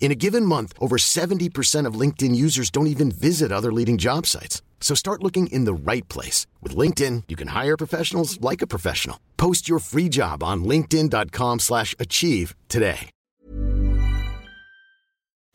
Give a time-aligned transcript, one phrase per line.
[0.00, 4.24] In a given month, over 70% of LinkedIn users don't even visit other leading job
[4.24, 4.62] sites.
[4.80, 6.46] So start looking in the right place.
[6.62, 9.18] With LinkedIn, you can hire professionals like a professional.
[9.36, 13.10] Post your free job on linkedin.com slash achieve today.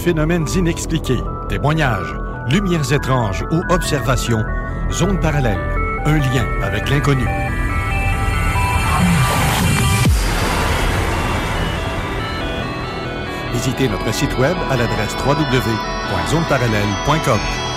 [0.00, 2.12] phénomènes inexpliqués, témoignages,
[2.48, 4.42] lumières étranges ou observations,
[4.90, 5.60] zone parallèle,
[6.06, 7.26] un lien avec l'inconnu.
[13.52, 17.69] Visitez notre site web à l'adresse www.zoneparallèle.com.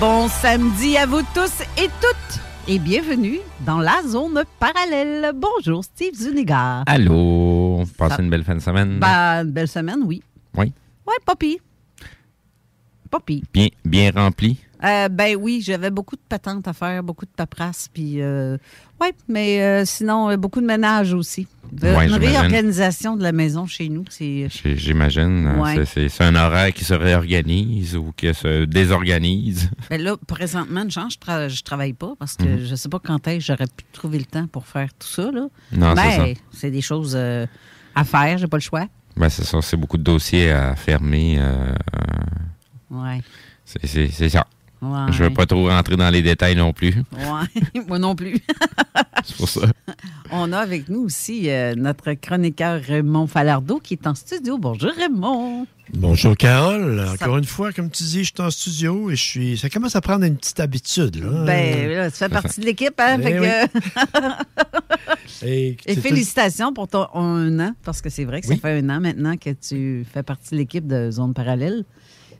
[0.00, 5.32] Bon samedi à vous tous et toutes et bienvenue dans la zone parallèle.
[5.34, 6.82] Bonjour Steve Zuniga.
[6.86, 8.98] Allô, passez Ça- une belle fin de semaine.
[9.00, 10.22] Bah, une belle semaine, oui.
[10.56, 10.72] Oui.
[11.36, 11.58] Pire.
[13.10, 13.42] Pas pire.
[13.52, 14.56] Bien, bien rempli.
[14.84, 18.58] Euh, ben oui, j'avais beaucoup de patentes à faire, beaucoup de paperasse, puis euh,
[19.00, 21.48] ouais, mais euh, sinon euh, beaucoup de ménage aussi.
[21.82, 25.46] Ouais, une réorganisation de la maison chez nous, c'est J'imagine.
[25.48, 25.84] hein, Ouais.
[25.86, 29.70] c'est- un horaire qui se réorganise ou qui se désorganise.
[29.90, 32.64] Ben là, présentement, je, tra- je travaille pas parce que Mhm.
[32.66, 35.30] je sais pas quand est-ce que j'aurais pu trouver le temps pour faire tout ça.
[35.32, 35.48] Là.
[35.72, 38.86] Non, c'est Mais c'est des choses à faire, j'ai pas le choix.
[39.16, 41.40] Ben, c'est ça, c'est beaucoup de dossiers à fermer.
[42.90, 43.20] Ouais.
[43.64, 44.46] c'est ça.
[44.82, 45.10] Ouais.
[45.10, 46.94] Je veux pas trop rentrer dans les détails non plus.
[47.12, 48.38] Ouais, moi non plus.
[49.24, 49.62] C'est pour ça.
[50.30, 54.58] On a avec nous aussi euh, notre chroniqueur Raymond Falardeau qui est en studio.
[54.58, 55.66] Bonjour Raymond.
[55.94, 57.04] Bonjour Carole.
[57.08, 59.58] Encore une fois, comme tu dis, je suis en studio et je suis.
[59.58, 61.16] Ça commence à prendre une petite habitude.
[61.16, 61.44] Là.
[61.44, 63.18] Ben, là, tu fais partie de l'équipe, hein?
[63.20, 64.26] Eh fait que-
[65.42, 69.00] Et, félicitations pour ton un an, parce que c'est vrai que ça fait un an
[69.00, 71.84] maintenant que tu fais partie de l'équipe de Zone Parallèle.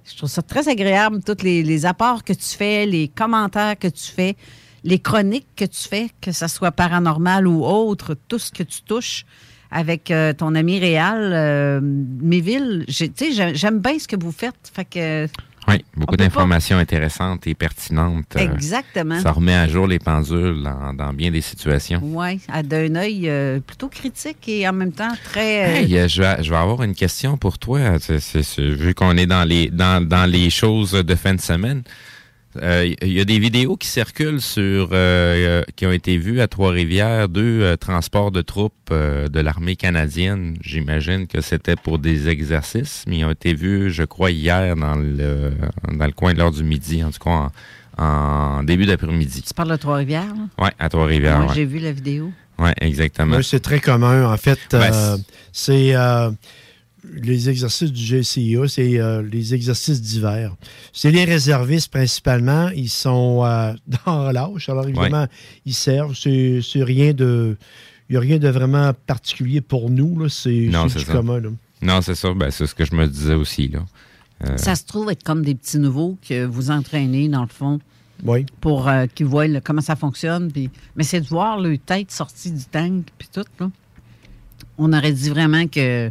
[0.08, 4.04] Je trouve ça très agréable, tous les, apports que tu fais, les commentaires que tu
[4.10, 4.36] fais,
[4.84, 8.82] les chroniques que tu fais, que ce soit paranormal ou autre, tout ce que tu
[8.82, 9.24] touches
[9.70, 12.84] avec euh, ton ami Réal, euh, Méville.
[12.86, 14.70] Tu sais, j'ai- j'aime bien ce que vous faites.
[14.72, 15.28] Fait
[15.68, 18.36] Oui, beaucoup pas- d'informations intéressantes et pertinentes.
[18.36, 19.20] euh, Exactement.
[19.20, 22.00] Ça remet à jour les pendules dans, dans bien des situations.
[22.02, 25.64] Oui, à d'un œil euh, plutôt critique et en même temps très.
[25.64, 27.80] euh, Hey, euh, je, vais, je vais avoir une question pour toi.
[28.58, 31.82] Vu qu'on est dans les, dans, dans les choses de fin de semaine,
[32.62, 36.40] euh, il y a des vidéos qui circulent sur euh, euh, qui ont été vues
[36.40, 40.56] à Trois-Rivières, deux euh, transports de troupes euh, de l'armée canadienne.
[40.60, 44.96] J'imagine que c'était pour des exercices, mais ils ont été vus, je crois, hier dans
[44.96, 45.52] le
[45.92, 47.52] dans le coin de l'heure du midi, en tout cas en,
[48.02, 49.42] en début d'après-midi.
[49.42, 50.64] Tu parles de Trois-Rivières, là?
[50.64, 51.38] Ouais, à Trois-Rivières.
[51.38, 51.54] Moi, ouais.
[51.54, 52.32] j'ai vu la vidéo.
[52.58, 53.36] Ouais, exactement.
[53.36, 54.32] Oui, c'est très commun.
[54.32, 55.16] En fait, Ben, euh,
[55.52, 56.30] c'est euh,
[57.14, 60.54] les exercices du GCIA, c'est euh, les exercices d'hiver.
[60.92, 62.68] C'est les réservistes principalement.
[62.70, 63.72] Ils sont euh,
[64.06, 64.68] dans relâche.
[64.68, 65.26] Alors, évidemment,
[65.64, 66.14] ils servent.
[66.14, 67.56] C'est rien de.
[68.08, 70.28] Il n'y a rien de vraiment particulier pour nous.
[70.28, 71.12] C'est Non, c'est c'est du ça.
[71.12, 71.40] commun.
[71.40, 71.48] là.
[71.82, 72.32] Non, c'est ça.
[72.34, 73.80] Ben, c'est ce que je me disais aussi là.
[74.46, 77.80] Euh, Ça se trouve être comme des petits nouveaux que vous entraînez, dans le fond,
[78.24, 78.44] Oui.
[78.60, 80.52] pour euh, qu'ils voient là, comment ça fonctionne.
[80.52, 80.70] Puis...
[80.94, 83.44] Mais c'est de voir leur tête sortie du tank, puis tout.
[83.58, 83.70] Là.
[84.78, 86.10] On aurait dit vraiment que.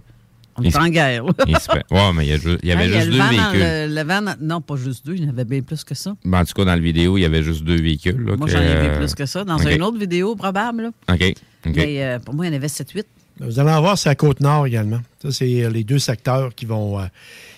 [0.58, 1.24] On Il est en guerre.
[1.48, 3.18] il se fait- Ouais, mais il y, a ju- il y avait juste le deux
[3.30, 3.60] véhicules.
[3.60, 5.94] le- le vent dans- Non, pas juste deux, il y en avait bien plus que
[5.96, 6.16] ça.
[6.24, 8.18] Ben, en tout cas, dans la vidéo, il y avait juste deux véhicules.
[8.24, 9.44] là, Moi, que- j'en ai vu plus que ça.
[9.44, 10.84] Dans une autre vidéo, probable.
[11.08, 11.14] là.
[11.14, 11.34] OK.
[11.76, 13.06] Mais euh, pour moi, il y en avait 7-8.
[13.42, 15.02] Vous allez en voir, c'est à Côte-Nord également.
[15.22, 17.06] Ça, c'est euh, les deux secteurs qui vont, euh,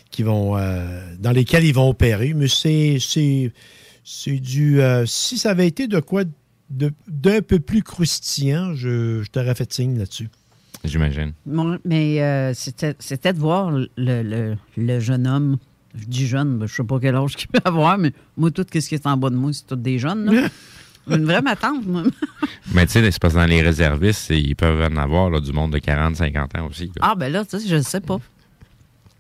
[0.10, 2.34] qui vont, euh, dans lesquels ils vont opérer.
[2.34, 3.52] Mais c'est, c'est,
[4.04, 4.82] c'est du.
[4.82, 6.24] euh, si ça avait été de quoi
[6.72, 10.30] de- d'un peu plus croustillant, je, je t'aurais fait signe là-dessus.
[10.84, 11.34] J'imagine.
[11.46, 15.58] Mon- mais euh, c'était c'était de voir le, le- le jeune homme.
[16.00, 18.64] Je dis jeune, ben, je sais pas quel âge qu'il peut avoir, mais moi, tout
[18.72, 20.26] ce qui est en bas de moi, c'est tous des jeunes.
[20.34, 20.48] là.
[21.10, 22.04] Une vraie matante, moi.
[22.74, 25.54] Mais tu sais, c'est parce que dans les réservistes, ils peuvent en avoir là, du
[25.54, 26.88] monde de 40, 50 ans aussi.
[26.88, 26.92] là.
[27.00, 28.18] Ah, ben là, tu sais, je ne sais pas.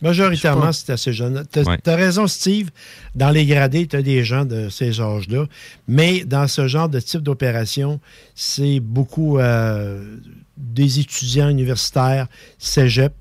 [0.01, 1.43] Majoritairement, c'est assez jeune.
[1.51, 1.77] Tu as, Ouais.
[1.85, 2.69] raison, Steve.
[3.15, 5.45] Dans les gradés, tu as des gens de ces âges-là.
[5.87, 7.99] Mais dans ce genre de type d'opération,
[8.35, 10.17] c'est beaucoup euh,
[10.57, 12.27] des étudiants universitaires,
[12.57, 13.13] cégep.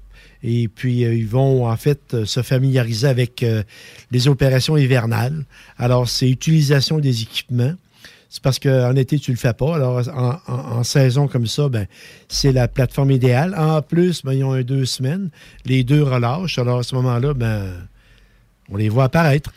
[0.43, 3.63] Et puis, euh, ils vont en fait euh, se familiariser avec euh,
[4.11, 5.45] les opérations hivernales.
[5.79, 7.75] Alors, c'est utilisation des équipements.
[8.29, 9.75] C'est parce qu'en été, tu le fais pas.
[9.77, 11.87] Alors, en, en- en saison comme ça, ben,
[12.29, 13.55] c'est la plateforme idéale.
[13.57, 15.31] En plus, ben, ils ont un deux semaines.
[15.65, 16.59] Les deux relâchent.
[16.59, 17.73] Alors, à ce moment-là, ben,
[18.71, 19.53] on les voit apparaître.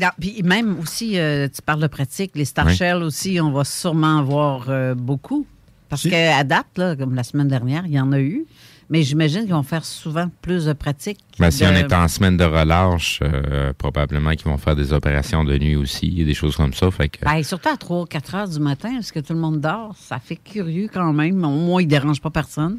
[0.00, 2.74] Non, Puis même aussi, euh, tu parles de pratique, les Star Oui.
[2.74, 5.46] Shell aussi, on va sûrement en voir euh, beaucoup.
[5.94, 6.10] Parce Si.
[6.10, 8.44] qu'à date, là, comme la semaine dernière, il y en a eu.
[8.90, 11.18] Mais j'imagine qu'ils vont faire souvent plus de pratiques.
[11.38, 14.92] Ben, si de- on est en semaine de relâche, euh, probablement qu'ils vont faire des
[14.92, 16.90] opérations de nuit aussi, et des choses comme ça.
[16.90, 19.60] Fait que, Ben, surtout à 3 4 heures du matin, parce que tout le monde
[19.60, 19.94] dort.
[19.98, 21.42] Ça fait curieux quand même.
[21.44, 22.78] Au moins, il ne dérange pas personne.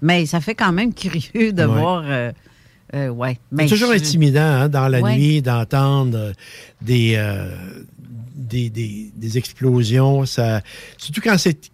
[0.00, 1.66] Mais ça fait quand même curieux de Ouais.
[1.80, 2.04] voir.
[2.06, 2.32] euh,
[2.94, 3.38] euh, ouais.
[3.52, 5.16] Ben, C'est toujours je- intimidant hein, dans la Ouais.
[5.16, 6.32] nuit d'entendre
[6.80, 7.50] des, euh,
[8.34, 10.24] des, des- des explosions.
[10.26, 10.60] Ça,
[10.96, 11.70] surtout quand c'est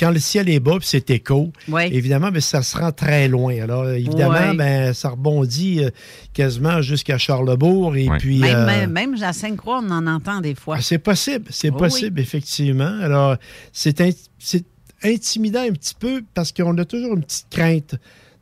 [0.00, 1.52] quand le ciel est bas puis c'est écho.
[1.92, 3.54] Évidemment, ben, ça se rend très loin.
[3.62, 5.90] Alors, évidemment, ben, ça rebondit euh,
[6.32, 7.94] quasiment jusqu'à Charlebourg.
[7.96, 10.76] Et puis, Même, euh, même, même à Sainte-Croix, on en entend des fois.
[10.78, 12.98] ah, C'est possible, c'est Oh possible, effectivement.
[13.02, 13.36] Alors,
[13.72, 14.64] c'est in- c'est
[15.04, 17.94] intimidant un petit peu parce qu'on a toujours une petite crainte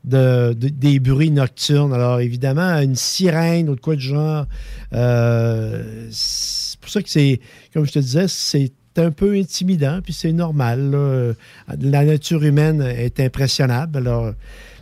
[0.05, 1.93] de, de- des bruits nocturnes.
[1.93, 4.47] Alors, évidemment, une sirène ou de quoi de genre,
[4.95, 7.41] euh, c'est pour ça que c'est,
[7.73, 11.37] comme je te disais, c'est un peu intimidant, puis c'est normal.
[11.81, 13.99] La nature humaine est impressionnable.
[13.99, 14.33] Alors,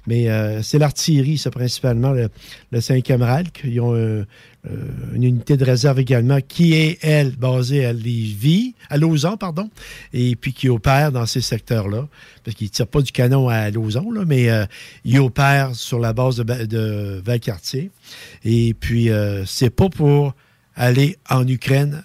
[0.06, 2.28] mais euh, c'est l'artillerie, ça, principalement, le,
[2.70, 3.62] le 5e RALC.
[3.64, 4.24] Ils ont euh,
[4.70, 4.76] euh,
[5.14, 9.68] une unité de réserve également qui est, elle, basée à Lévis, à Lausanne, pardon,
[10.12, 12.06] et puis qui opère dans ces secteurs-là.
[12.44, 14.48] Parce qu'ils ne tirent pas du canon à Lausanne, là, mais
[15.04, 17.90] ils opèrent sur la base de, de Valcartier.
[18.44, 19.10] Et puis,
[19.44, 20.34] c'est pas pour
[20.76, 22.04] aller en Ukraine.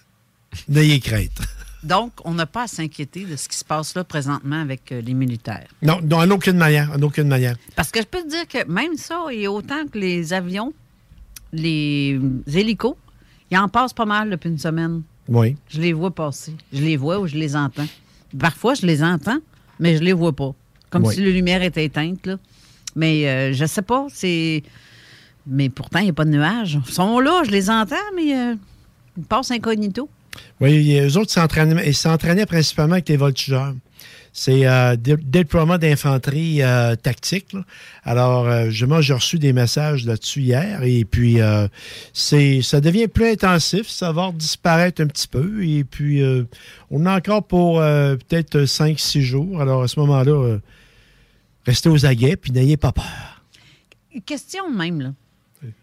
[0.68, 1.40] N'ayez crainte.
[1.84, 5.02] Donc, on n'a pas à s'inquiéter de ce qui se passe là présentement avec euh,
[5.02, 5.68] les militaires.
[5.82, 6.92] Non, non, en aucune manière.
[6.96, 7.56] En aucune manière.
[7.76, 10.74] Parce que je peux te dire que même ça, et autant que les avions,
[11.54, 12.20] les
[12.54, 12.96] hélicos,
[13.50, 15.02] ils en passent pas mal depuis une semaine.
[15.28, 15.56] Oui.
[15.70, 16.56] Je les vois passer.
[16.72, 17.88] Je les vois ou je les entends.
[18.38, 19.40] Parfois, je les entends,
[19.80, 20.54] mais je les vois pas.
[20.90, 21.16] Comme Oui.
[21.16, 22.26] si la lumière était éteinte.
[22.28, 22.38] Là.
[22.96, 24.64] Mais euh, je sais pas, c'est.
[25.48, 26.80] Mais pourtant, il n'y a pas de nuages.
[26.88, 28.56] Ils sont là, je les entends, mais euh,
[29.18, 30.08] ils passent incognito.
[30.60, 33.74] Oui, eux autres s'entraînaient, principalement avec les voltigeurs.
[34.34, 37.54] C'est euh, dé- déploiement d'infanterie euh, tactique.
[38.06, 41.68] Alors, euh, justement, j'ai reçu des messages là-dessus hier et puis euh,
[42.14, 46.22] ça devient plus intensif, ça va disparaître un petit peu et puis
[46.90, 49.60] on a encore pour peut-être 5-6 jours.
[49.62, 50.60] Alors, à ce moment-là,
[51.66, 53.42] restez aux aguets puis n'ayez pas peur.
[54.26, 55.10] Question même, là.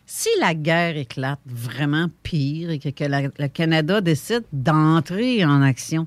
[0.06, 5.62] Si la guerre éclate vraiment pire et que, que la- le Canada décide d'entrer en
[5.62, 6.06] action,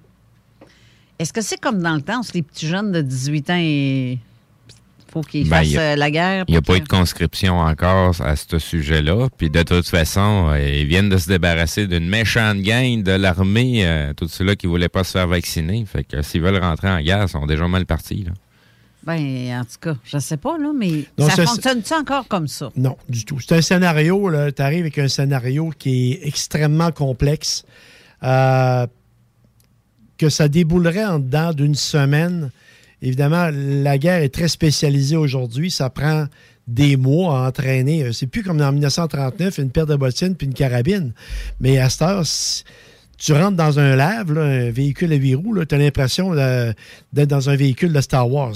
[1.20, 4.18] est-ce que c'est comme dans le temps où les petits jeunes de 18 ans, il
[5.12, 6.46] faut qu'ils Ben, fassent a- euh, la guerre?
[6.48, 9.28] Il n'y a pas eu de conscription encore à ce sujet-là.
[9.38, 13.86] Puis de toute façon, euh, ils viennent de se débarrasser d'une méchante gang de l'armée,
[13.86, 15.86] euh, tous ceux-là qui ne voulaient pas se faire vacciner.
[15.86, 18.24] Fait que s'ils veulent rentrer en guerre, ils sont déjà mal partis.
[18.24, 18.32] Là.
[19.04, 22.70] Ben, en tout cas, je sais pas, là, mais ça fonctionne-tu encore comme ça?
[22.76, 23.40] Non, du tout.
[23.40, 27.64] C'est un scénario, tu arrives avec un scénario qui est extrêmement complexe,
[28.24, 28.86] euh,
[30.18, 32.52] que ça déboulerait en dedans d'une semaine.
[33.02, 35.72] Évidemment, la guerre est très spécialisée aujourd'hui.
[35.72, 36.26] Ça prend
[36.68, 38.04] des mois à entraîner.
[38.04, 41.14] Euh, C'est plus comme en 1939, une paire de bottines puis une carabine.
[41.60, 42.24] Mais à cette heure,
[43.18, 46.74] tu rentres dans un lave, là, un véhicule à huit roues, tu as l'impression de-
[47.14, 48.54] d'être dans un véhicule de Star Wars.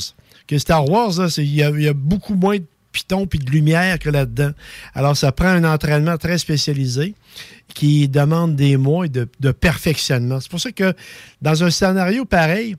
[0.48, 4.52] Que Star Wars, il y, a- beaucoup moins de pitons puis de lumière que là-dedans.
[4.94, 7.14] Alors, ça prend un entraînement très spécialisé
[7.74, 10.40] qui demande des mois de, perfectionnement.
[10.40, 10.94] C'est pour ça que
[11.42, 12.76] dans un scénario pareil,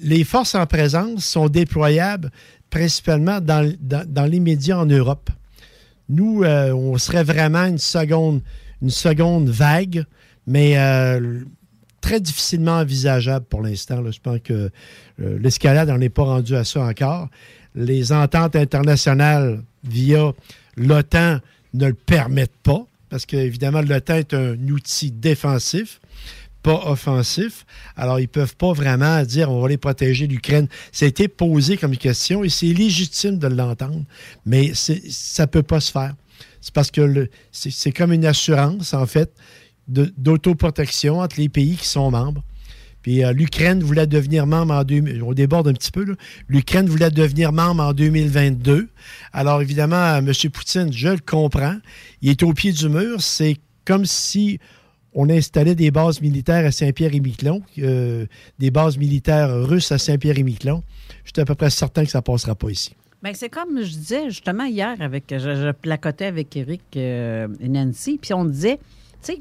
[0.00, 2.30] les forces en présence sont déployables
[2.70, 5.28] principalement dans, dans, dans les médias en Europe.
[6.08, 8.40] Nous, euh, on serait vraiment une seconde,
[8.80, 10.04] une seconde vague,
[10.46, 11.40] mais euh,
[12.00, 14.02] très difficilement envisageable pour l'instant.
[14.10, 14.70] Je pense que
[15.20, 17.28] euh, l'escalade n'en est pas rendue à ça encore.
[17.74, 20.32] Les ententes internationales via
[20.76, 21.38] l'OTAN
[21.74, 26.00] ne le permettent pas, parce qu'évidemment, l'OTAN est un outil défensif
[26.62, 27.64] pas offensif.
[27.96, 30.68] Alors, ils ne peuvent pas vraiment dire on va les protéger l'Ukraine.
[30.92, 34.04] Ça a été posé comme question et c'est légitime de l'entendre,
[34.44, 36.14] mais ça ne peut pas se faire.
[36.60, 39.32] C'est parce que c'est comme une assurance, en fait,
[39.90, 42.42] d'autoprotection entre les pays qui sont membres.
[43.02, 45.22] Puis euh, l'Ukraine voulait devenir membre en 2000.
[45.22, 46.14] On déborde un petit peu, là.
[46.48, 48.88] L'Ukraine voulait devenir membre en 2022.
[49.32, 50.32] Alors évidemment, M.
[50.52, 51.76] Poutine, je le comprends.
[52.22, 53.22] Il est au pied du mur.
[53.22, 54.58] C'est comme si
[55.12, 58.26] on installait des bases militaires à Saint-Pierre-et-Miquelon, euh,
[58.58, 60.82] des bases militaires russes à Saint-Pierre-et-Miquelon.
[61.24, 62.94] Je suis à peu près certain que ça ne passera pas ici.
[63.22, 68.18] Ben, c'est comme je disais justement hier avec je, placotais avec Eric euh, et Nancy,
[68.20, 68.78] puis on disait,
[69.22, 69.40] tu sais,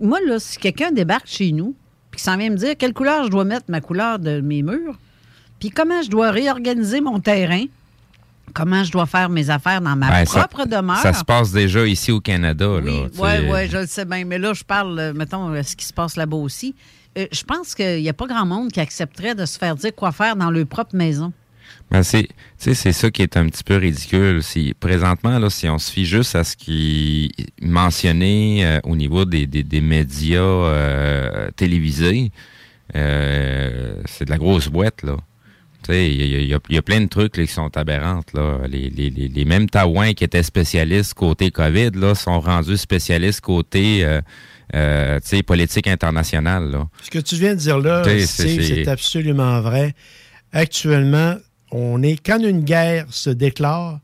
[0.00, 1.74] moi là, si quelqu'un débarque chez nous,
[2.10, 4.62] puis qu'il s'en vient me dire quelle couleur je dois mettre ma couleur de mes
[4.62, 4.98] murs,
[5.58, 7.64] puis comment je dois réorganiser mon terrain,
[8.54, 10.96] comment je dois faire mes affaires dans ma Ben, ça- propre demeure.
[10.98, 12.68] Ça se passe déjà ici au Canada.
[12.70, 14.24] Oui, oui, je le sais bien.
[14.24, 16.74] Mais là, je parle, euh, mettons, euh, ce qui se passe là-bas aussi.
[17.18, 19.94] Euh, je pense qu'il n'y a pas grand monde qui accepterait de se faire dire
[19.94, 21.32] quoi faire dans leur propre maison.
[21.90, 22.28] Ben, c'est, tu
[22.58, 24.42] sais, c'est ça qui est un petit peu ridicule.
[24.42, 28.94] Si, présentement, là, si on se fie juste à ce qui est mentionné euh, au
[28.94, 32.30] niveau des, des, des médias euh, télévisés,
[32.94, 35.16] euh, c'est de la grosse boîte, là.
[35.82, 38.34] Tu sais, il y, y y a plein de trucs là, qui sont aberrantes.
[38.34, 38.58] Là.
[38.68, 43.40] Les, les, les, les mêmes Taouins qui étaient spécialistes côté COVID là, sont rendus spécialistes
[43.40, 44.20] côté euh,
[44.74, 46.70] euh, tu sais, politique internationale.
[46.70, 46.86] Là.
[47.02, 49.94] Ce que tu viens de dire là, c'est absolument vrai.
[50.52, 51.36] Actuellement,
[51.70, 54.00] on est quand une guerre se déclare,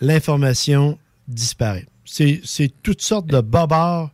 [0.00, 0.98] l'information
[1.28, 1.86] disparaît.
[2.04, 2.42] C'est
[2.82, 4.10] toutes sortes de bobards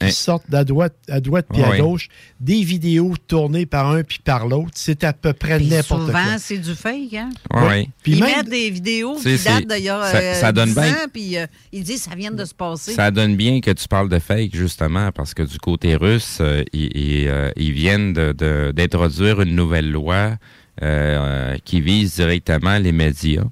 [0.00, 0.10] qui Hein?
[0.10, 1.78] sortent à droite, à droite puis à oui.
[1.78, 2.08] gauche,
[2.40, 4.72] des vidéos tournées par un puis par l'autre.
[4.74, 6.38] C'est à peu près n'importe souvent, quoi.
[6.38, 7.30] c'est du fake, hein?
[8.02, 10.92] Puis ils même- mettent des vidéos qui datent d'ailleurs ça- euh, ça donne 10 bien-
[10.92, 12.92] ans, puis euh, ils disent ça vient de se passer.
[12.92, 16.64] Ça donne bien que tu parles de fake, justement, parce que du côté russe, euh,
[16.72, 20.36] ils, ils, euh, ils viennent de- de- d'introduire une nouvelle loi euh,
[21.64, 23.44] qui vise directement les médias.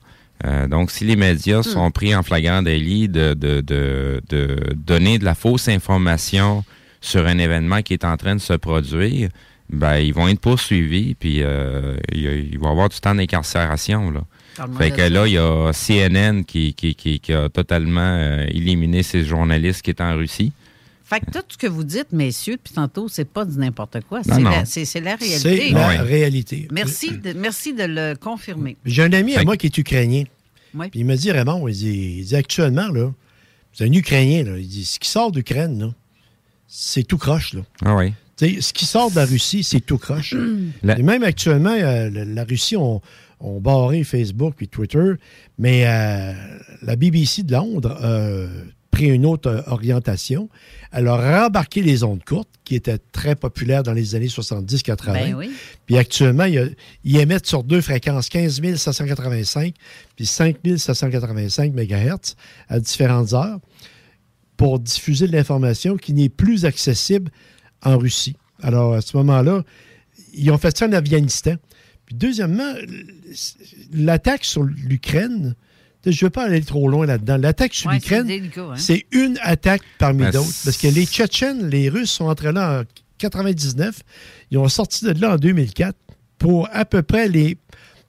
[0.44, 5.18] Euh, donc, si les médias sont pris en flagrant délit de, de, de, de donner
[5.18, 6.64] de la fausse information
[7.00, 9.28] sur un événement qui est en train de se produire,
[9.70, 14.10] ben, ils vont être poursuivis, puis euh, il, va y avoir du temps d'incarcération.
[14.10, 14.22] Là.
[14.56, 18.44] Parle-moi Fait que là, il y a CNN qui, qui, qui, qui a totalement euh,
[18.48, 20.52] éliminé ces journalistes qui étaient en Russie.
[21.12, 24.18] Fait que tout ce que vous dites, messieurs, depuis tantôt, c'est pas du n'importe quoi.
[24.26, 24.50] Non, C'est non.
[24.50, 25.74] la, c'est- c'est la C'est réalité.
[25.74, 26.68] la réalité.
[26.72, 28.76] Merci de, merci de le confirmer.
[28.86, 30.24] J'ai un ami à moi qui est ukrainien.
[30.74, 30.88] Oui.
[30.88, 33.12] Puis il me dit, Raymond, il dit, il dit, actuellement, là,
[33.74, 35.94] c'est un Ukrainien, là, il dit, ce qui sort d'Ukraine, là,
[36.66, 37.60] c'est tout croche, là.
[37.84, 38.14] Ah oui.
[38.38, 40.34] Tu sais, ce qui sort de la Russie, c'est tout croche.
[40.82, 43.02] La- Et même actuellement, euh, la, la Russie ont,
[43.40, 45.12] ont barré Facebook et Twitter,
[45.58, 46.32] mais euh,
[46.80, 48.46] la BBC de Londres a
[48.92, 50.48] pris une autre euh, orientation.
[50.92, 55.12] Elle a rembarqué les ondes courtes, qui étaient très populaires dans les années 70-80.
[55.12, 55.50] Ben oui.
[55.86, 59.74] Puis actuellement, il ils émettent sur deux fréquences, 15 785
[60.14, 62.36] puis 5 785 MHz
[62.68, 63.58] à différentes heures
[64.56, 67.32] pour diffuser de l'information qui n'est plus accessible
[67.82, 68.36] en Russie.
[68.62, 69.64] Alors, à ce moment-là,
[70.34, 71.56] ils ont fait ça en Afghanistan.
[72.06, 72.74] Puis deuxièmement,
[73.92, 75.56] l'attaque sur l'Ukraine
[76.10, 77.36] je ne veux pas aller trop loin là-dedans.
[77.36, 78.74] L'attaque sur Ouais, l'Ukraine, c'est hein.
[78.76, 80.52] c'est une attaque parmi Ben, d'autres.
[80.64, 82.84] Parce que les Tchétchènes, les Russes sont entrés là en
[83.18, 84.00] 99.
[84.50, 85.96] Ils ont sorti de là en 2004
[86.38, 87.56] pour à peu près les.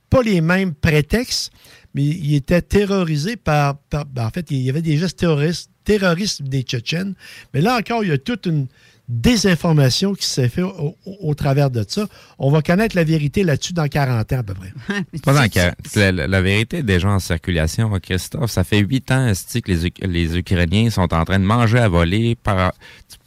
[0.09, 1.51] Pas les mêmes prétextes,
[1.95, 3.77] mais ils étaient terrorisés par.
[3.77, 7.15] par- ben, en fait, il y avait des gestes terroristes, terroristes des Tchétchènes.
[7.53, 8.67] Mais là encore, il y a toute une
[9.09, 12.07] désinformation qui s'est faite au, au- au travers de ça.
[12.39, 14.71] On va connaître la vérité là-dessus dans 40 ans à peu près.
[15.23, 18.51] Pas dans le- la, la- vérité est déjà en circulation, Christophe.
[18.51, 21.89] Ça fait huit ans que les, Uk- les Ukrainiens sont en train de manger à
[21.89, 22.73] voler par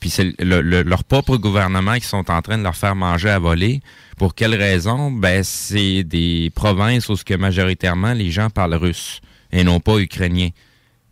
[0.00, 3.30] puis c'est le- le- leur propre gouvernement qui sont en train de leur faire manger
[3.30, 3.80] à voler.
[4.16, 5.10] Pour quelle raison?
[5.10, 9.20] Ben, c'est des provinces où ce que majoritairement les gens parlent russe
[9.52, 10.48] et non pas ukrainien.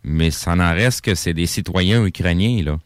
[0.03, 2.77] Mais ça n'en reste que c'est des citoyens ukrainiens, là.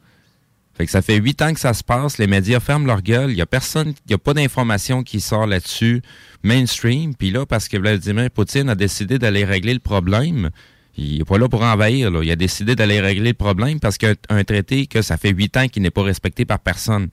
[0.80, 3.32] Fait que ça fait huit ans que ça se passe, les médias ferment leur gueule,
[3.32, 6.02] il y a personne, il y a pas d'information qui sort là-dessus,
[6.42, 10.52] mainstream, puis là, parce que Vladimir Poutine a décidé d'aller régler le problème,
[10.96, 14.08] il est pas là pour envahir, il a décidé d'aller régler le problème parce qu'il
[14.08, 17.10] y a un traité que ça fait huit ans qu'il n'est pas respecté par personne.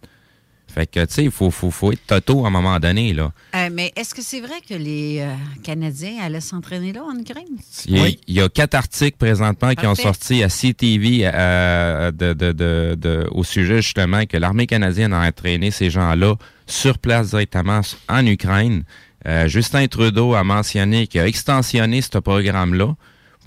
[0.77, 3.33] Fait que, tu sais, il faut, faut, faut être toto à un moment donné, là.
[3.55, 7.47] Euh, mais est-ce que c'est vrai que les euh, Canadiens allaient s'entraîner là en Ukraine?
[7.87, 12.11] Il y, a, il y a quatre articles présentement qui ont sorti à CTV euh,
[12.13, 16.35] de, de- de- de- au sujet justement que l'armée canadienne a entraîné ces gens-là
[16.67, 17.81] sur place directement
[18.11, 18.85] en Ukraine.
[19.27, 22.95] Euh, Justin Trudeau a mentionné qu'il a extensionné ce programme-là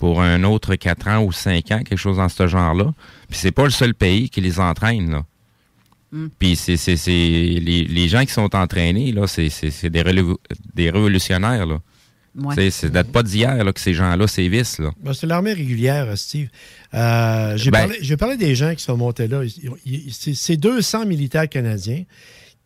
[0.00, 2.92] pour un autre quatre ans ou cinq ans, quelque chose dans ce genre-là.
[3.28, 5.22] Puis c'est pas le seul pays qui les entraîne, là.
[6.12, 6.26] Mm.
[6.38, 10.02] Puis c'est, c'est, c'est les, les gens qui sont entraînés, là, c'est, c'est, c'est des,
[10.74, 11.78] des révolutionnaires, là.
[12.36, 12.54] Ouais.
[12.54, 14.90] C'est, c'est date pas d'hier là, que ces gens-là sévissent, là.
[15.02, 16.48] Ben, c'est l'armée régulière, Steve.
[16.94, 19.42] Euh, j'ai, Ben- parlé, j'ai parlé des gens qui sont montés là.
[20.12, 22.04] C'est 200 militaires canadiens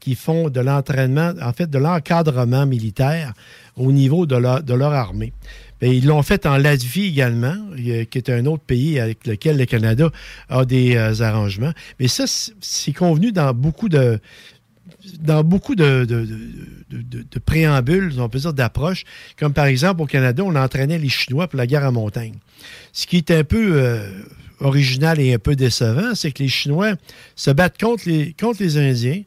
[0.01, 3.33] qui font de l'entraînement, en fait, de l'encadrement militaire
[3.77, 5.33] au niveau de leur, de leur armée.
[5.85, 9.67] Ben, ils l'ont fait en Latvie également, qui est un autre pays avec lequel le
[9.67, 10.11] Canada
[10.49, 11.75] a des euh, arrangements.
[12.01, 14.19] Mais ça, c'est- convenu dans beaucoup de
[15.21, 16.07] dans beaucoup de,
[17.45, 19.05] préambules, on peut dire d'approches,
[19.39, 22.37] comme par exemple au Canada, on entraînait les Chinois pour la guerre en montagne.
[22.95, 24.09] Ce qui est un peu euh,
[24.61, 26.95] original et un peu décevant, c'est que les Chinois
[27.37, 29.23] se battent contre les, contre les Indiens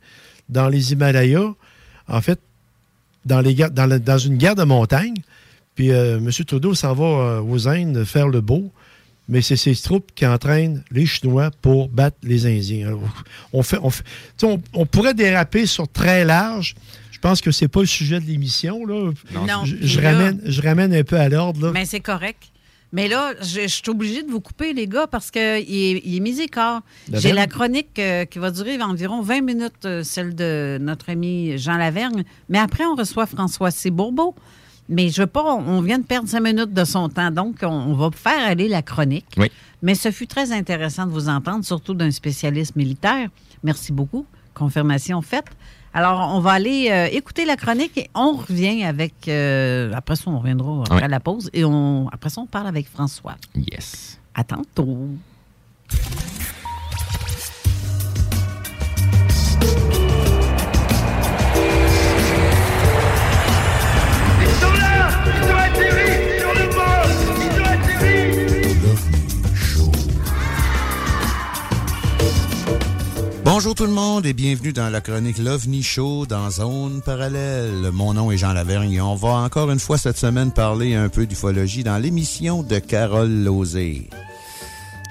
[0.49, 1.53] dans les Himalayas,
[2.07, 2.39] en fait,
[3.25, 5.13] dans, les, dans une guerre de montagne.
[5.77, 6.29] Puis euh, M.
[6.45, 8.71] Trudeau s'en va euh, aux Indes faire le beau,
[9.29, 12.87] mais c'est ses troupes qui entraînent les Chinois pour battre les Indiens.
[12.87, 13.01] Alors,
[13.53, 16.75] on, fait, on, fait- tu sais, on- on pourrait déraper sur très large.
[17.11, 18.85] Je pense que c'est pas le sujet de l'émission.
[18.85, 19.11] Là.
[19.33, 21.71] Non, je, puis je là- ramène, je ramène un peu à l'ordre.
[21.73, 22.41] Mais c'est correct.
[22.93, 26.15] Mais là, je, je suis obligée de vous couper, les gars, parce qu'il est, il
[26.15, 26.81] est mis écart.
[27.11, 31.09] La J'ai la chronique euh, qui va durer environ 20 minutes, euh, celle de notre
[31.09, 32.23] ami Jean Lavergne.
[32.49, 33.91] Mais après, on reçoit François C.
[33.91, 34.33] Bourbeau.
[34.89, 37.29] Mais je veux pas, on vient de perdre 5 minutes de son temps.
[37.31, 39.25] Donc, on, on va faire aller la chronique.
[39.37, 39.51] Oui.
[39.81, 43.29] Mais ce fut très intéressant de vous entendre, surtout d'un spécialiste militaire.
[43.63, 44.25] Merci beaucoup.
[44.53, 45.45] Confirmation faite.
[45.93, 49.27] Alors, on va aller euh, écouter la chronique et on revient avec.
[49.27, 51.09] euh, après ça, on reviendra après Oui.
[51.09, 53.35] la pause et on, après ça, on parle avec François.
[53.55, 54.19] Yes.
[54.35, 55.09] À tantôt.
[73.57, 77.89] Bonjour tout le monde et bienvenue dans la chronique l'OVNI Show dans Zone Parallèle.
[77.91, 81.09] Mon nom est Jean Lavergne et on va encore une fois cette semaine parler un
[81.09, 84.09] peu d'ufologie dans l'émission de Carole Lozé.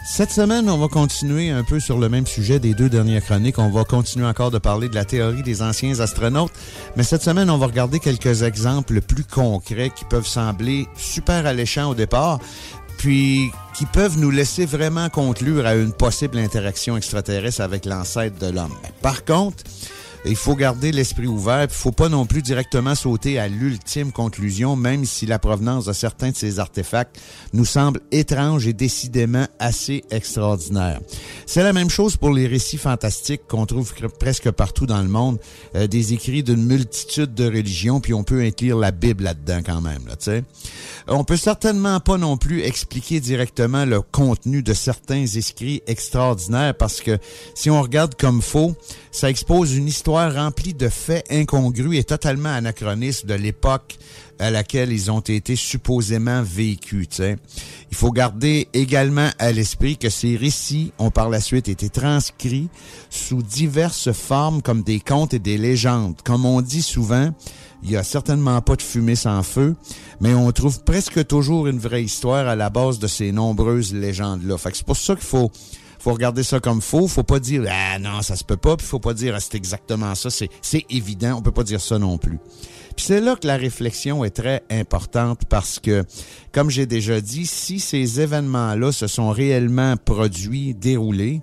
[0.08, 3.58] Cette semaine, on va continuer un peu sur le même sujet des deux dernières chroniques.
[3.58, 6.52] On va continuer encore de parler de la théorie des anciens astronautes,
[6.96, 11.90] mais cette semaine, on va regarder quelques exemples plus concrets qui peuvent sembler super alléchants
[11.90, 12.38] au départ,
[12.98, 18.52] puis qui peuvent nous laisser vraiment conclure à une possible interaction extraterrestre avec l'ancêtre de
[18.52, 18.74] l'homme.
[19.02, 19.64] Par contre,
[20.26, 24.76] il faut garder l'esprit ouvert, il faut pas non plus directement sauter à l'ultime conclusion,
[24.76, 27.20] même si la provenance de certains de ces artefacts
[27.52, 31.00] nous semble étrange et décidément assez extraordinaire.
[31.46, 35.38] C'est la même chose pour les récits fantastiques qu'on trouve presque partout dans le monde,
[35.74, 39.80] euh, des écrits d'une multitude de religions, puis on peut inclure la Bible là-dedans quand
[39.80, 40.16] même, là.
[41.08, 47.00] On peut certainement pas non plus expliquer directement le contenu de certains écrits extraordinaires parce
[47.00, 47.18] que
[47.54, 48.74] si on regarde comme faux,
[49.12, 53.98] ça expose une histoire remplie de faits incongrus et totalement anachronistes de l'époque
[54.38, 57.20] à laquelle ils ont été supposément vécus.
[57.20, 62.68] Il faut garder également à l'esprit que ces récits ont par la suite été transcrits
[63.10, 66.16] sous diverses formes comme des contes et des légendes.
[66.24, 67.32] Comme on dit souvent,
[67.82, 69.76] il y a certainement pas de fumée sans feu,
[70.20, 74.56] mais on trouve presque toujours une vraie histoire à la base de ces nombreuses légendes-là.
[74.58, 75.50] C'est pour ça qu'il faut
[76.06, 77.08] faut regarder ça comme faux.
[77.08, 78.76] Faut pas dire ah non ça se peut pas.
[78.76, 80.30] Puis faut pas dire ah, c'est exactement ça.
[80.30, 81.36] C'est c'est évident.
[81.36, 82.38] On peut pas dire ça non plus.
[82.94, 86.04] Puis c'est là que la réflexion est très importante parce que,
[86.52, 91.40] comme j'ai déjà dit, si ces événements-là se sont réellement produits, déroulés,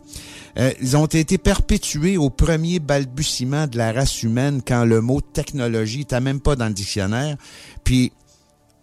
[0.57, 5.19] euh, ils ont été perpétués au premier balbutiement de la race humaine quand le mot
[5.19, 7.35] technologie n'était même pas dans le dictionnaire.
[7.83, 8.13] Puis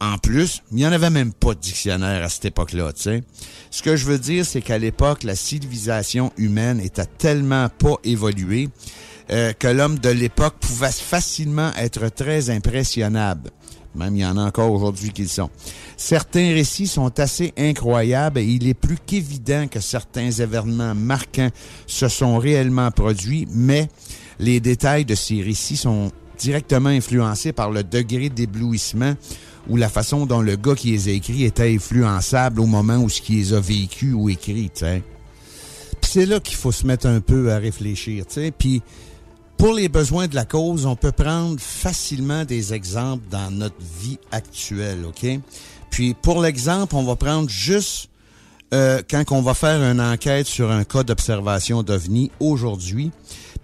[0.01, 3.23] en plus, il n'y en avait même pas de dictionnaire à cette époque-là, tu sais.
[3.71, 8.71] Ce que je veux dire, c'est qu'à l'époque, la civilisation humaine était tellement pas évoluée
[9.31, 13.51] euh, que l'homme de l'époque pouvait facilement être très impressionnable.
[13.95, 15.51] Même il y en a encore aujourd'hui qui le sont.
[15.97, 21.51] Certains récits sont assez incroyables et il est plus qu'évident que certains événements marquants
[21.87, 23.89] se sont réellement produits, mais
[24.39, 29.15] les détails de ces récits sont directement influencés par le degré d'éblouissement
[29.71, 33.09] ou la façon dont le gars qui les a écrits était influençable au moment où
[33.09, 34.71] ce qu'il a vécu ou écrit,
[36.03, 38.53] c'est là qu'il faut se mettre un peu à réfléchir, tu.
[38.59, 38.83] Puis
[39.57, 44.19] pour les besoins de la cause, on peut prendre facilement des exemples dans notre vie
[44.33, 45.25] actuelle, OK?
[45.91, 48.09] Puis pour l'exemple, on va prendre juste
[48.75, 53.13] euh, quand on va faire une enquête sur un cas d'observation d'OVNI aujourd'hui.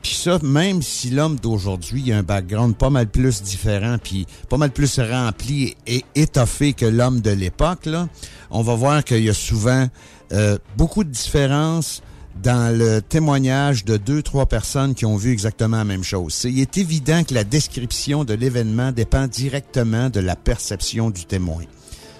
[0.07, 4.57] Puis ça, même si l'homme d'aujourd'hui a un background pas mal plus différent, puis pas
[4.57, 8.09] mal plus rempli et étoffé que l'homme de l'époque, là,
[8.53, 9.89] on va voir qu'il y a souvent
[10.33, 12.05] euh, beaucoup de différences
[12.41, 16.41] dans le témoignage de deux, trois personnes qui ont vu exactement la même chose.
[16.45, 21.65] Il est évident que la description de l'événement dépend directement de la perception du témoin.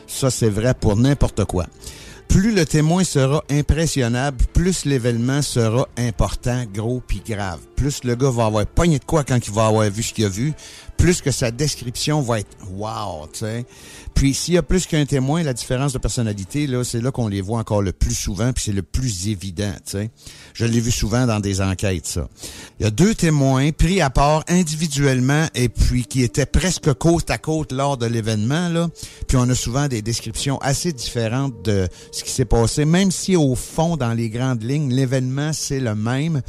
[0.09, 1.67] Ça, c'est vrai pour n'importe quoi.
[2.29, 7.61] Plus le témoin sera impressionnable, plus l'événement sera important, gros puis grave.
[7.77, 10.25] Plus le gars va avoir pogné de quoi quand il va avoir vu ce qu'il
[10.25, 10.53] a vu,
[10.97, 13.65] plus que sa description va être wow, tu sais.
[14.17, 17.29] Puis s'il y a plus qu'un témoin, la différence de personnalité, là, c'est là qu'on
[17.29, 20.11] les voit encore le plus souvent, puis c'est le plus évident, tu sais.
[20.55, 22.27] Je l'ai vu souvent dans des enquêtes, ça.
[22.81, 27.31] Il y a deux témoins pris à part individuellement et puis qui étaient presque côte
[27.31, 28.89] à côte lors de l'événement, là.
[29.29, 33.37] Puis on a souvent des descriptions assez différentes de ce qui s'est passé, même si
[33.37, 36.41] au fond, dans les grandes lignes, l'événement, c'est le même.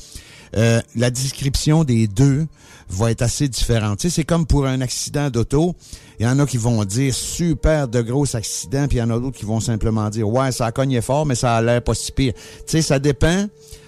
[0.55, 2.47] Euh, la description des deux
[2.89, 3.99] va être assez différente.
[3.99, 5.75] Tu sais, c'est comme pour un accident d'auto.
[6.19, 9.09] Il y en a qui vont dire super de gros accident, puis il y en
[9.09, 11.81] a d'autres qui vont simplement dire ouais, ça a cogné fort, mais ça a l'air
[11.83, 12.33] pas si pire.
[12.33, 13.47] Tu sais, ça dépend.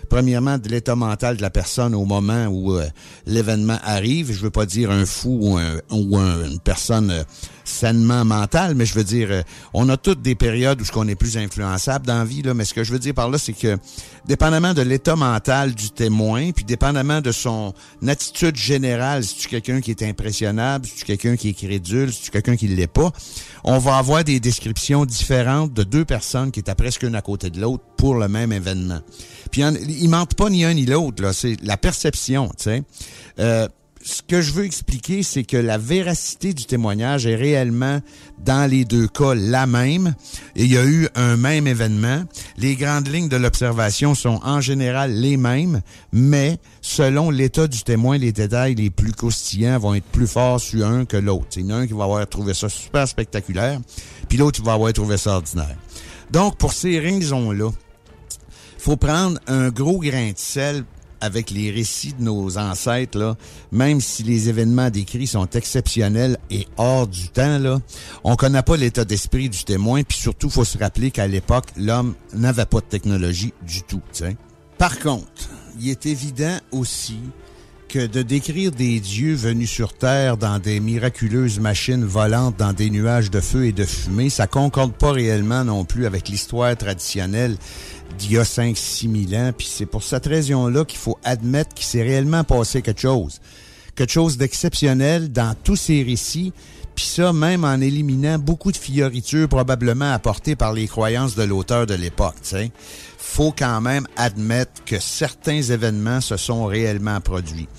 [0.09, 2.88] Premièrement, de l'état mental de la personne au moment où euh,
[3.27, 4.31] l'événement arrive.
[4.31, 7.23] Je veux pas dire un fou ou, un- ou un- une personne euh,
[7.69, 9.41] sainement mentale, mais je veux dire, euh,
[9.73, 12.53] on a toutes des périodes où ce qu'on est plus influençable dans la vie, là,
[12.53, 13.77] mais ce que je veux dire par là, c'est que
[14.25, 17.73] dépendamment de l'état mental du témoin, puis dépendamment de son
[18.08, 21.53] attitude générale, si tu es quelqu'un qui est impressionnable, si tu es quelqu'un qui est
[21.53, 23.12] crédule, si tu es quelqu'un qui ne l'est pas,
[23.63, 27.49] on va avoir des descriptions différentes de deux personnes qui étaient presque une à côté
[27.49, 28.99] de l'autre pour le même événement.
[29.51, 32.84] Puis ils mentent pas ni un ni l'autre, là, c'est la perception, tu sais.
[33.39, 33.67] Euh,
[34.01, 37.99] ce que je veux expliquer, c'est que la véracité du témoignage est réellement,
[38.45, 40.15] dans les deux cas, la même.
[40.55, 42.23] Il y a eu un même événement.
[42.57, 45.81] Les grandes lignes de l'observation sont en général les mêmes,
[46.13, 50.88] mais selon l'état du témoin, les détails les plus croustillants vont être plus forts sur
[50.88, 51.57] un que l'autre.
[51.57, 53.79] Il y en a un qui va avoir trouvé ça super spectaculaire,
[54.29, 55.75] puis l'autre qui va avoir trouvé ça ordinaire.
[56.31, 57.69] Donc, pour ces raisons-là,
[58.77, 60.85] faut prendre un gros grain de sel
[61.21, 63.36] avec les récits de nos ancêtres, là,
[63.71, 67.79] même si les événements décrits sont exceptionnels et hors du temps, là,
[68.23, 72.15] on connaît pas l'état d'esprit du témoin, puis surtout, faut se rappeler qu'à l'époque, l'homme
[72.34, 74.01] n'avait pas de technologie du tout.
[74.13, 74.38] tu sais.
[74.77, 77.19] Par contre, il est évident aussi
[77.89, 82.91] que de décrire des dieux venus sur Terre dans des miraculeuses machines volantes dans des
[82.91, 87.58] nuages de feu et de fumée, ça concorde pas réellement non plus avec l'histoire traditionnelle
[88.17, 89.52] d'il y a 5-6 000 ans.
[89.58, 93.39] Puis c'est pour cette raison-là qu'il faut admettre qu'il s'est réellement passé quelque chose.
[93.95, 96.54] Quelque chose d'exceptionnel dans tous ces récits.
[96.95, 101.86] Puis ça, même en éliminant beaucoup de fioritures probablement apportées par les croyances de l'auteur
[101.86, 102.36] de l'époque.
[103.17, 107.69] faut quand même admettre que certains événements se sont réellement produits.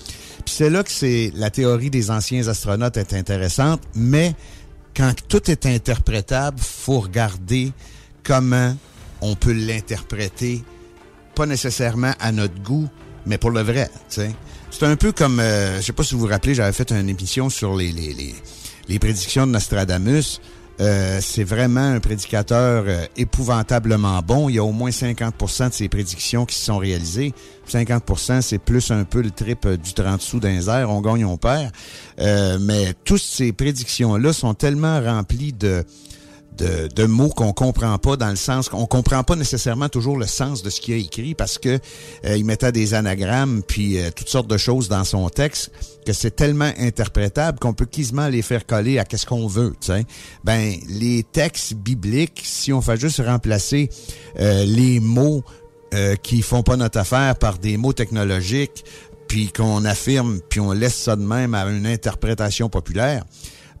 [0.43, 4.33] Puis c'est là que c'est la théorie des anciens astronautes est intéressante, mais
[4.95, 7.71] quand tout est interprétable, faut regarder
[8.23, 8.75] comment
[9.21, 10.63] on peut l'interpréter,
[11.35, 12.89] pas nécessairement à notre goût,
[13.25, 13.89] mais pour le vrai.
[14.09, 14.33] C'est
[14.81, 17.49] un peu comme, euh, je sais pas si vous vous rappelez, j'avais fait une émission
[17.49, 18.35] sur les, les, les,
[18.87, 20.39] les prédictions de Nostradamus,
[20.81, 24.49] euh, c'est vraiment un prédicateur euh, épouvantablement bon.
[24.49, 27.33] Il y a au moins 50% de ses prédictions qui se sont réalisées.
[27.69, 30.59] 50% c'est plus un peu le trip euh, du 30 sous d'un.
[30.87, 31.71] On gagne, on perd.
[32.17, 35.83] Mais toutes ces prédictions-là sont tellement remplies de
[36.61, 40.27] de, de mots qu'on comprend pas dans le sens qu'on comprend pas nécessairement toujours le
[40.27, 41.79] sens de ce qu'il a écrit parce que
[42.25, 45.71] euh, il mettait des anagrammes puis euh, toutes sortes de choses dans son texte
[46.05, 49.87] que c'est tellement interprétable qu'on peut quasiment les faire coller à qu'est-ce qu'on veut, tu
[49.87, 50.05] sais.
[50.43, 53.89] Ben les textes bibliques, si on fait juste remplacer
[54.39, 55.43] euh, les mots
[55.93, 58.85] euh, qui font pas notre affaire par des mots technologiques
[59.27, 63.23] puis qu'on affirme puis on laisse ça de même à une interprétation populaire,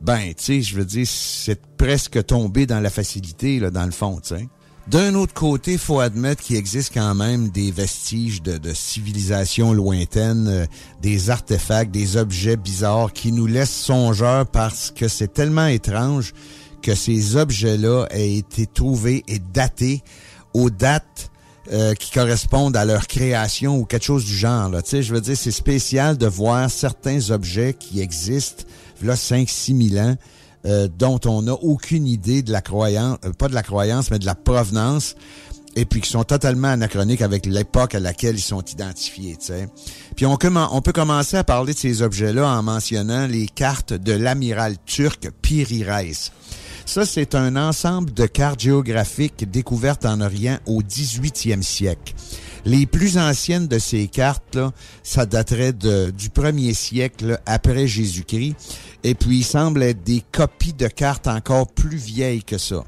[0.01, 3.91] ben, tu sais, je veux dire, c'est presque tombé dans la facilité, là, dans le
[3.91, 4.47] fond, tu sais.
[4.87, 10.47] D'un autre côté, faut admettre qu'il existe quand même des vestiges de, de civilisation lointaine,
[10.47, 10.65] euh,
[11.01, 16.33] des artefacts, des objets bizarres qui nous laissent songeurs parce que c'est tellement étrange
[16.81, 20.01] que ces objets-là aient été trouvés et datés
[20.55, 21.31] aux dates
[21.71, 24.67] euh, qui correspondent à leur création ou quelque chose du genre.
[24.67, 24.81] Là.
[24.81, 28.63] Tu sais, je veux dire, c'est spécial de voir certains objets qui existent
[29.07, 30.15] là 5-6 000 ans,
[30.65, 34.19] euh, dont on n'a aucune idée de la croyance, euh, pas de la croyance, mais
[34.19, 35.15] de la provenance,
[35.75, 39.37] et puis qui sont totalement anachroniques avec l'époque à laquelle ils sont identifiés.
[39.39, 39.69] sais.
[40.15, 40.37] Puis on,
[40.71, 45.29] on peut commencer à parler de ces objets-là en mentionnant les cartes de l'amiral turc
[45.41, 46.31] Piri Reis.
[46.85, 52.13] Ça, c'est un ensemble de cartes géographiques découvertes en Orient au 18e siècle.
[52.65, 54.71] Les plus anciennes de ces cartes-là,
[55.03, 58.55] ça daterait du premier siècle après Jésus-Christ.
[59.03, 62.83] Et puis, il semble être des copies de cartes encore plus vieilles que ça.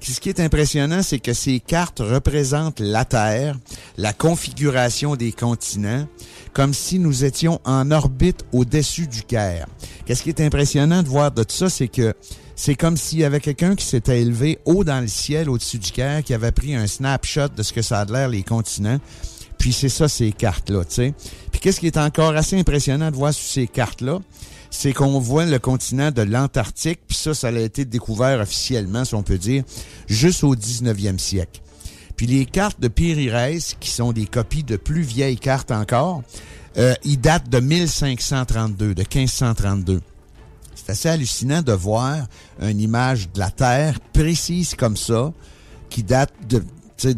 [0.00, 3.56] Ce qui est impressionnant, c'est que ces cartes représentent la Terre,
[3.96, 6.08] la configuration des continents,
[6.52, 9.68] comme si nous étions en orbite au-dessus du Caire.
[10.04, 12.14] Qu'est-ce qui est impressionnant de voir de tout ça, c'est que
[12.54, 15.90] c'est comme s'il y avait quelqu'un qui s'était élevé haut dans le ciel au-dessus du
[15.90, 18.98] Caire, qui avait pris un snapshot de ce que ça a l'air les continents.
[19.58, 21.14] Puis c'est ça, ces cartes-là, tu sais.
[21.50, 24.18] Puis qu'est-ce qui est encore assez impressionnant de voir sur ces cartes-là,
[24.70, 29.14] c'est qu'on voit le continent de l'Antarctique, puis ça, ça a été découvert officiellement, si
[29.14, 29.62] on peut dire,
[30.08, 31.60] juste au 19e siècle.
[32.16, 33.30] Puis les cartes de Piri
[33.78, 36.22] qui sont des copies de plus vieilles cartes encore,
[36.78, 40.00] euh, ils datent de 1532, de 1532.
[40.84, 42.26] C'est assez hallucinant de voir
[42.60, 45.32] une image de la Terre précise comme ça,
[45.90, 46.32] qui date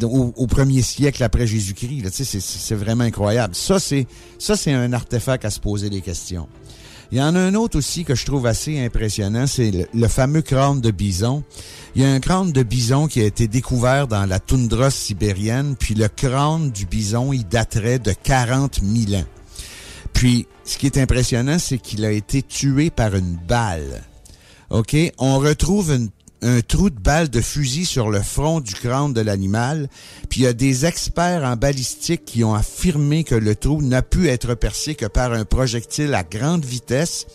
[0.03, 2.09] au, premier siècle après Jésus-Christ.
[2.11, 3.55] C'est vraiment incroyable.
[3.55, 6.47] Ça, c'est ça, c'est un artefact à se poser des questions.
[7.11, 10.41] Il y en a un autre aussi que je trouve assez impressionnant, c'est le, fameux
[10.41, 11.43] crâne de bison.
[11.95, 15.75] Il y a un crâne de bison qui a été découvert dans la toundra sibérienne,
[15.77, 19.25] puis le crâne du bison, il daterait de 40 000 ans.
[20.15, 24.01] Puis, ce qui est impressionnant, c'est qu'il a été tué par une balle.
[24.69, 24.95] OK?
[25.19, 25.95] On retrouve
[26.41, 29.89] un trou de balle de fusil sur le front du crâne de l'animal,
[30.29, 34.01] puis il y a des experts en balistique qui ont affirmé que le trou n'a
[34.01, 37.27] pu être percé que par un projectile à grande vitesse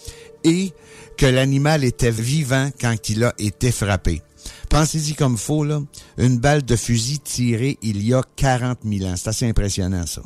[0.42, 0.72] et
[1.18, 4.22] que l'animal était vivant quand il a été frappé.
[4.70, 5.82] Pensez-y comme faux, là.
[6.16, 9.14] Une balle de fusil tirée il y a 40 000 ans.
[9.16, 10.22] C'est assez impressionnant, ça.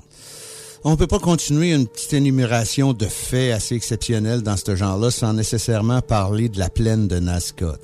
[0.87, 5.33] On peut pas continuer une petite énumération de faits assez exceptionnels dans ce genre-là sans
[5.33, 7.77] nécessairement parler de la plaine de Nazca.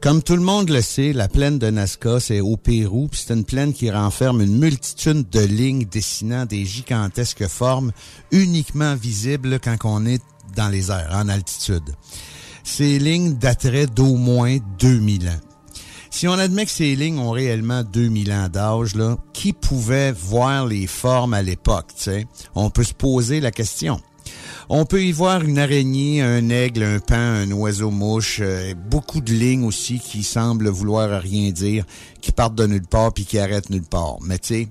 [0.00, 3.44] Comme tout le monde le sait, la plaine de Nazca, c'est au Pérou, c'est une
[3.44, 7.92] plaine qui renferme une multitude de lignes dessinant des gigantesques formes
[8.30, 10.22] uniquement visibles quand on est
[10.56, 11.94] dans les airs, en altitude.
[12.64, 15.45] Ces lignes dateraient d'au moins 2000 ans.
[16.16, 20.64] Si on admet que ces lignes ont réellement 2000 ans d'âge, là, qui pouvait voir
[20.64, 21.92] les formes à l'époque,
[22.54, 24.00] On peut se poser la question.
[24.70, 29.30] On peut y voir une araignée, un aigle, un pain, un oiseau-mouche, euh, beaucoup de
[29.30, 31.84] lignes aussi qui semblent vouloir rien dire,
[32.22, 34.16] qui partent de nulle part puis qui arrêtent nulle part.
[34.22, 34.68] Mais tu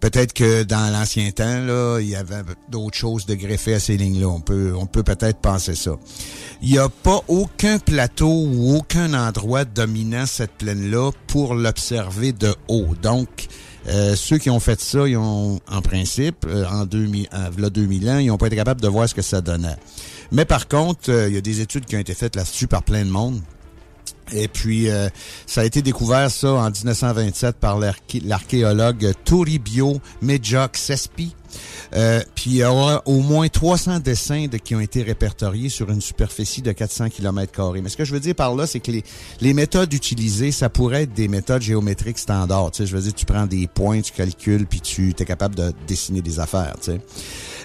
[0.00, 3.96] peut-être que dans l'ancien temps, là, il y avait d'autres choses de greffer à ces
[3.96, 4.28] lignes-là.
[4.28, 5.92] On peut, on peut peut-être penser ça
[6.64, 12.54] il n'y a pas aucun plateau ou aucun endroit dominant cette plaine-là pour l'observer de
[12.68, 12.94] haut.
[13.02, 13.48] Donc,
[13.86, 17.28] euh, ceux qui ont fait ça, ils ont, en principe, euh, en 2000,
[17.58, 19.76] là 2000 ans, ils n'ont pas été capables de voir ce que ça donnait.
[20.32, 22.82] Mais par contre, euh, il y a des études qui ont été faites là-dessus par
[22.82, 23.40] plein de monde.
[24.32, 24.88] Et puis,
[25.46, 31.34] ça a été découvert, ça, en 1927 par l'archéologue Toribio Medjok Sespi.
[31.94, 35.88] Euh, puis il y aura au moins 300 dessins de- qui ont été répertoriés sur
[35.90, 37.72] une superficie de 400 km.
[37.80, 39.04] Mais ce que je veux dire par là, c'est que les,
[39.40, 42.72] les méthodes utilisées, ça pourrait être des méthodes géométriques standards.
[42.72, 45.54] Tu sais, je veux dire, tu prends des points, tu calcules, puis tu es capable
[45.54, 46.74] de dessiner des affaires.
[46.82, 47.00] Tu sais.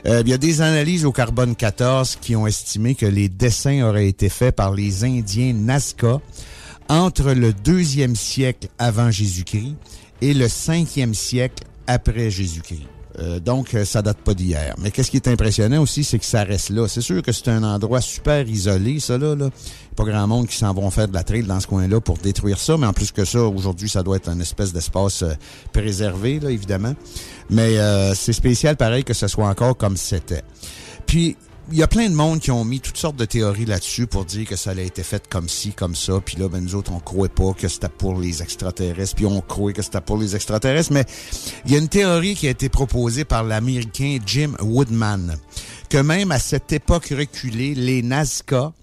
[0.06, 3.82] Euh, il y a des analyses au carbone 14 qui ont estimé que les dessins
[3.82, 6.22] auraient été faits par les Indiens Nazca
[6.90, 9.76] entre le deuxième siècle avant Jésus-Christ
[10.22, 12.88] et le cinquième siècle après Jésus-Christ.
[13.18, 14.76] Euh, donc, euh, ça date pas d'hier.
[14.80, 16.88] Mais qu'est-ce qui est impressionnant aussi, c'est que ça reste là.
[16.88, 19.36] C'est sûr que c'est un endroit super isolé, ça là.
[19.36, 19.50] là.
[19.96, 22.60] Pas grand monde qui s'en vont faire de la trail dans ce coin-là pour détruire
[22.60, 22.78] ça.
[22.78, 25.34] Mais en plus que ça, aujourd'hui, ça doit être un espèce d'espace euh,
[25.74, 26.94] préservé, là, évidemment.
[27.50, 30.44] Mais euh, c'est spécial, pareil, que ce soit encore comme c'était.
[31.06, 31.36] Puis,
[31.72, 34.26] il y a plein de monde qui ont mis toutes sortes de théories là-dessus pour
[34.26, 36.14] dire que ça a été fait comme ci, comme ça.
[36.24, 39.16] Puis là, ben, nous autres, on croyait pas que c'était pour les extraterrestres.
[39.16, 40.92] Puis on croyait que c'était pour les extraterrestres.
[40.92, 41.06] Mais
[41.66, 45.36] il y a une théorie qui a été proposée par l'Américain Jim Woodman,
[45.90, 48.74] que même à cette époque reculée, les Nazca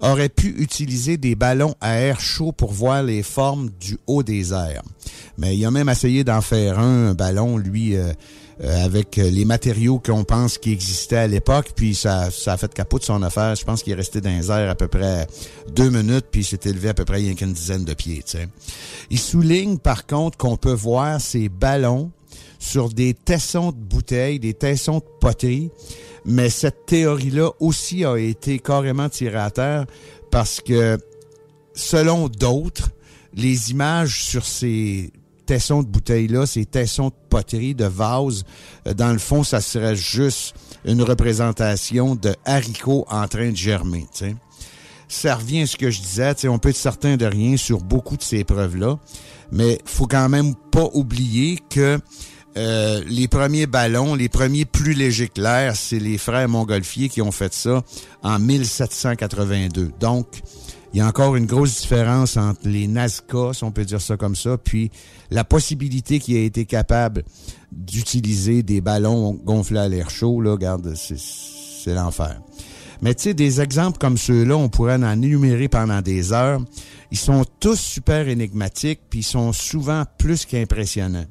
[0.00, 4.52] auraient pu utiliser des ballons à air chaud pour voir les formes du haut des
[4.52, 4.82] airs.
[5.38, 8.12] Mais il a même essayé d'en faire un, un ballon, lui, euh,
[8.62, 12.56] euh, avec euh, les matériaux qu'on pense qui existaient à l'époque, puis ça, ça a
[12.56, 13.56] fait capot de son affaire.
[13.56, 15.26] Je pense qu'il est resté dans les airs à peu près
[15.74, 18.22] deux minutes, puis il s'est élevé à peu près rien qu'une dizaine de pieds.
[19.10, 22.12] Il souligne par contre qu'on peut voir ces ballons
[22.60, 25.70] sur des tessons de bouteilles, des tessons de poterie,
[26.24, 29.86] mais cette théorie-là aussi a été carrément tirée à terre
[30.30, 30.96] parce que,
[31.74, 32.90] selon d'autres,
[33.34, 35.12] les images sur ces
[35.46, 38.44] tessons de bouteilles-là, ces tessons de poterie, de vases,
[38.86, 40.54] euh, dans le fond, ça serait juste
[40.84, 44.06] une représentation de haricots en train de germer.
[45.08, 48.16] Ça revient à ce que je disais, on peut être certain de rien sur beaucoup
[48.16, 48.98] de ces preuves-là,
[49.52, 51.98] mais faut quand même pas oublier que
[52.56, 57.20] euh, les premiers ballons, les premiers plus légers que l'air, c'est les frères Montgolfier qui
[57.20, 57.82] ont fait ça
[58.22, 59.90] en 1782.
[59.98, 60.40] Donc,
[60.94, 64.16] il y a encore une grosse différence entre les Nazca, si on peut dire ça
[64.16, 64.92] comme ça, puis
[65.28, 67.24] la possibilité qui a été capable
[67.72, 72.40] d'utiliser des ballons gonflés à l'air chaud, là, regarde, c'est l'enfer.
[73.02, 76.60] Mais tu sais, des exemples comme ceux-là, on pourrait en énumérer pendant des heures.
[77.10, 81.26] Ils sont tous super énigmatiques, puis ils sont souvent plus qu'impressionnants.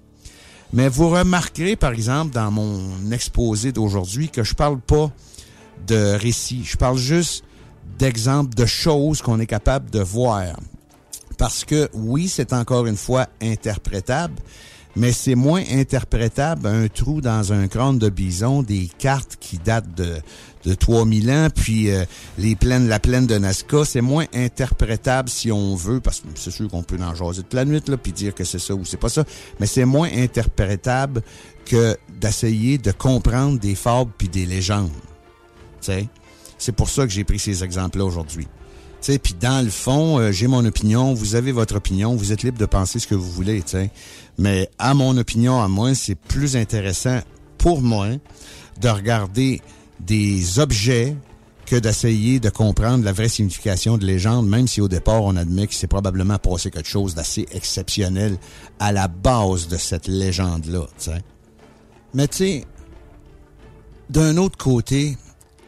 [0.74, 5.10] Mais vous remarquerez, par exemple, dans mon exposé d'aujourd'hui, que je parle pas
[5.88, 6.66] de récits.
[6.66, 7.46] Je parle juste
[7.98, 10.60] d'exemples de choses qu'on est capable de voir.
[11.38, 14.36] Parce que oui, c'est encore une fois interprétable,
[14.96, 19.96] mais c'est moins interprétable un trou dans un crâne de bison, des cartes qui datent
[19.96, 20.18] de,
[20.66, 22.06] de 3000 ans, puis euh,
[22.38, 26.52] les plaines, la plaine de Nazca, c'est moins interprétable si on veut, parce que c'est
[26.52, 28.86] sûr qu'on peut en jaser toute la nuit, là, puis dire que c'est ça ou
[28.86, 29.24] c'est pas ça,
[29.60, 31.24] mais c'est moins interprétable
[31.66, 34.92] que d'essayer de comprendre des fables puis des légendes.
[35.82, 36.08] Tu?
[36.64, 38.48] C'est pour ça que j'ai pris ces exemples-là aujourd'hui.
[39.02, 42.58] Puis dans le fond, euh, j'ai mon opinion, vous avez votre opinion, vous êtes libre
[42.58, 43.62] de penser ce que vous voulez.
[43.64, 43.92] tu sais.
[44.38, 47.20] Mais à mon opinion, à moi, c'est plus intéressant
[47.58, 48.08] pour moi
[48.80, 49.62] de regarder
[50.00, 51.18] des objets
[51.66, 55.68] que d'essayer de comprendre la vraie signification de légende, même si au départ, on admet
[55.68, 58.38] qu'il s'est probablement passé quelque chose d'assez exceptionnel
[58.80, 60.88] à la base de cette légende-là.
[62.14, 62.66] Mais tu sais,
[64.10, 65.18] d'un autre côté,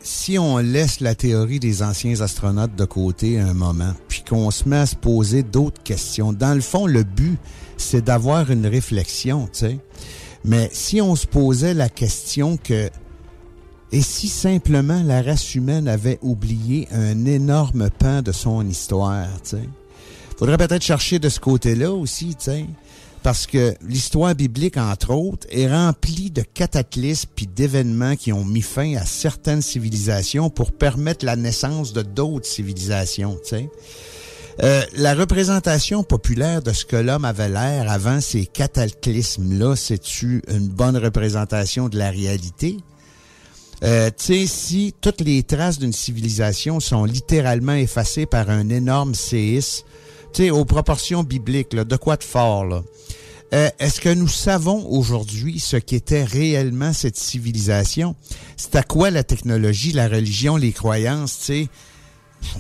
[0.06, 4.70] si on laisse la théorie des anciens astronautes de côté un moment, puis qu'on se
[4.70, 7.40] met à se poser d'autres questions, dans le fond, le but,
[7.76, 9.80] c'est d'avoir une réflexion, tu sais.
[10.44, 12.92] Mais si on se posait la question que,
[13.92, 19.58] et si simplement la race humaine avait oublié un énorme pan de son histoire, tu
[19.58, 19.70] sais?
[20.38, 22.66] Faudrait peut-être chercher de ce côté-là aussi, tu sais.
[23.26, 28.62] Parce que l'histoire biblique, entre autres, est remplie de cataclysmes puis d'événements qui ont mis
[28.62, 33.40] fin à certaines civilisations pour permettre la naissance de d'autres civilisations.
[34.62, 40.68] Euh, la représentation populaire de ce que l'homme avait l'air avant ces cataclysmes-là, c'est-tu une
[40.68, 42.78] bonne représentation de la réalité?
[43.84, 49.16] Euh, tu sais, si toutes les traces d'une civilisation sont littéralement effacées par un énorme
[49.16, 49.84] séisme,
[50.32, 52.84] tu sais, aux proportions bibliques, là, de quoi de fort, là?
[53.56, 58.14] Euh, Est-ce que nous savons aujourd'hui ce qu'était réellement cette civilisation?
[58.58, 61.68] C'est à quoi la technologie, la religion, les croyances, tu sais?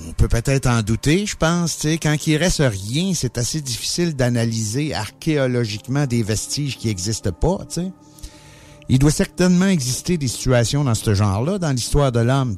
[0.08, 1.75] On peut peut-être en douter, je pense.
[1.75, 1.97] tu sais.
[1.97, 7.65] Quand il reste rien, c'est assez difficile d'analyser archéologiquement des vestiges qui n'existent pas.
[7.69, 7.81] tu.
[8.88, 12.55] Il doit certainement exister des situations dans ce genre-là, dans l'histoire de l'homme.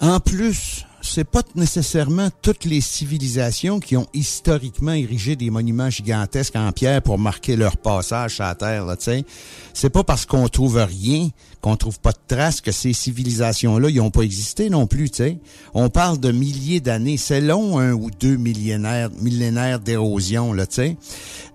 [0.00, 6.56] En plus, c'est pas nécessairement toutes les civilisations qui ont historiquement érigé des monuments gigantesques
[6.56, 9.24] en pierre pour marquer leur passage sur la Terre, tu sais.
[9.80, 11.28] C'est pas parce qu'on trouve rien,
[11.60, 15.38] qu'on trouve pas de traces que ces civilisations-là, ils ont pas existé non plus, tu.
[15.72, 17.16] On parle de milliers d'années.
[17.16, 20.96] C'est long, un ou deux millénaires, d'érosion, là, tu.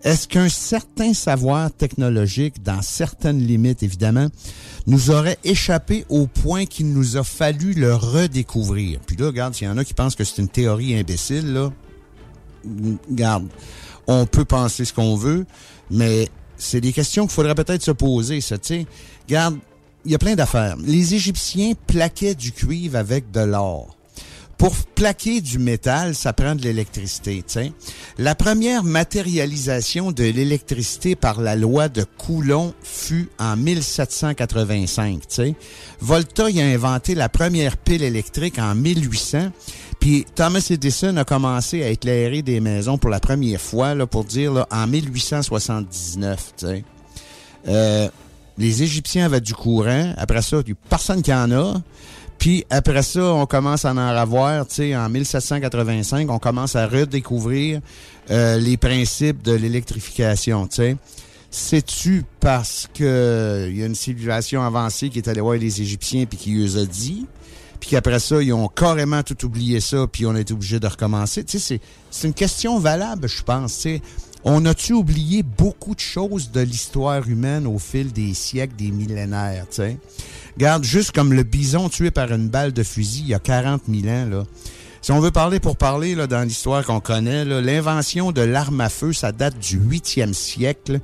[0.05, 4.29] Est-ce qu'un certain savoir technologique, dans certaines limites, évidemment,
[4.87, 9.01] nous aurait échappé au point qu'il nous a fallu le redécouvrir?
[9.05, 11.73] Puis là, regarde, s'il y en a qui pensent que c'est une théorie imbécile, là,
[13.09, 13.49] regarde,
[14.07, 15.45] on peut penser ce qu'on veut,
[15.91, 16.29] mais
[16.63, 18.85] c'est des questions qu'il faudrait peut-être se poser, ça, tu sais.
[19.27, 19.57] Regarde,
[20.05, 20.75] il y a plein d'affaires.
[20.83, 23.95] Les Égyptiens plaquaient du cuivre avec de l'or.
[24.57, 27.43] Pour plaquer du métal, ça prend de l'électricité.
[27.45, 27.71] tu.
[28.17, 35.27] La première matérialisation de l'électricité par la loi de Coulomb fut en 1785.
[35.27, 35.53] tu.
[35.99, 39.51] Volta il a inventé la première pile électrique en 1800.
[40.03, 44.25] Puis Thomas Edison a commencé à éclairer des maisons pour la première fois, là, pour
[44.25, 46.53] dire en 1879.
[46.57, 46.83] tu sais.
[47.69, 48.09] Euh,
[48.57, 50.13] les Égyptiens avaient du courant.
[50.17, 51.81] Après ça, il personne qui en a.
[52.37, 57.79] Puis après ça, on commence à en avoir, en 1785, on commence à redécouvrir
[58.29, 60.97] euh, les principes de l'électrification, tu sais.
[61.49, 66.25] C'est-tu parce que il y a une civilisation avancée qui est allée voir les Égyptiens
[66.25, 67.25] puis qui eux a dit,
[67.83, 70.87] puis qu'après ça, ils ont carrément tout oublié ça, puis on a été obligé de
[70.87, 71.43] recommencer.
[71.43, 73.85] Tu sais, c'est- une question valable, je pense.
[74.45, 79.65] On a-tu oublié beaucoup de choses de l'histoire humaine au fil des siècles, des millénaires,
[79.69, 79.97] tu sais?
[80.55, 83.81] Regarde, juste comme le bison tué par une balle de fusil il y a 40
[83.89, 84.43] 000 ans, là.
[85.01, 88.87] Si on veut parler pour parler, là, dans l'histoire qu'on connaît, l'invention de l'arme à
[88.87, 91.01] feu, ça date du 8e siècle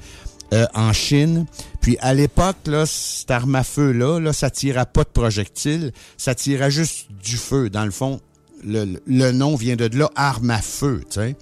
[0.54, 1.46] euh, en Chine.
[1.82, 6.36] Puis à l'époque, là, cette arme à feu-là, là, ça tirait pas de projectiles, ça
[6.36, 7.70] tirait juste du feu.
[7.70, 8.20] Dans le fond,
[8.66, 11.36] le, le- nom vient de là, arme à feu, tu.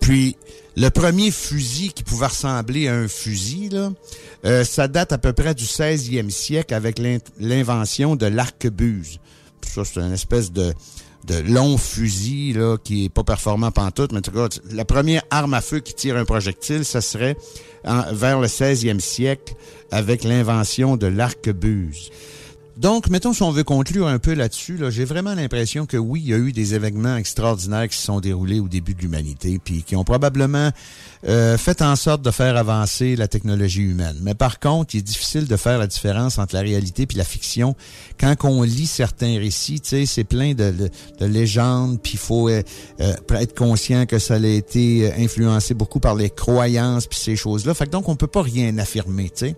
[0.00, 0.36] Puis
[0.76, 3.90] le premier fusil qui pouvait ressembler à un fusil, là,
[4.44, 9.18] euh, ça date à peu près du 16e siècle avec l'in- l'invention de l'arquebuse.
[9.66, 10.72] Ça, c'est une espèce de,
[11.26, 15.22] de long fusil là, qui est pas performant pantoute, mais en tout cas, la première
[15.30, 17.36] arme à feu qui tire un projectile, ça serait
[17.84, 19.54] vers le 16e siècle
[19.90, 22.10] avec l'invention de l'arquebuse.
[22.78, 26.20] Donc, mettons, si on veut conclure un peu là-dessus, là, j'ai vraiment l'impression que oui,
[26.24, 29.58] il y a eu des événements extraordinaires qui se sont déroulés au début de l'humanité,
[29.62, 30.70] puis qui ont probablement
[31.26, 34.16] euh, fait en sorte de faire avancer la technologie humaine.
[34.22, 37.24] Mais par contre, il est difficile de faire la différence entre la réalité puis la
[37.24, 37.74] fiction.
[38.20, 40.90] Quand on lit certains récits, tu sais, c'est plein de, de-
[41.20, 42.62] de légendes, puis il faut euh,
[43.00, 47.36] euh, être conscient que ça a été euh, influencé beaucoup par les croyances puis ces
[47.36, 47.74] choses-là.
[47.74, 49.56] Fait que donc, on peut pas rien affirmer, tu sais.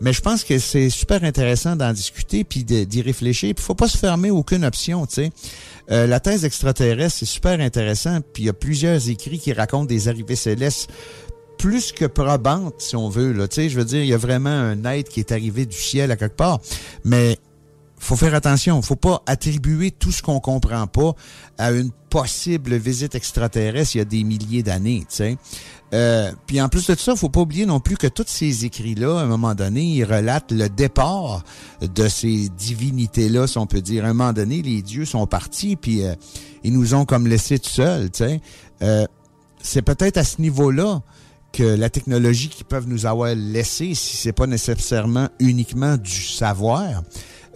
[0.00, 3.54] Mais je pense que c'est super intéressant d'en discuter puis d'y réfléchir.
[3.54, 5.30] Puis faut pas se fermer aucune option, tu sais.
[5.90, 8.20] Euh, la thèse extraterrestre, c'est super intéressant.
[8.32, 10.90] Puis il y a plusieurs écrits qui racontent des arrivées célestes
[11.58, 13.32] plus que probantes, si on veut.
[13.32, 13.48] Là.
[13.48, 15.76] Tu sais, je veux dire, il y a vraiment un être qui est arrivé du
[15.76, 16.60] ciel à quelque part.
[17.04, 17.38] Mais
[17.98, 18.80] faut faire attention.
[18.82, 21.14] faut pas attribuer tout ce qu'on comprend pas
[21.58, 25.36] à une possible visite extraterrestre il y a des milliers d'années, tu sais.
[25.94, 29.18] Euh, puis en plus de ça, faut pas oublier non plus que tous ces écrits-là,
[29.18, 31.44] à un moment donné, ils relatent le départ
[31.80, 34.04] de ces divinités-là, si on peut dire.
[34.04, 36.14] À un moment donné, les dieux sont partis, puis euh,
[36.64, 38.40] ils nous ont comme laissés tout seuls, tu sais.
[38.82, 39.06] Euh,
[39.62, 41.02] c'est peut-être à ce niveau-là
[41.52, 47.02] que la technologie qu'ils peuvent nous avoir laissé, si c'est pas nécessairement uniquement du savoir,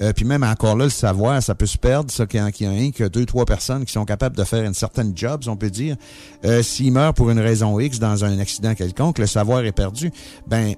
[0.01, 2.71] euh, puis même encore là, le savoir, ça peut se perdre, ça, qu'il y a,
[2.71, 5.71] un, que deux, trois personnes qui sont capables de faire une certaine job, on peut
[5.71, 5.97] dire.
[6.45, 10.11] Euh, S'ils meurent pour une raison X dans un accident quelconque, le savoir est perdu.
[10.47, 10.75] Ben,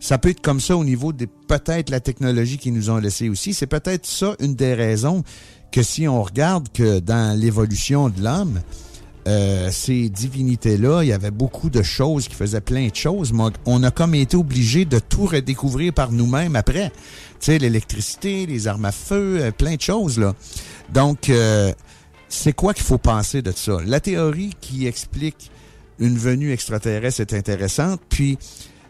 [0.00, 3.28] ça peut être comme ça au niveau de peut-être la technologie qu'ils nous ont laissé
[3.28, 3.54] aussi.
[3.54, 5.22] C'est peut-être ça une des raisons
[5.70, 8.60] que si on regarde que dans l'évolution de l'homme,
[9.28, 13.44] euh, ces divinités-là, il y avait beaucoup de choses qui faisaient plein de choses, mais
[13.66, 16.90] on a comme été obligé de tout redécouvrir par nous-mêmes après.
[17.42, 20.32] Sais, l'électricité, les armes à feu, euh, plein de choses, là.
[20.92, 21.72] Donc, euh,
[22.28, 23.78] c'est quoi qu'il faut penser de ça?
[23.84, 25.50] La théorie qui explique
[25.98, 28.38] une venue extraterrestre est intéressante, puis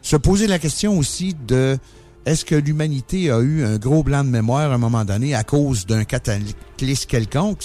[0.02, 1.78] se poser la question aussi de
[2.26, 5.44] est-ce que l'humanité a eu un gros blanc de mémoire à un moment donné à
[5.44, 7.62] cause d'un cataclysme quelconque?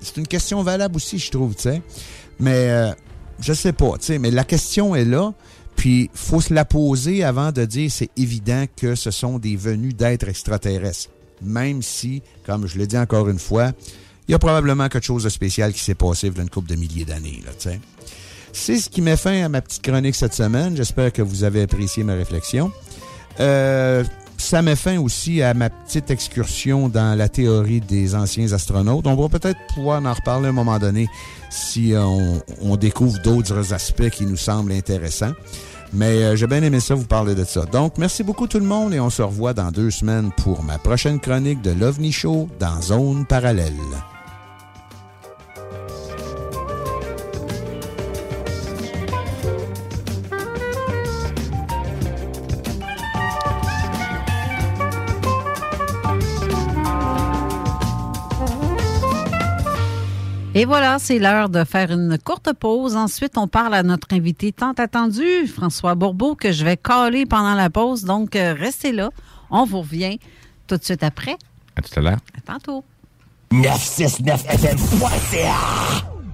[0.00, 1.82] C'est une question valable aussi, je trouve, tu sais.
[2.40, 2.92] Mais euh,
[3.38, 5.32] je sais pas, tu sais, mais la question est là,
[5.76, 9.94] puis faut se la poser avant de dire c'est évident que ce sont des venus
[9.94, 11.10] d'êtres extraterrestres.
[11.42, 13.72] Même si, comme je l'ai dit encore une fois,
[14.28, 16.50] il y a probablement quelque chose de spécial qui s'est passé il y a une
[16.50, 17.42] couple de milliers d'années.
[18.52, 20.76] C'est ce qui met fin à ma petite chronique cette semaine.
[20.76, 22.72] J'espère que vous avez apprécié ma réflexion.
[23.40, 24.04] Euh,
[24.38, 29.06] ça met fin aussi à ma petite excursion dans la théorie des anciens astronautes.
[29.06, 31.08] On va peut-être pouvoir en reparler à un moment donné
[31.50, 32.04] si euh,
[32.62, 35.32] on, découvre d'autres aspects qui nous semblent intéressants.
[35.92, 37.64] Mais euh, j'ai bien aimé ça vous parler de ça.
[37.66, 40.78] Donc, merci beaucoup tout le monde et on se revoit dans deux semaines pour ma
[40.78, 43.72] prochaine chronique de l'OVNI Show dans Zone Parallèle.
[60.56, 62.94] Et voilà, c'est l'heure de faire une courte pause.
[62.94, 67.54] Ensuite, on parle à notre invité tant attendu, François Bourbeau, que je vais caler pendant
[67.54, 68.04] la pause.
[68.04, 69.10] Donc, euh, restez là.
[69.50, 70.20] On vous revient
[70.68, 71.36] tout de suite après.
[71.74, 72.20] À tout à l'heure.
[72.38, 72.84] À tantôt.
[73.52, 76.13] 969fm.ca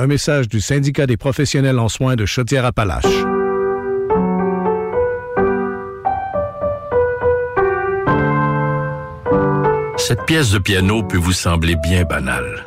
[0.00, 3.04] Un message du syndicat des professionnels en soins de Chaudière-Appalaches.
[9.98, 12.64] Cette pièce de piano peut vous sembler bien banale.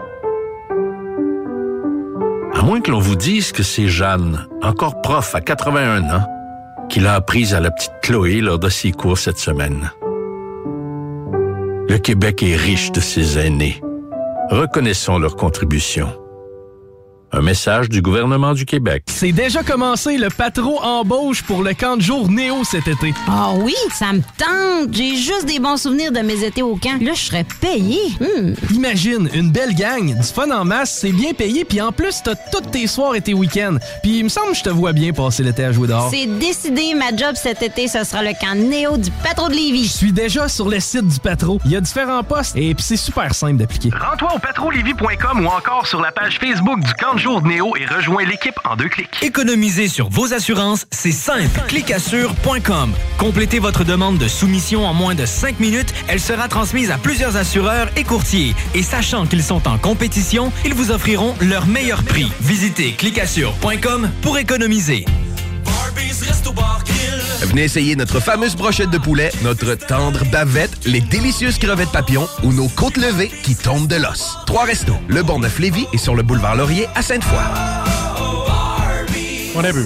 [2.54, 6.28] À moins que l'on vous dise que c'est Jeanne, encore prof à 81 ans,
[6.88, 9.92] qui l'a apprise à la petite Chloé lors de ses cours cette semaine.
[11.90, 13.82] Le Québec est riche de ses aînés.
[14.52, 16.14] Reconnaissons leur contribution.
[17.36, 19.06] Un message du gouvernement du Québec.
[19.08, 23.12] C'est déjà commencé le patro embauche pour le camp de jour Néo cet été.
[23.28, 24.94] Ah oui, ça me tente.
[24.94, 27.02] J'ai juste des bons souvenirs de mes étés au camp.
[27.02, 27.98] Là, je serais payé.
[28.20, 28.54] Hmm.
[28.72, 32.36] Imagine, une belle gang, du fun en masse, c'est bien payé, puis en plus, t'as
[32.36, 33.78] tous tes soirs et tes week-ends.
[34.04, 36.12] Puis il me semble que je te vois bien passer l'été à jouer dehors.
[36.12, 39.86] C'est décidé, ma job cet été, ce sera le camp Néo du patro de Lévis.
[39.86, 41.60] Je suis déjà sur le site du patro.
[41.66, 43.90] Il y a différents postes et puis c'est super simple d'appliquer.
[43.90, 47.86] Rends-toi au patrolévis.com ou encore sur la page Facebook du camp de jour Néo et
[47.86, 49.24] rejoins l'équipe en deux clics.
[49.24, 51.62] Économiser sur vos assurances, c'est simple.
[51.70, 52.92] Clicassure.com.
[53.18, 55.94] Complétez votre demande de soumission en moins de 5 minutes.
[56.10, 58.54] Elle sera transmise à plusieurs assureurs et courtiers.
[58.76, 62.30] Et sachant qu'ils sont en compétition, ils vous offriront leur meilleur prix.
[62.42, 65.06] Visitez clicassure.com pour économiser.
[67.42, 72.54] Venez essayer notre fameuse brochette de poulet, notre tendre bavette, les délicieuses crevettes papillons ou
[72.54, 74.38] nos côtes levées qui tombent de l'os.
[74.46, 77.44] Trois restos, le Bon Neuf Lévis et sur le boulevard Laurier à Sainte-Foy.
[79.56, 79.86] On a vu.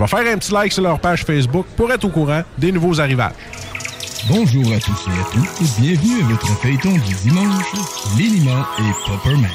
[0.01, 2.99] vais faire un petit like sur leur page Facebook pour être au courant des nouveaux
[2.99, 3.33] arrivages.
[4.27, 7.73] Bonjour à tous et à toutes, bienvenue à votre feuilleton du dimanche,
[8.17, 9.49] Lilima et Popperman.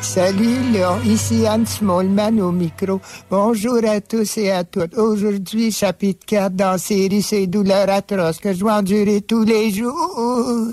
[0.00, 3.00] Salut, là, ici Anne Smallman au micro.
[3.30, 4.96] Bonjour à tous et à toutes.
[4.96, 9.70] Aujourd'hui, chapitre 4 dans la série Ces douleurs atroces que je dois endurer tous les
[9.70, 10.72] jours.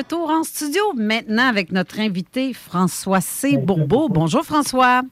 [0.00, 3.58] Retour en studio, maintenant avec notre invité François C.
[3.58, 4.08] Bourbeau.
[4.08, 5.02] Bonjour François.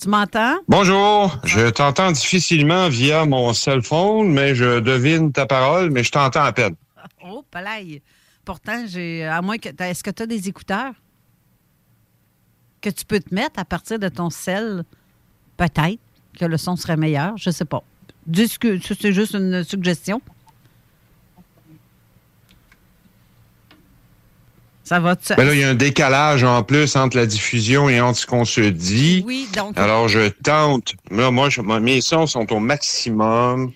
[0.00, 0.58] Tu m'entends?
[0.68, 6.12] Bonjour, je t'entends difficilement via mon cell phone, mais je devine ta parole, mais je
[6.12, 6.76] t'entends à peine.
[7.24, 8.02] Oh, palais.
[8.44, 9.24] Pourtant, j'ai.
[9.24, 9.68] À moins que.
[9.82, 10.92] Est-ce que tu as des écouteurs?
[12.80, 14.84] Que tu peux te mettre à partir de ton cell?
[15.56, 16.00] Peut-être
[16.38, 17.36] que le son serait meilleur.
[17.36, 17.82] Je sais pas.
[18.26, 20.20] Dis que c'est juste une suggestion.
[24.92, 25.14] Ça va.
[25.38, 28.26] Ben là, il y a un décalage en plus entre la diffusion et entre ce
[28.26, 29.24] qu'on se dit.
[29.26, 29.78] Oui, donc.
[29.78, 30.96] Alors, je tente.
[31.10, 33.72] Là, moi, je, mes sons sont au maximum.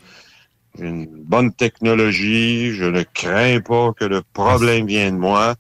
[0.79, 2.75] Une bonne technologie.
[2.75, 5.55] Je ne crains pas que le problème vienne de moi.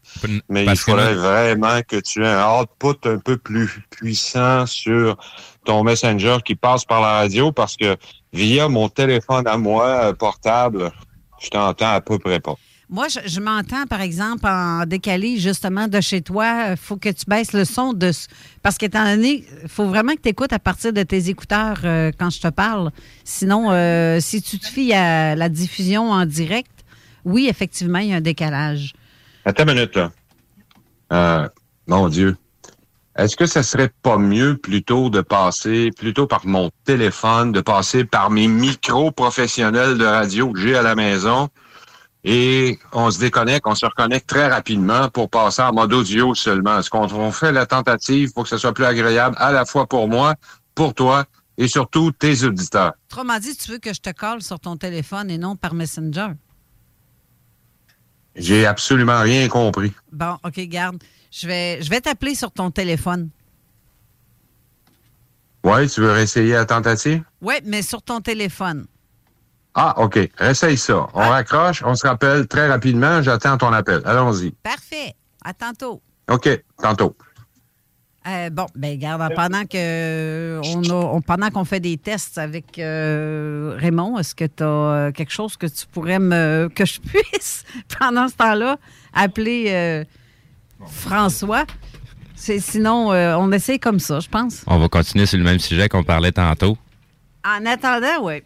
[0.50, 5.16] Mais il parce faudrait vraiment que tu aies un output un peu plus puissant sur
[5.64, 7.96] ton Messenger qui passe par la radio parce que
[8.34, 10.92] via mon téléphone à moi, euh, portable,
[11.40, 12.56] je t'entends à peu près pas.
[12.88, 16.68] Moi, je, m'entends, par exemple, en décalé, justement, de chez toi.
[16.70, 18.12] Il faut que tu baisses le son de.
[18.62, 22.12] Parce qu'étant donné, il faut vraiment que tu écoutes à partir de tes écouteurs euh,
[22.16, 22.92] quand je te parle.
[23.24, 26.70] Sinon, euh, si tu te fies à la diffusion en direct,
[27.24, 28.94] oui, effectivement, il y a un décalage.
[29.44, 30.12] Attends une minute, là.
[31.12, 31.48] Euh,
[31.88, 32.36] mon Dieu.
[33.16, 38.04] Est-ce que ça serait pas mieux plutôt de passer, plutôt par mon téléphone, de passer
[38.04, 41.48] par mes micros professionnels de radio que j'ai à la maison
[42.28, 46.80] et on se déconnecte, on se reconnecte très rapidement pour passer en mode audio seulement.
[46.80, 49.86] Est-ce qu'on on fait la tentative pour que ce soit plus agréable à la fois
[49.86, 50.34] pour moi,
[50.74, 51.24] pour toi
[51.56, 52.94] et surtout tes auditeurs?
[53.12, 56.32] Autrement dit, tu veux que je te colle sur ton téléphone et non par Messenger?
[58.34, 59.92] J'ai absolument rien compris.
[60.10, 60.98] Bon, OK, garde.
[61.30, 63.30] Je vais, je vais t'appeler sur ton téléphone.
[65.62, 67.22] Ouais, tu veux réessayer la tentative?
[67.40, 68.86] Oui, mais sur ton téléphone.
[69.78, 70.18] Ah, OK.
[70.40, 71.06] Essaye ça.
[71.12, 73.20] On raccroche, on se rappelle très rapidement.
[73.22, 74.00] J'attends ton appel.
[74.06, 74.50] Allons-y.
[74.62, 75.14] Parfait.
[75.44, 76.00] À tantôt.
[76.30, 76.48] OK,
[76.82, 77.14] tantôt.
[78.26, 82.76] Euh, bon, ben garde, pendant que on a, on- pendant qu'on fait des tests avec
[82.80, 87.62] euh, Raymond, est-ce que tu as quelque chose que tu pourrais me que je puisse
[88.00, 88.78] pendant ce temps-là
[89.12, 90.04] appeler euh,
[90.88, 91.64] François?
[92.34, 94.62] C'est- Sinon, euh, on essaie comme ça, je pense.
[94.66, 96.76] On va continuer sur le même sujet qu'on parlait tantôt.
[97.46, 98.42] En attendant, oui.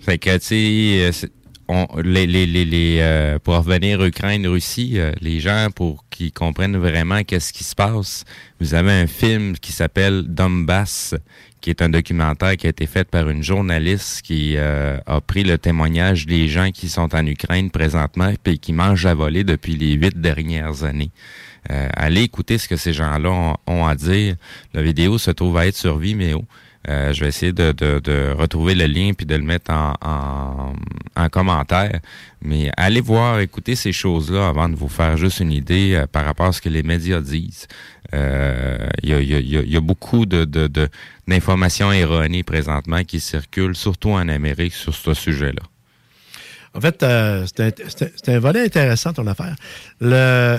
[0.00, 1.28] Fait que, tu sais, euh,
[1.68, 6.32] on- les, les, les, les, euh, pour revenir Ukraine, Russie, euh, les gens, pour qu'ils
[6.32, 8.24] comprennent vraiment qu'est-ce qui se passe,
[8.60, 11.14] vous avez un film qui s'appelle Donbass,
[11.60, 15.44] qui est un documentaire qui a été fait par une journaliste qui euh, a pris
[15.44, 19.76] le témoignage des gens qui sont en Ukraine présentement et qui mangent à voler depuis
[19.76, 21.12] les huit dernières années.
[21.70, 24.34] Euh, allez écouter ce que ces gens-là ont à dire.
[24.74, 26.44] La vidéo se trouve à être sur Vimeo.
[26.88, 29.94] Euh, je vais essayer de, de, de retrouver le lien puis de le mettre en,
[30.02, 30.72] en,
[31.16, 32.00] en commentaire.
[32.42, 36.24] Mais allez voir, écoutez ces choses-là avant de vous faire juste une idée euh, par
[36.24, 37.68] rapport à ce que les médias disent.
[38.14, 40.88] Euh, Il il y a- y y a beaucoup de, de,
[41.28, 45.62] d'informations erronées présentement qui circulent, surtout en Amérique, sur ce sujet-là.
[46.74, 49.54] En fait, euh, c'est un, c'est un- volet intéressant, ton affaire.
[50.00, 50.58] Le,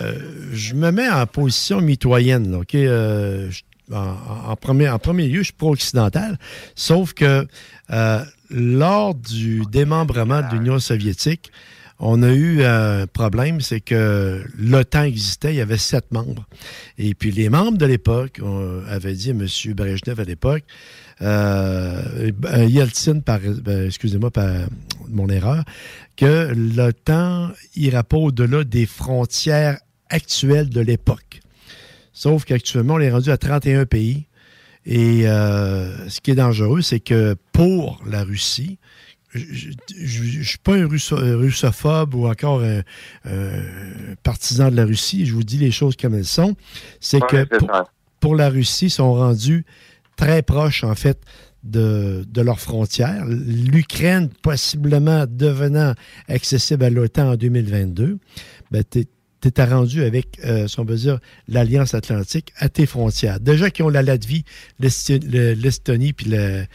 [0.54, 2.52] je me mets en position mitoyenne.
[2.52, 2.60] là?
[2.76, 3.50] Euh,
[3.92, 6.38] en, premier, lieu, je suis pro-occidental.
[6.76, 7.48] Sauf que
[7.92, 11.52] euh, lors du démembrement de l'Union soviétique,
[12.00, 16.46] on a eu un problème, c'est que l'OTAN existait, il y avait sept membres.
[16.98, 19.48] Et puis les membres de l'époque on avait dit à M.
[19.74, 20.64] Brezhnev à l'époque,
[21.22, 24.50] euh, euh, Yeltsin, ben, excusez-moi, par
[25.08, 25.64] mon erreur,
[26.18, 29.80] que l'OTAN ira pas au-delà des frontières
[30.10, 31.33] actuelles de l'époque.
[32.14, 34.28] Sauf qu'actuellement, on est rendu à 31 pays.
[34.86, 38.78] Et euh, ce qui est dangereux, c'est que pour la Russie,
[39.34, 39.70] je
[40.40, 42.82] ne suis pas un un russophobe ou encore un,
[43.26, 43.62] un
[44.22, 45.26] partisan de la Russie.
[45.26, 46.56] Je vous dis les choses comme elles sont.
[47.00, 47.58] C'est Ouais, que
[48.20, 49.66] pour, la Russie, ils sont rendus
[50.18, 51.20] très proches, en fait,
[51.64, 53.26] de, de leurs frontières.
[53.26, 55.94] L'Ukraine, possiblement devenant
[56.28, 58.20] accessible à l'OTAN en 2022,
[58.72, 58.84] ben,
[59.50, 63.40] tu es rendu avec, euh, si on veut dire, l'Alliance Atlantique à tes frontières.
[63.40, 64.44] Déjà qu'ils ont la Latvie,
[64.80, 66.66] l'Estonie puis le-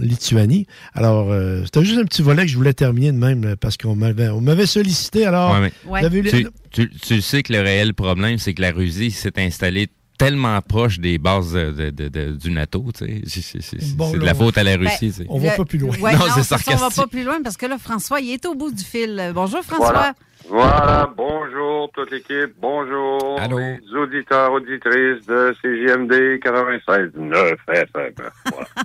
[0.00, 0.66] Lituanie.
[0.94, 3.76] Alors, euh, c'était juste un petit volet que je voulais terminer de même là, parce
[3.76, 5.26] qu'on m'avait on m'avait sollicité.
[5.26, 9.32] Alors, Ouais, tu, tu- tu sais que le réel problème, c'est que la Russie s'est
[9.38, 9.88] installée
[10.18, 12.84] tellement proche des bases de- de- de- de- du NATO.
[12.96, 13.22] tu sais.
[13.26, 15.12] C'est c'est- c'est- Bon, c'est de la faute à la Russie.
[15.28, 15.96] on va pas plus loin.
[15.98, 16.96] Ouais, non, non, c'est ça, on va sarcastique.
[17.02, 19.18] pas plus loin parce que là, François, il est au bout du fil.
[19.18, 19.92] Euh, Bonjour, François.
[19.92, 20.14] Voilà.
[20.48, 23.58] Voilà, bonjour toute l'équipe, bonjour Allô.
[23.58, 26.12] les auditeurs, auditrices de CJMD
[26.42, 28.12] 96.9 FM.
[28.50, 28.66] Voilà.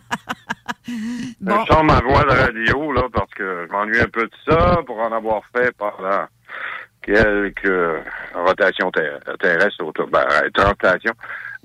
[1.41, 1.59] Bon.
[1.65, 4.79] Je sors ma voix de radio, là, parce que je m'ennuie un peu de ça,
[4.85, 6.25] pour en avoir fait pendant
[7.01, 8.03] quelques
[8.33, 11.11] rotations ter- terrestres autour, ben, euh, translations.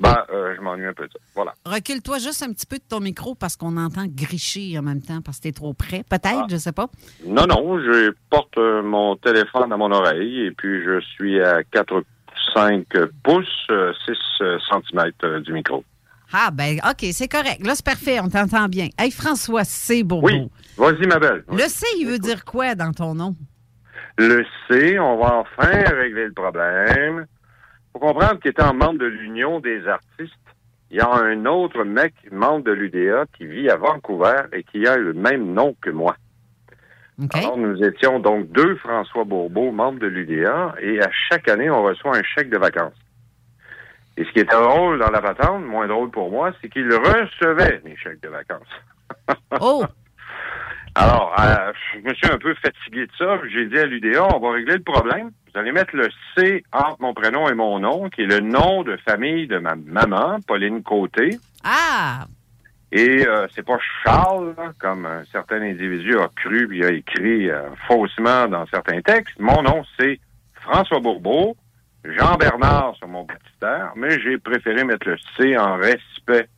[0.02, 1.18] Ben, euh, je m'ennuie un peu de ça.
[1.34, 1.54] Voilà.
[1.64, 5.20] Recule-toi juste un petit peu de ton micro parce qu'on entend gricher en même temps
[5.22, 6.02] parce que t'es trop près.
[6.10, 6.88] Peut-être, je sais pas.
[7.24, 11.62] Non, non, je porte euh, mon téléphone à mon oreille et puis je suis à
[11.62, 12.02] 4
[12.54, 12.84] 5
[13.22, 15.84] pouces, euh, 6 cm du micro.
[16.32, 17.64] Ah, ben, OK, c'est correct.
[17.64, 18.18] Là, c'est parfait.
[18.20, 18.88] On t'entend bien.
[18.98, 20.20] Hey, François, c'est beau.
[20.22, 21.44] Oui, vas-y, ma belle.
[21.48, 23.36] Le C, il veut dire quoi dans ton nom?
[24.18, 27.26] le C, on va enfin régler le problème.
[27.92, 30.34] Faut comprendre qu'étant membre de l'Union des artistes,
[30.90, 34.86] il y a un autre mec, membre de l'UDA, qui vit à Vancouver et qui
[34.86, 36.16] a le même nom que moi.
[37.34, 41.82] Alors, nous étions donc deux François Bourbeau, membres de l'UDA, et à chaque année, on
[41.82, 42.98] reçoit un chèque de vacances.
[44.16, 47.80] Et ce qui était drôle dans la patente, moins drôle pour moi, c'est qu'il recevait
[47.84, 48.68] mes chèques de vacances.
[49.60, 49.84] oh!
[50.94, 53.38] Alors, euh, je me suis un peu fatigué de ça.
[53.50, 55.30] J'ai dit à l'UDA, on va régler le problème.
[55.52, 58.82] Vous allez mettre le C entre mon prénom et mon nom, qui est le nom
[58.84, 61.38] de famille de ma maman, Pauline Côté.
[61.62, 62.24] Ah!
[62.90, 67.68] Et euh, c'est pas Charles, comme un certain individu a cru puis a écrit euh,
[67.86, 69.38] faussement dans certains textes.
[69.38, 70.20] Mon nom, c'est
[70.54, 71.54] François Bourbeau,
[72.04, 76.48] Jean Bernard sur mon baptistère, mais j'ai préféré mettre le C en respect.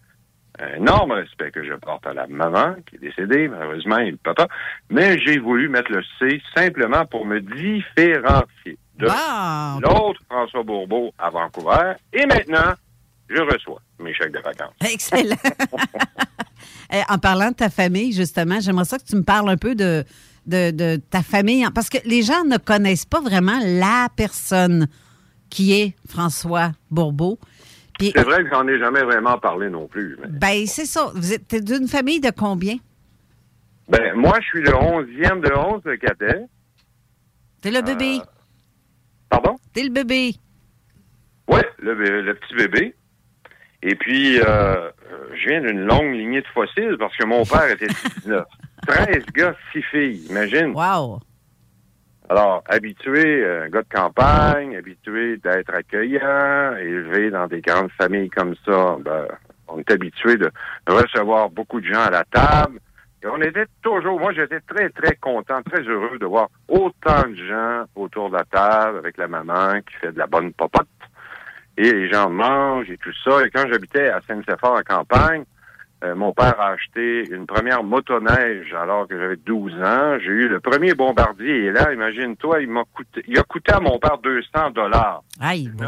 [0.61, 4.17] Un énorme respect que je porte à la maman, qui est décédée, malheureusement, et le
[4.17, 4.47] papa.
[4.89, 9.07] Mais j'ai voulu mettre le C simplement pour me différencier de
[9.83, 11.95] l'autre François Bourbeau à Vancouver.
[12.13, 12.73] Et maintenant,
[13.29, 14.75] je reçois mes chèques de vacances.
[14.85, 15.37] Excellent.
[16.93, 19.75] Eh, en parlant de ta famille, justement, j'aimerais ça que tu me parles un peu
[19.75, 20.05] de,
[20.47, 21.67] de, de ta famille.
[21.75, 24.87] Parce que les gens ne connaissent pas vraiment la personne
[25.51, 27.39] qui est François Bourbeau.
[28.01, 30.17] C'est vrai que j'en ai jamais vraiment parlé non plus.
[30.21, 31.11] mais- Ben, c'est ça.
[31.15, 32.77] Vous êtes t'es d'une famille de combien?
[33.89, 36.47] Ben, moi, je suis le onzième de onze de cadet.
[37.61, 38.21] T'es le bébé.
[39.35, 39.57] Pardon?
[39.73, 40.35] T'es le bébé.
[41.49, 42.95] Oui, le, petit bébé.
[43.83, 44.91] Et puis, euh, euh,
[45.35, 47.89] je viens d'une longue lignée de fossiles parce que mon père était
[48.21, 48.45] 19.
[48.87, 50.73] 13 gars, 6 filles, imagine.
[50.73, 51.19] Wow.
[52.29, 58.55] Alors, habitué, euh, gars de campagne, habitué d'être accueillant, élevé dans des grandes familles comme
[58.65, 59.27] ça, ben,
[59.67, 60.51] on est habitué de
[60.87, 62.79] recevoir beaucoup de gens à la table.
[63.25, 67.35] Et on était toujours, moi j'étais très, très content, très heureux de voir autant de
[67.37, 70.87] gens autour de la table avec la maman qui fait de la bonne popote.
[71.79, 73.45] Et les gens mangent et tout ça.
[73.45, 75.45] Et quand j'habitais à Saint-Séphore en campagne,
[76.05, 80.19] euh, mon père a acheté une première motoneige alors que j'avais 12 ans.
[80.21, 83.81] J'ai eu le premier bombardier et là, imagine-toi, il m'a coûté, il a coûté à
[83.81, 85.23] mon père 200 dollars.
[85.41, 85.87] Aïe, bon,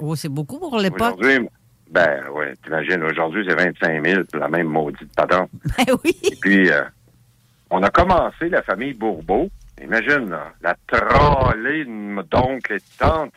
[0.00, 1.16] oh, c'est beaucoup pour l'époque.
[1.18, 1.48] Aujourd'hui,
[1.90, 5.50] ben ouais, t'imagines, aujourd'hui c'est 25 000 pour la même maudite patente.
[5.78, 6.16] Ben oui.
[6.22, 6.84] Et puis, euh,
[7.70, 9.48] on a commencé la famille Bourbeau.
[9.82, 13.32] Imagine, là, la trollée d'oncles et de tantes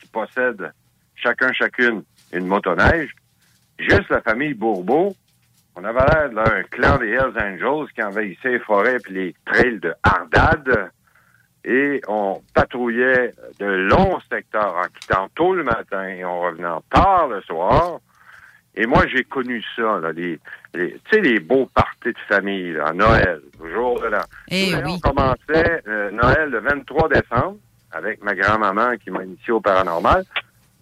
[0.00, 0.72] qui possèdent
[1.14, 2.02] chacun, chacune
[2.32, 3.10] une motoneige.
[3.78, 5.14] Juste la famille Bourbeau,
[5.76, 9.80] on avait l'air d'un clan des Hells Angels qui envahissait les forêts puis les trails
[9.80, 10.90] de Hardad.
[11.64, 17.28] Et on patrouillait de longs secteurs en quittant tôt le matin et en revenant tard
[17.28, 18.00] le soir.
[18.76, 20.38] Et moi, j'ai connu ça, là, les,
[20.74, 24.20] les- tu sais, les beaux parties de famille, là, à Noël, au jour de l'an.
[24.50, 24.98] Eh oui.
[25.04, 27.56] On commençait euh, Noël le 23 décembre
[27.92, 30.24] avec ma grand-maman qui m'a initié au paranormal.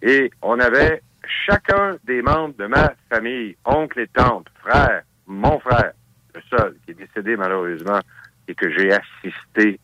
[0.01, 1.01] Et on avait
[1.45, 5.93] chacun des membres de ma famille, oncle et tante, frère, mon frère,
[6.33, 7.99] le seul qui est décédé malheureusement
[8.47, 9.79] et que j'ai assisté.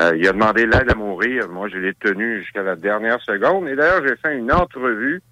[0.00, 1.48] Euh, il a demandé l'aide à mourir.
[1.48, 3.68] Moi, je l'ai tenu jusqu'à la dernière seconde.
[3.68, 5.22] Et d'ailleurs, j'ai fait une entrevue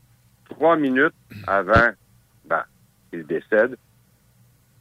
[0.48, 1.14] trois minutes
[1.46, 1.90] avant
[2.44, 2.62] ben,
[3.10, 3.76] qu'il décède.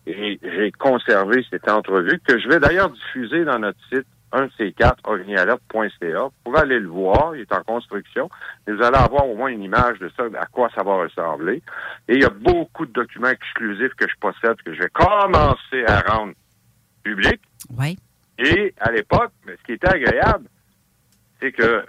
[0.06, 4.52] Et j'ai conservé cette entrevue que je vais d'ailleurs diffuser dans notre site, un de
[4.58, 6.24] ces quatre, ovnialert.ca.
[6.24, 8.30] Vous pouvez aller le voir, il est en construction.
[8.68, 11.62] Et vous allez avoir au moins une image de ça, à quoi ça va ressembler.
[12.08, 15.86] Et il y a beaucoup de documents exclusifs que je possède, que je vais commencer
[15.88, 16.34] à rendre
[17.04, 17.42] publics.
[17.78, 17.98] Oui.
[18.44, 20.46] Et à l'époque, ce qui était agréable,
[21.40, 21.82] c'est que euh,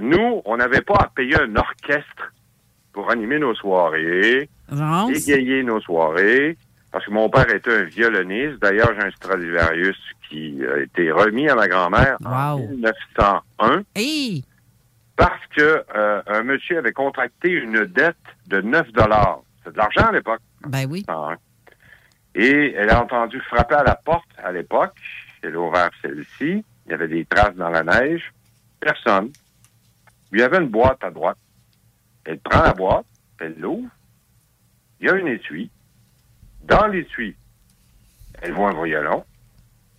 [0.00, 2.32] nous, on n'avait pas à payer un orchestre
[2.92, 4.48] pour animer nos soirées,
[5.10, 6.56] égayer nos soirées,
[6.90, 8.58] parce que mon père était un violoniste.
[8.60, 9.96] D'ailleurs, j'ai un Stradivarius
[10.28, 14.44] qui a été remis à ma grand-mère en 1901 Hey!
[15.16, 18.16] parce que euh, un monsieur avait contracté une dette
[18.48, 19.40] de 9 dollars.
[19.62, 20.40] C'est de l'argent à l'époque.
[20.66, 21.04] Ben oui.
[21.08, 21.36] 1901.
[22.34, 24.94] Et elle a entendu frapper à la porte à l'époque.
[25.42, 26.64] Elle a ouvert celle-ci.
[26.86, 28.32] Il y avait des traces dans la neige.
[28.80, 29.30] Personne.
[30.32, 31.38] Il y avait une boîte à droite.
[32.24, 33.06] Elle prend la boîte,
[33.40, 33.90] elle l'ouvre.
[35.00, 35.70] Il y a un étui.
[36.64, 37.36] Dans l'étui,
[38.40, 39.24] elle voit un violon.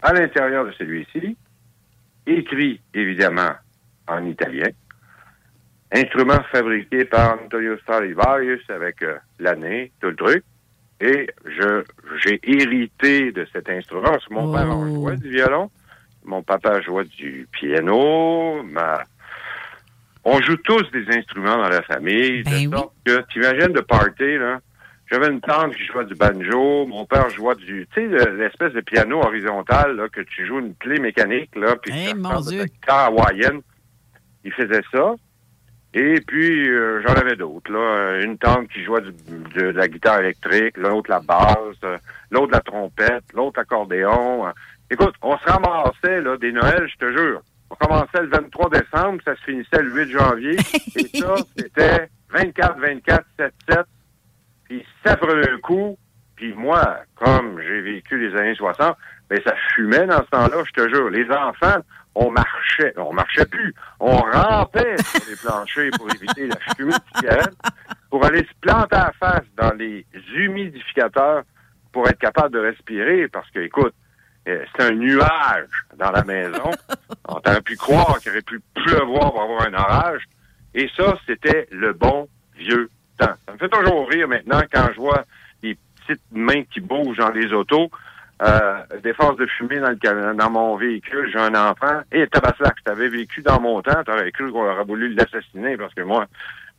[0.02, 1.38] À l'intérieur de celui-ci,
[2.26, 3.52] écrit évidemment
[4.08, 4.70] en italien.
[5.92, 10.44] Instrument fabriqué par Antonio Stradivarius avec euh, l'année, tout le truc.
[11.06, 11.84] Et je
[12.24, 14.04] j'ai hérité de cet instrument.
[14.04, 15.70] Parce que mon père en jouait du violon.
[16.24, 18.64] Mon papa jouait du piano.
[18.64, 19.04] Ma...
[20.24, 22.44] On joue tous des instruments dans la famille.
[22.44, 24.60] de sorte que, t'imagines party, là.
[25.12, 28.72] J'avais une tante qui jouait du banjo, mon père jouait du, tu sais, le- l'espèce
[28.74, 32.40] de piano horizontal, là, que tu joues une clé mécanique, là, puis Eh, tu mon
[32.40, 32.64] Dieu.
[32.88, 33.60] hawaïenne.
[34.46, 35.14] Il faisait ça.
[35.96, 38.20] Et puis, euh, j'en avais d'autres, là.
[38.22, 41.98] Une tante qui jouait du- de, la guitare électrique, l'autre la basse, euh,
[42.32, 44.48] l'autre la trompette, l'autre l'accordéon.
[44.48, 44.52] Euh,
[44.90, 47.42] Écoute, on se ramassait, là, des Noëls, je te jure.
[47.72, 50.56] On commençait le 23 décembre, ça se finissait le 8 janvier.
[50.96, 53.80] et ça, c'était 24, 24, 7, 7.
[54.66, 55.98] Puis ça prenait un coup.
[56.36, 58.96] Puis moi, comme j'ai vécu les années 60,
[59.30, 61.10] ben ça fumait dans ce temps-là, je te jure.
[61.10, 61.80] Les enfants,
[62.16, 62.94] on marchait.
[62.98, 63.74] On marchait plus.
[64.00, 67.56] On rampait sur les planchers pour éviter la fumée de cigarette,
[68.10, 70.06] pour aller se planter à face dans les
[70.36, 71.44] humidificateurs
[71.92, 73.28] pour être capable de respirer.
[73.28, 73.94] Parce que, écoute,
[74.48, 76.72] euh, c'est un nuage dans la maison.
[77.28, 80.24] On aurait pu croire qu'il aurait pu pleuvoir pour avoir un orage.
[80.76, 83.34] Et ça, c'était le bon vieux temps.
[83.46, 85.24] Ça me fait toujours rire maintenant quand je vois
[85.62, 87.90] les petites mains qui bougent dans les autos,
[88.44, 91.30] euh, des forces de fumée dans, le, dans mon véhicule.
[91.32, 92.02] J'ai un enfant.
[92.12, 95.94] Et tabaslac, je t'avais vécu dans mon temps, t'aurais cru qu'on aurait voulu l'assassiner parce
[95.94, 96.26] que moi,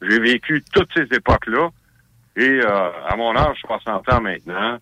[0.02, 1.70] j'ai vécu toutes ces époques-là.
[2.36, 4.78] Et euh, à mon âge, 60 ans maintenant,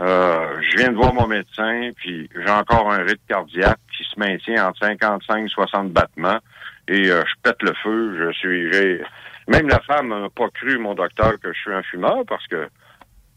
[0.00, 4.18] euh, je viens de voir mon médecin, puis j'ai encore un rythme cardiaque qui se
[4.18, 6.38] maintient entre 55 et 60 battements.
[6.88, 8.16] Et euh, je pète le feu.
[8.18, 9.00] Je suis.
[9.48, 12.68] Même la femme n'a pas cru, mon docteur, que je suis un fumeur parce que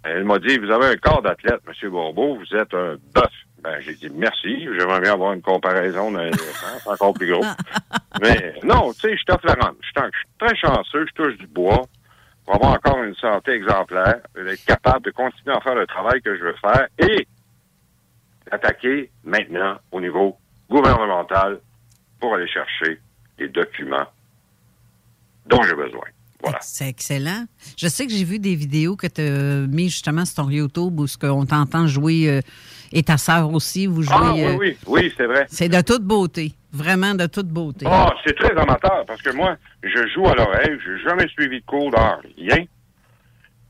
[0.06, 1.90] elle m'a dit Vous avez un corps d'athlète, M.
[1.90, 3.32] Bourbeau, vous êtes un bœuf.
[3.62, 7.44] Ben, j'ai dit merci, j'aimerais bien avoir une comparaison d'un c'est encore plus gros.
[8.22, 9.78] Mais non, tu sais, je t'offre la rente.
[9.82, 11.82] Je suis je suis très chanceux, je touche du bois
[12.46, 16.38] pour avoir encore une santé exemplaire, être capable de continuer à faire le travail que
[16.38, 17.28] je veux faire et
[18.52, 20.38] attaquer maintenant au niveau
[20.70, 21.60] gouvernemental
[22.20, 23.00] pour aller chercher
[23.40, 24.06] les documents
[25.48, 26.06] dont j'ai besoin.
[26.46, 26.60] Voilà.
[26.62, 27.46] C'est excellent.
[27.76, 31.00] Je sais que j'ai vu des vidéos que tu as mis justement sur ton YouTube
[31.00, 32.42] où ce qu'on t'entend jouer euh,
[32.92, 34.14] et ta sœur aussi, vous jouez.
[34.16, 35.48] Ah oui, euh, oui, oui, c'est vrai.
[35.50, 36.54] C'est de toute beauté.
[36.72, 37.88] Vraiment de toute beauté.
[37.90, 41.66] Ah, c'est très amateur parce que moi, je joue à l'oreille, j'ai jamais suivi de
[41.66, 42.66] cours d'art, rien.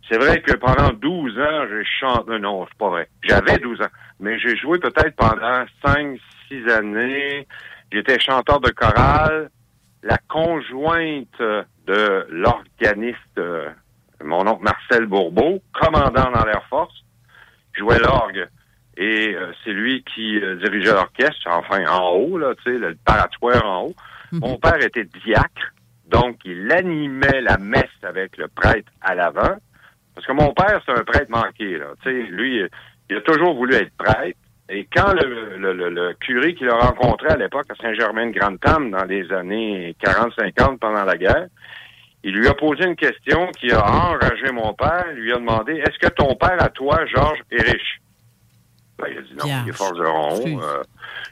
[0.09, 2.39] C'est vrai que pendant 12 ans, j'ai chanté.
[2.39, 3.09] Non, c'est pas vrai.
[3.23, 3.87] J'avais 12 ans.
[4.19, 6.19] Mais j'ai joué peut-être pendant 5,
[6.49, 7.47] 6 années.
[7.91, 9.49] J'étais chanteur de chorale.
[10.03, 13.69] La conjointe euh, de l'organiste, euh,
[14.23, 17.03] mon oncle Marcel Bourbeau, commandant dans l'Air Force,
[17.77, 18.47] jouait l'orgue.
[18.97, 22.95] Et euh, c'est lui qui euh, dirigeait l'orchestre, enfin en haut, là, tu sais, le
[23.05, 23.95] paratoire en haut.
[24.31, 25.73] Mon père était diacre,
[26.07, 29.55] donc il animait la messe avec le prêtre à l'avant.
[30.13, 31.87] Parce que mon père, c'est un prêtre manqué, là.
[32.01, 32.61] Tu sais, lui,
[33.09, 34.39] il a toujours voulu être prêtre.
[34.69, 39.03] Et quand le, le, le- le curé qu'il a rencontré à l'époque à Saint-Germain-de-Grande-Tame dans
[39.05, 41.47] les années 40-50 pendant la guerre,
[42.23, 45.05] il lui a posé une question qui a enragé mon père.
[45.13, 48.01] Il lui a demandé Est-ce que ton père à toi, Georges, est riche?
[48.97, 50.81] Ben, il a dit non, il est forgeron, euh,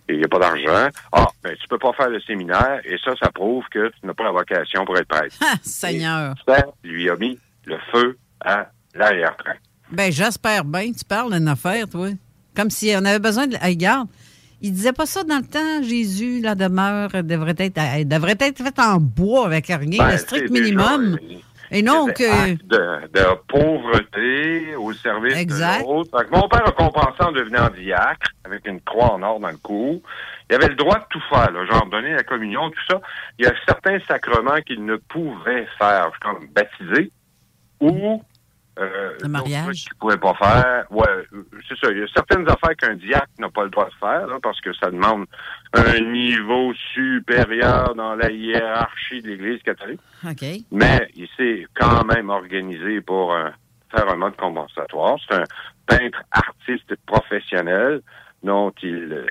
[0.09, 0.89] il n'y a pas d'argent.
[1.13, 4.13] Ah, ben tu peux pas faire le séminaire, et ça, ça prouve que tu n'as
[4.13, 5.34] pas la vocation pour être prêtre.
[5.41, 6.36] Ah, Seigneur.
[6.45, 9.53] Ça lui a mis le feu à l'arrière-train.
[9.91, 10.91] Ben, j'espère bien.
[10.91, 12.09] Tu parles d'une affaire, toi.
[12.55, 13.55] Comme si on avait besoin de.
[13.57, 14.07] Regarde,
[14.61, 15.83] il disait pas ça dans le temps.
[15.83, 20.17] Jésus, la demeure devrait être, elle devrait être faite en bois avec rien, Ben, le
[20.17, 20.63] strict c'est déjà,
[20.97, 21.17] minimum.
[21.71, 22.51] Et non que.
[22.51, 25.81] acte de, de pauvreté au service Exact.
[25.81, 26.25] de l'autre.
[26.31, 30.01] Mon père a compensé en devenant diacre, avec une croix en or dans le cou.
[30.49, 33.01] Il avait le droit de tout faire, là, genre donner la communion, tout ça.
[33.39, 37.11] Il y a certains sacrements qu'il ne pouvait faire, comme baptiser
[37.79, 38.21] ou
[38.80, 39.86] euh, Le mariage?
[39.86, 40.86] qu'il pas faire.
[40.89, 41.05] Ouais,
[41.67, 41.91] c'est ça.
[41.91, 44.59] Il y a certaines affaires qu'un diacre n'a pas le droit de faire, là, parce
[44.61, 45.26] que ça demande
[45.74, 50.01] un niveau supérieur dans la hiérarchie de l'Église catholique.
[50.28, 50.43] OK.
[50.71, 53.49] Mais il s'est quand même organisé pour euh,
[53.95, 55.17] faire un mode compensatoire.
[55.28, 55.43] C'est un
[55.86, 58.01] peintre artiste professionnel
[58.41, 59.28] dont il euh,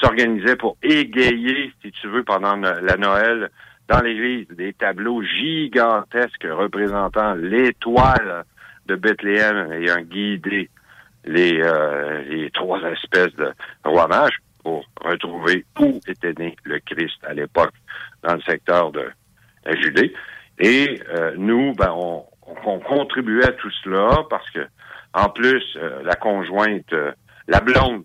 [0.00, 3.50] s'organisait pour égayer, si tu veux, pendant la Noël
[3.88, 8.44] dans l'église, des tableaux gigantesques représentant l'étoile
[8.88, 10.68] de Bethléem ayant guidé
[11.24, 13.52] les, euh, les trois espèces de
[13.84, 17.74] rois mages pour retrouver où était né le Christ à l'époque
[18.22, 19.08] dans le secteur de
[19.64, 20.12] la Judée.
[20.58, 22.24] Et euh, nous, ben, on,
[22.64, 24.66] on contribuait à tout cela parce que,
[25.14, 26.94] en plus, euh, la conjointe,
[27.46, 28.04] la blonde,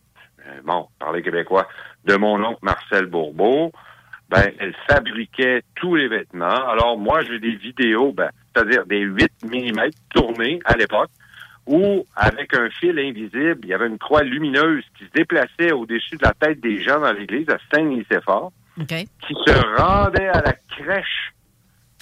[0.63, 1.67] bon, parler québécois,
[2.05, 3.71] de mon oncle Marcel Bourbeau,
[4.29, 6.67] ben, elle fabriquait tous les vêtements.
[6.69, 11.09] Alors, moi, j'ai des vidéos, ben, c'est-à-dire des 8 mm tournés à l'époque,
[11.65, 16.17] où, avec un fil invisible, il y avait une croix lumineuse qui se déplaçait au-dessus
[16.17, 18.51] de la tête des gens dans l'église à Saint-Nicéphore
[19.25, 21.33] qui se rendait à la crèche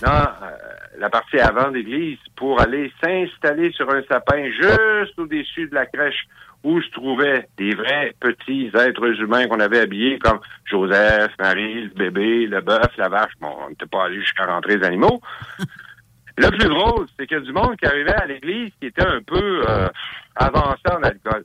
[0.02, 0.58] dans euh,
[0.97, 5.86] la partie avant de l'église pour aller s'installer sur un sapin juste au-dessus de la
[5.86, 6.26] crèche
[6.64, 11.89] où se trouvaient des vrais petits êtres humains qu'on avait habillés comme Joseph, Marie, le
[11.89, 13.34] bébé, le bœuf, la vache.
[13.39, 15.22] Bon, on n'était pas allé jusqu'à rentrer les animaux.
[16.38, 19.05] Le plus drôle, c'est qu'il y a du monde qui arrivait à l'église qui était
[19.05, 19.88] un peu euh,
[20.36, 21.43] avancé en alcool.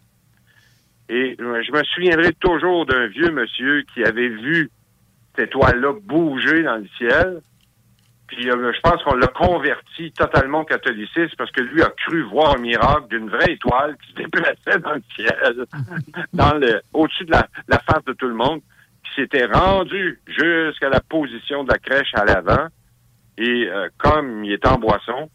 [1.08, 4.70] Et je me souviendrai toujours d'un vieux monsieur qui avait vu
[5.34, 7.40] cette étoile-là bouger dans le ciel.
[8.26, 12.22] Puis euh, je pense qu'on l'a converti totalement au catholicisme parce que lui a cru
[12.22, 15.64] voir un miracle d'une vraie étoile qui se déplaçait dans le ciel,
[16.32, 18.60] dans le, au-dessus de la, la face de tout le monde,
[19.04, 22.66] qui s'était rendu jusqu'à la position de la crèche à l'avant.
[23.38, 25.30] Et euh, comme il était en boisson,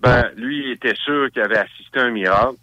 [0.00, 2.56] ben lui il était sûr qu'il avait assisté à un miracle.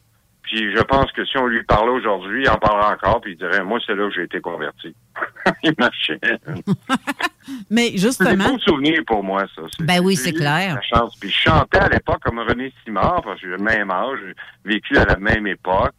[0.44, 3.38] Puis je pense que si on lui parlait aujourd'hui, il en parlera encore, puis il
[3.38, 4.94] dirait Moi, c'est là que j'ai été converti.
[5.64, 6.20] il marchait.
[7.70, 9.62] Mais C'est des justement, beaux souvenirs pour moi, ça.
[9.80, 10.76] Ben oui, c'est clair.
[10.76, 11.16] La chance.
[11.20, 14.36] Puis je chantais à l'époque comme René Simard, parce que j'ai le même âge, j'ai
[14.74, 15.94] vécu à la même époque.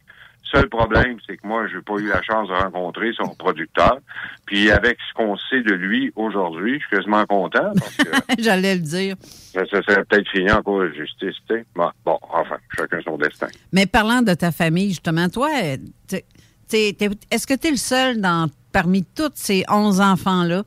[0.53, 3.97] Seul problème, c'est que moi, j'ai pas eu la chance de rencontrer son producteur.
[4.45, 8.09] Puis avec ce qu'on sait de lui aujourd'hui, je suis quasiment content parce que
[8.41, 9.15] j'allais le dire.
[9.53, 11.35] ça, ça serait peut-être fini en cours de justice.
[11.49, 11.65] tu sais.
[11.75, 13.47] Bon, bon, enfin, chacun son destin.
[13.71, 15.49] Mais parlant de ta famille, justement, toi,
[16.07, 16.25] t'es-
[16.67, 20.63] t'es- t'es- est-ce que tu es le seul dans, parmi tous ces 11 enfants-là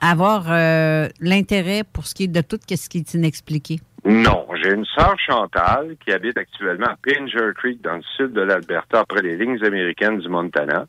[0.00, 3.80] à avoir euh, l'intérêt pour ce qui est de tout ce qui est inexpliqué?
[4.04, 8.40] Non, j'ai une sœur Chantal qui habite actuellement à Pinger Creek dans le sud de
[8.40, 10.86] l'Alberta, après les lignes américaines du Montana,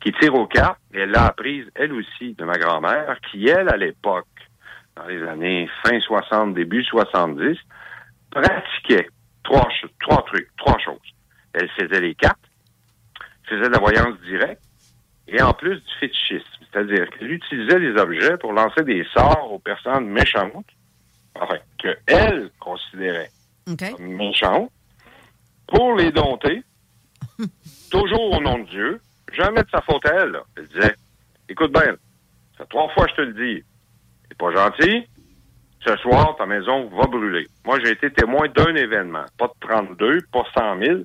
[0.00, 0.80] qui tire cartes.
[0.92, 4.26] Et elle l'a apprise, elle aussi, de ma grand-mère, qui, elle, à l'époque,
[4.96, 7.56] dans les années fin 60, début 70,
[8.30, 9.08] pratiquait
[9.44, 9.68] trois,
[10.00, 10.98] trois trucs, trois choses.
[11.54, 12.38] Elle faisait les cartes,
[13.44, 14.62] faisait de la voyance directe,
[15.28, 16.44] et en plus du fétichisme.
[16.72, 20.66] C'est-à-dire qu'elle utilisait les objets pour lancer des sorts aux personnes méchantes,
[21.40, 23.30] enfin, que elle considérait
[23.66, 24.70] comme méchantes,
[25.66, 26.62] pour les dompter,
[27.90, 29.00] toujours au nom de Dieu,
[29.32, 30.30] jamais de sa faute à elle.
[30.30, 30.42] là.
[30.56, 30.94] Elle disait,
[31.48, 31.94] écoute bien,
[32.58, 33.64] ça trois fois je te le dis,
[34.28, 35.06] c'est pas gentil,
[35.84, 37.46] ce soir, ta maison va brûler.
[37.64, 41.00] Moi, j'ai été témoin d'un événement, pas de 32, pas 100 000,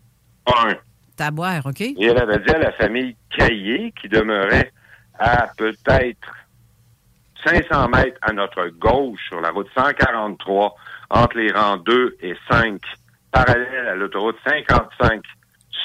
[0.47, 0.75] un.
[1.15, 1.82] T'as boire, OK?
[1.82, 4.71] Et elle avait dit à la famille Caillé, qui demeurait
[5.17, 6.32] à peut-être
[7.45, 10.75] 500 mètres à notre gauche sur la route 143,
[11.09, 12.81] entre les rangs 2 et 5,
[13.31, 15.21] parallèle à l'autoroute 55,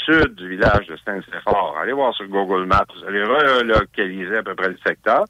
[0.05, 1.77] sud du village de Saint-Séphore.
[1.81, 5.25] Allez voir sur Google Maps, vous allez relocaliser à peu près le secteur,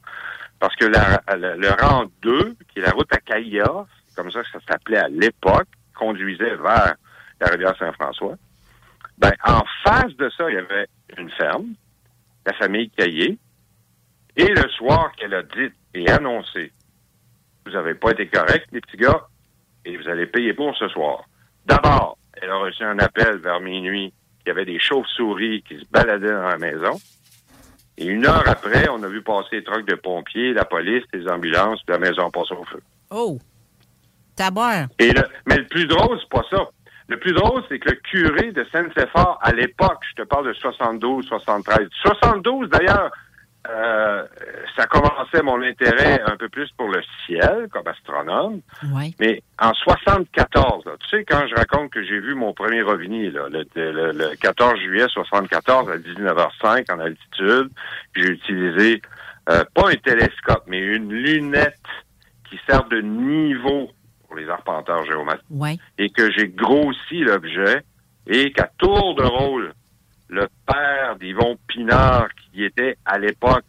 [0.59, 4.49] parce que le rang 2, qui est la route à Caïa, c'est comme ça que
[4.49, 6.95] ça s'appelait à l'époque, conduisait vers
[7.39, 8.35] la rivière Saint-François.
[9.17, 11.73] Ben, en face de ça, il y avait une ferme,
[12.45, 13.37] la famille Caillé,
[14.35, 16.71] et le soir qu'elle a dit et annoncé,
[17.65, 19.21] vous n'avez pas été correct, les petits gars,
[19.85, 21.23] et vous allez payer pour ce soir.
[21.65, 25.85] D'abord, elle a reçu un appel vers minuit qu'il y avait des chauves-souris qui se
[25.91, 26.99] baladaient dans la maison.
[27.97, 31.27] Et une heure après, on a vu passer les trucks de pompiers, la police, les
[31.29, 32.81] ambulances, puis la maison passée au feu.
[33.11, 33.37] Oh!
[34.51, 34.87] Boire.
[34.97, 36.67] Et le- mais le plus drôle, c'est pas ça.
[37.07, 40.53] Le plus drôle, c'est que le curé de Saint-Séphore, à l'époque, je te parle de
[40.53, 41.87] 72, 73.
[42.01, 43.11] 72, d'ailleurs,
[43.69, 44.23] euh,
[44.75, 48.59] ça commençait mon intérêt un peu plus pour le ciel, comme astronome.
[48.93, 49.15] Oui.
[49.19, 53.31] Mais en 74, là, tu sais, quand je raconte que j'ai vu mon premier ovni,
[53.31, 57.69] là, le, le- le 14 juillet 74 à 19h05 en altitude,
[58.15, 59.01] j'ai utilisé
[59.49, 61.77] euh, pas un télescope, mais une lunette
[62.49, 63.89] qui sert de niveau
[64.27, 65.79] pour les arpenteurs géomètres Oui.
[65.97, 67.83] et que j'ai grossi l'objet
[68.27, 69.73] et qu'à tour de rôle,
[70.33, 73.65] le père d'Yvon Pinard, qui était à l'époque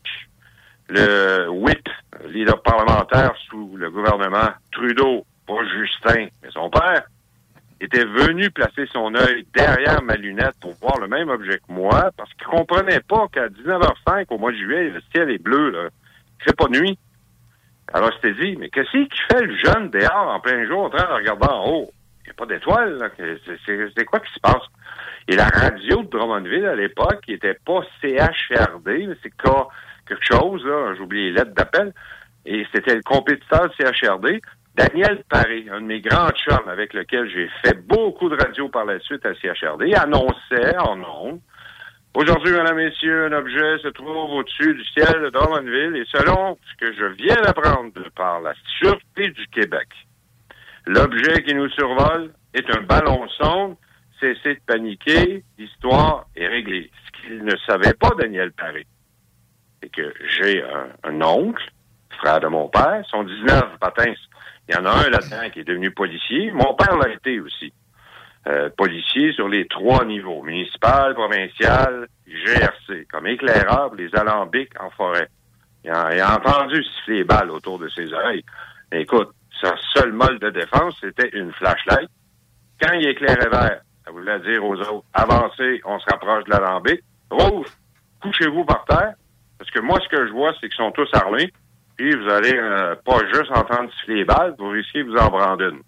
[0.89, 1.89] le whip,
[2.27, 7.03] leader parlementaire sous le gouvernement Trudeau, pas Justin, mais son père,
[7.81, 12.11] était venu placer son œil derrière ma lunette pour voir le même objet que moi,
[12.17, 15.89] parce qu'il comprenait pas qu'à 19h05 au mois de juillet, le ciel est bleu, là.
[16.39, 16.99] Fait pas nuit.
[17.93, 20.91] Alors, je t'ai dit, mais qu'est-ce qu'il fait le jeune dehors en plein jour en
[20.91, 21.91] train de regarder en haut?
[22.23, 23.09] Il n'y a pas d'étoiles, là.
[23.17, 24.63] C'est- C'est c'est quoi qui se passe?
[25.29, 29.33] Et la radio de Drummondville, à l'époque, qui était pas CHRD, mais c'est
[30.07, 30.63] quelque chose,
[30.97, 31.93] j'ai oublié les lettres d'appel,
[32.47, 34.41] et c'était le compétiteur de CHRD,
[34.75, 38.85] Daniel Paré, un de mes grands chums avec lequel j'ai fait beaucoup de radio par
[38.85, 41.41] la suite à CHRD, annonçait en ondes
[42.17, 46.87] Aujourd'hui, mesdames, messieurs, un objet se trouve au-dessus du ciel de Drummondville et selon ce
[46.87, 49.89] que je viens d'apprendre par la Sûreté du Québec,
[50.87, 53.75] l'objet qui nous survole est un ballon sonde.
[54.21, 56.91] Cessez de paniquer, l'histoire est réglée.
[57.07, 58.87] Ce qu'il ne savait pas, Daniel Paré,
[59.83, 60.63] c'est que j'ai
[61.03, 61.65] un, oncle,
[62.19, 64.15] frère de mon père, son 19 patins.
[64.69, 66.51] Il y en a un là-dedans qui est devenu policier.
[66.53, 67.73] Mon père l'a été aussi.
[68.47, 75.29] Euh, policier sur les trois niveaux, municipal, provincial, GRC, comme éclaireur les alambics en forêt.
[75.83, 78.45] Il a, il a entendu siffler les balles autour de ses oreilles.
[78.93, 82.11] Écoute, sa seule mode de défense, c'était une flashlight.
[82.81, 87.01] Quand il éclairait vert, ça voulait dire aux autres, avancez, on se rapproche de l'alambic.
[87.31, 87.67] Rouge,
[88.23, 89.15] couchez-vous par terre.
[89.59, 91.53] Parce que moi, ce que je vois, c'est qu'ils sont tous armés.
[91.97, 95.31] Puis vous allez euh, pas juste entendre siffler les balles, vous risquez de vous en
[95.31, 95.81] prendre une.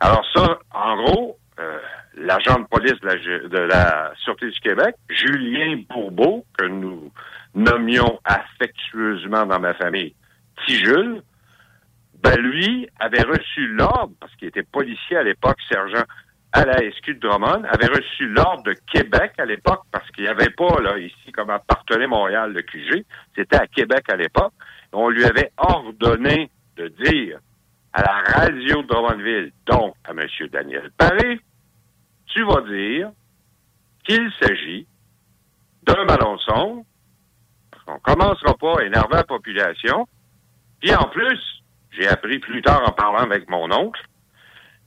[0.00, 1.78] Alors ça, en gros, euh,
[2.16, 7.10] l'agent de police de la, de la Sûreté du Québec, Julien Bourbeau, que nous
[7.54, 10.14] nommions affectueusement dans ma famille
[10.56, 11.22] Petit Jules,
[12.22, 16.04] ben lui avait reçu l'ordre, parce qu'il était policier à l'époque, sergent
[16.54, 20.30] à la SQ de Drummond, avait reçu l'ordre de Québec à l'époque, parce qu'il n'y
[20.30, 24.52] avait pas, là, ici, comme appartenait Montréal, le QG, c'était à Québec à l'époque.
[24.92, 27.40] On lui avait ordonné de dire
[27.92, 30.20] à la radio de Drummondville, donc à M.
[30.52, 31.40] Daniel Paré,
[32.26, 33.10] tu vas dire
[34.04, 34.86] qu'il s'agit
[35.82, 36.86] d'un ballon son,
[37.72, 40.06] parce qu'on commencera pas à énerver la population,
[40.80, 41.40] puis en plus,
[41.90, 44.00] j'ai appris plus tard en parlant avec mon oncle,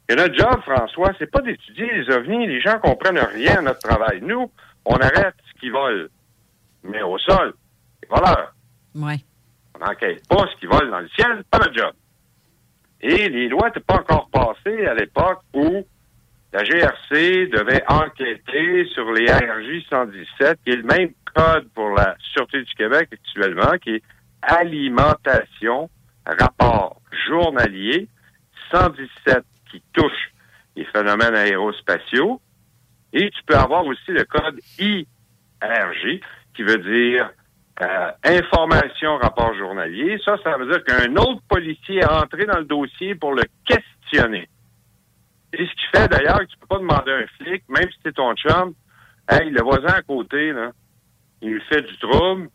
[0.07, 2.47] que notre job, François, c'est pas d'étudier les ovnis.
[2.47, 4.21] Les gens comprennent rien à notre travail.
[4.21, 4.49] Nous,
[4.85, 6.09] on arrête ce qui vole.
[6.83, 7.53] Mais au sol,
[8.01, 8.53] les voleurs.
[8.95, 9.17] Ouais.
[9.75, 11.93] On n'enquête pas ce qui vole dans le ciel, pas notre job.
[13.01, 15.85] Et les lois n'étaient pas encore passées à l'époque où
[16.53, 22.15] la GRC devait enquêter sur les RJ 117, qui est le même code pour la
[22.33, 24.03] Sûreté du Québec actuellement, qui est
[24.41, 25.89] alimentation,
[26.25, 28.07] rapport journalier
[28.71, 30.31] 117 qui touche
[30.75, 32.41] les phénomènes aérospatiaux.
[33.13, 36.19] Et tu peux avoir aussi le code IRJ,
[36.55, 37.29] qui veut dire
[37.81, 40.19] euh, information, rapport journalier.
[40.25, 44.49] Ça, ça veut dire qu'un autre policier est entré dans le dossier pour le questionner.
[45.53, 47.97] Et ce qui fait d'ailleurs que tu peux pas demander à un flic, même si
[48.03, 48.73] c'est ton chum,
[49.29, 50.71] hey, le voisin à côté, là,
[51.41, 52.49] il lui fait du trouble,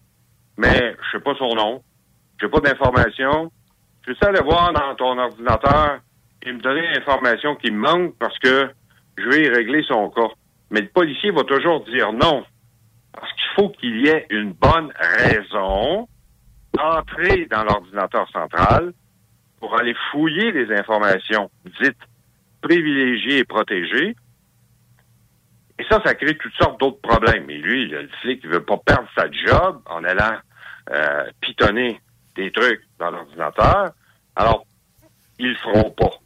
[0.57, 1.83] mais je sais pas son nom,
[2.41, 3.51] j'ai pas d'informations.
[4.07, 6.01] Je veux aller voir dans ton ordinateur
[6.45, 8.71] et me donner l'information qui me manque parce que
[9.17, 10.29] je vais y régler son cas.
[10.71, 12.45] Mais le policier va toujours dire non.
[13.13, 16.09] Parce qu'il faut qu'il y ait une bonne raison
[16.73, 18.93] d'entrer dans l'ordinateur central
[19.61, 21.99] pour aller fouiller les informations dites
[22.63, 24.17] privilégiées et protégées.
[25.79, 27.49] Et ça, ça crée toutes sortes d'autres problèmes.
[27.51, 30.39] Et lui, le flic, il veut pas perdre sa job en allant
[30.91, 32.01] euh, pitonner
[32.35, 33.91] des trucs dans l'ordinateur.
[34.37, 34.65] Alors,
[35.39, 36.22] ils le feront pas.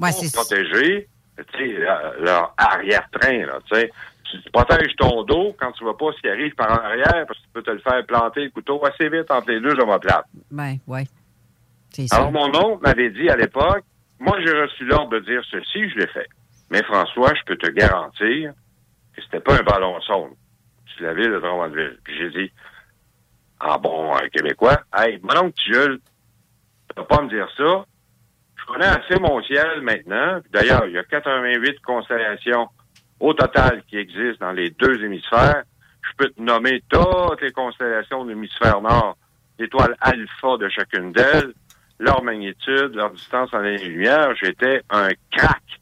[0.00, 1.08] Ouais, pour protéger,
[1.52, 1.78] tu sais,
[2.20, 3.90] leur, arrière-train, là, tu sais.
[4.24, 7.24] Tu tu protèges ton dos quand tu vois pas ce qui arrive par en arrière,
[7.26, 9.74] parce que tu peux te le faire planter le couteau assez vite entre les deux.
[10.52, 11.04] Ben, ouais.
[11.90, 12.16] C'est ça.
[12.16, 13.82] Alors, mon oncle m'avait dit à l'époque,
[14.20, 16.28] moi, j'ai reçu l'ordre de dire ceci, je l'ai fait.
[16.70, 18.52] Mais François, je peux te garantir
[19.14, 20.32] que c'était pas un ballon sonde.
[20.96, 21.98] C'est la ville de Drummondville.
[22.04, 22.52] Puis j'ai dit,
[23.60, 26.00] en bon euh, québécois, hey, mon oncle Jules,
[26.88, 27.84] tu vas pas me dire ça.
[28.70, 30.40] Je connais assez mon ciel maintenant.
[30.52, 32.68] D'ailleurs, il y a 88 constellations
[33.18, 35.64] au total qui existent dans les deux hémisphères.
[36.02, 39.16] Je peux te nommer toutes les constellations de l'hémisphère nord,
[39.58, 41.52] l'étoile alpha de chacune d'elles,
[41.98, 44.36] leur magnitude, leur distance en années-lumière.
[44.36, 45.80] J'étais un crack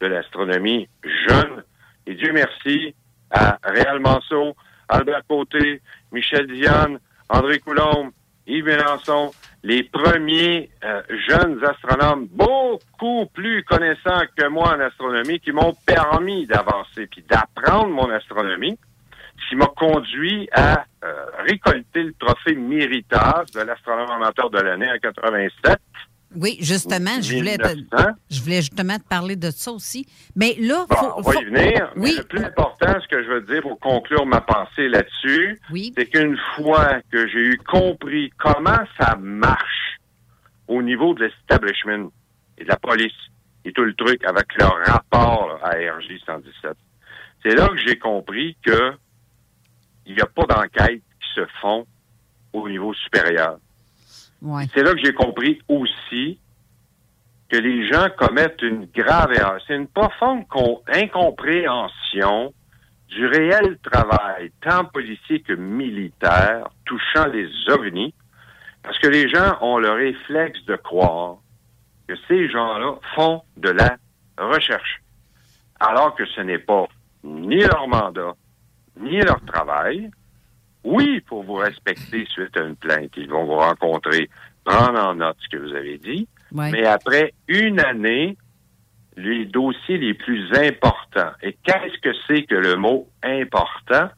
[0.00, 0.90] de l'astronomie
[1.26, 1.64] jeune.
[2.06, 2.94] Et Dieu merci
[3.30, 4.54] à Réal Manceau,
[4.90, 5.80] Albert Côté,
[6.12, 6.98] Michel Diane,
[7.30, 8.10] André Coulombe,
[8.46, 9.32] Yves Mélenchon,
[9.62, 16.46] les premiers euh, jeunes astronomes beaucoup plus connaissants que moi en astronomie qui m'ont permis
[16.46, 18.78] d'avancer puis d'apprendre mon astronomie,
[19.48, 24.98] qui m'a conduit à euh, récolter le trophée Méritage de l'astronome amateur de l'année en
[24.98, 25.78] 87.
[26.36, 28.08] Oui, justement, je voulais, te- 1900.
[28.30, 30.06] je voulais justement te parler de ça aussi.
[30.34, 31.90] Mais là, Bon, faut, on va faut- y venir.
[31.96, 32.14] Mais Oui.
[32.18, 35.58] le plus important, ce que je veux dire pour conclure ma pensée là-dessus,
[35.96, 39.98] c'est qu'une fois que j'ai eu compris comment ça marche
[40.68, 42.10] au niveau de l'establishment
[42.58, 43.12] et de la police
[43.64, 46.72] et tout le truc avec leur rapport à RJ 117,
[47.42, 48.92] c'est là que j'ai compris que
[50.06, 51.86] il n'y a pas d'enquête qui se font
[52.52, 53.58] au niveau supérieur.
[54.74, 56.38] C'est là que j'ai compris aussi
[57.48, 59.60] que les gens commettent une grave erreur.
[59.66, 60.44] C'est une profonde
[60.88, 62.52] incompréhension
[63.08, 68.14] du réel travail, tant policier que militaire, touchant les ovnis,
[68.82, 71.36] parce que les gens ont le réflexe de croire
[72.08, 73.96] que ces gens-là font de la
[74.38, 75.02] recherche,
[75.80, 76.86] alors que ce n'est pas
[77.24, 78.34] ni leur mandat,
[79.00, 80.10] ni leur travail.
[80.86, 84.30] Oui, pour vous respecter suite à une plainte, ils vont vous rencontrer,
[84.64, 86.70] prendre en note ce que vous avez dit, Ouais.
[86.70, 88.36] mais après une année,
[89.16, 91.32] les dossiers les plus importants.
[91.42, 94.08] Et qu'est-ce que c'est que le mot important?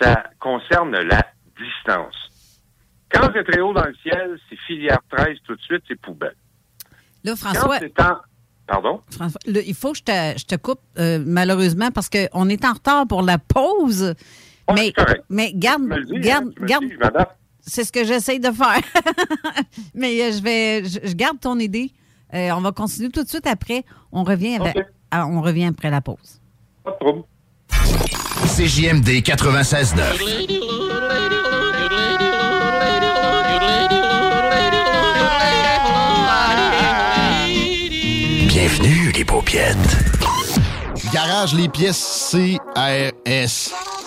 [0.00, 1.24] Ça concerne la
[1.58, 2.14] distance.
[3.10, 6.34] Quand c'est très haut dans le ciel, c'est filière 13 tout de suite, c'est poubelle.
[7.22, 8.18] Là, François, Quand.
[8.66, 9.00] Pardon?
[9.10, 12.72] François, il faut que je te, je te coupe, euh, malheureusement, parce qu'on est en
[12.74, 14.14] retard pour la pause.
[14.74, 14.92] Mais,
[15.28, 16.84] mais garde, dis, garde, hein, garde.
[16.84, 17.36] dis, m'adapte.
[17.66, 18.80] C'est ce que j'essaye de faire.
[19.94, 21.92] mais euh, je vais, je, je garde ton idée.
[22.34, 23.84] Euh, on va continuer tout de suite après.
[24.12, 24.76] On revient, avec-
[25.10, 26.40] ah, on revient après la pause.
[26.84, 27.22] Pas de trouble.
[28.56, 30.54] CJMD 96.9.
[38.48, 39.76] Bienvenue, les paupiètes.
[41.12, 43.72] Garage les pièces CRS.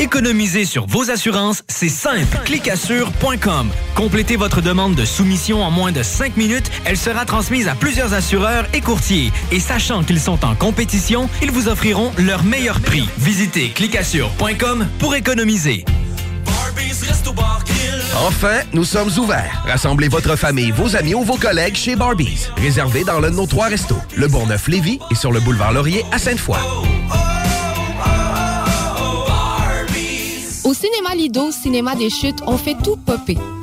[0.00, 2.38] Économiser sur vos assurances, c'est simple.
[2.46, 3.68] Clicassure.com.
[3.94, 6.70] Complétez votre demande de soumission en moins de 5 minutes.
[6.86, 9.30] Elle sera transmise à plusieurs assureurs et courtiers.
[9.52, 13.06] Et sachant qu'ils sont en compétition, ils vous offriront leur meilleur prix.
[13.18, 15.84] Visitez clicassure.com pour économiser.
[18.26, 19.62] Enfin, nous sommes ouverts.
[19.66, 22.48] Rassemblez votre famille, vos amis ou vos collègues chez Barbies.
[22.56, 26.18] Réservé dans l'un de nos trois restos, le Bourgneuf-Lévis et sur le boulevard Laurier à
[26.18, 26.56] Sainte-Foy.
[30.70, 33.36] Au cinéma Lido, cinéma des chutes, on fait tout popper.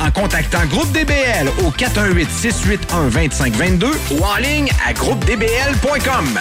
[0.00, 6.38] en contactant Groupe DBL au 418-681-2522 ou en ligne à groupedbl.com.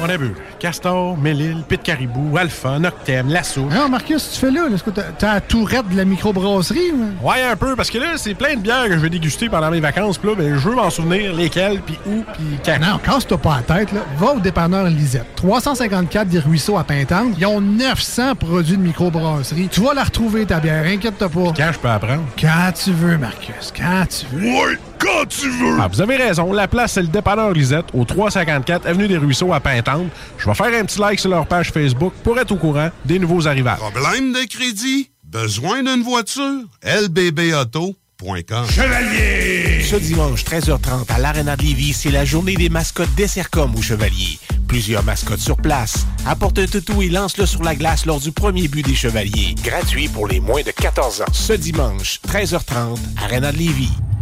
[0.00, 0.32] On a vu.
[0.58, 3.62] Castor, Mélile, Pit Caribou, Alpha, Noctem, Lasso.
[3.62, 6.92] Non, Marcus, tu fais là, est-ce que t'as t'as la tourette de la microbrasserie?
[6.92, 7.28] ou?
[7.28, 9.70] Ouais, un peu, parce que là, c'est plein de bières que je vais déguster pendant
[9.70, 10.18] mes vacances.
[10.18, 12.78] Puis là, ben, je veux m'en souvenir lesquelles, puis où, puis quand.
[12.80, 14.00] Non, casse-toi pas la tête, là.
[14.18, 15.26] Va au dépanneur Lisette.
[15.34, 17.34] 354 des Ruisseaux à Pintante.
[17.38, 19.68] Ils ont 900 produits de microbrasserie.
[19.68, 21.52] Tu vas la retrouver, ta bière, inquiète-toi pas.
[21.56, 22.22] Quand je peux apprendre?
[22.40, 24.46] Quand tu veux, Marcus, quand tu veux.
[24.46, 25.76] Ouais, quand tu veux!
[25.80, 26.52] Ah, vous avez raison.
[26.52, 30.08] La place, c'est le dépanneur Lisette, au 354 Avenue des Ruisseaux à Pintante.
[30.38, 33.18] Je vais faire un petit like sur leur page Facebook pour être au courant des
[33.18, 33.78] nouveaux arrivages.
[33.78, 35.10] Problème de crédit?
[35.24, 36.62] Besoin d'une voiture?
[36.84, 39.61] lbbauto.com Chevalier!
[39.92, 43.82] Ce dimanche 13h30 à l'Arena de Lévis, c'est la journée des mascottes des Sercom au
[43.82, 44.38] Chevalier.
[44.66, 46.06] Plusieurs mascottes sur place.
[46.24, 49.54] Apporte un toutou et lance-le sur la glace lors du premier but des Chevaliers.
[49.62, 51.32] Gratuit pour les moins de 14 ans.
[51.34, 53.92] Ce dimanche, 13h30, Arena de Lévis.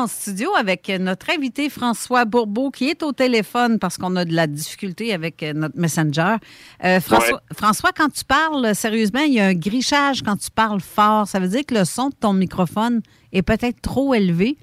[0.00, 4.34] En studio avec notre invité François Bourbeau qui est au téléphone parce qu'on a de
[4.34, 6.36] la difficulté avec euh, notre messenger.
[6.84, 10.80] Euh, François, François, quand tu parles sérieusement, il y a un grichage quand tu parles
[10.80, 11.26] fort.
[11.26, 13.02] Ça veut dire que le son de ton microphone
[13.32, 14.56] est peut-être trop élevé.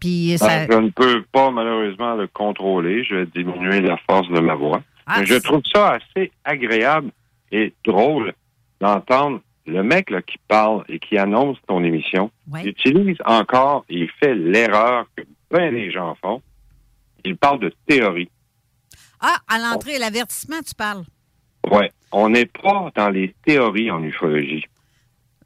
[0.00, 0.66] Puis ça...
[0.66, 3.04] Ben, je ne peux pas malheureusement le contrôler.
[3.04, 4.82] Je vais diminuer la force de ma voix.
[5.06, 7.12] Ah, Mais je trouve ça assez agréable
[7.52, 8.32] et drôle
[8.80, 12.30] d'entendre le mec là, qui parle et qui annonce ton émission.
[12.50, 12.62] Ouais.
[12.64, 16.42] Il utilise encore, et il fait l'erreur que bien des gens font.
[17.24, 18.30] Il parle de théorie.
[19.20, 21.04] Ah, à l'entrée, l'avertissement, tu parles.
[21.70, 21.90] Ouais.
[22.12, 24.64] On n'est pas dans les théories en ufologie.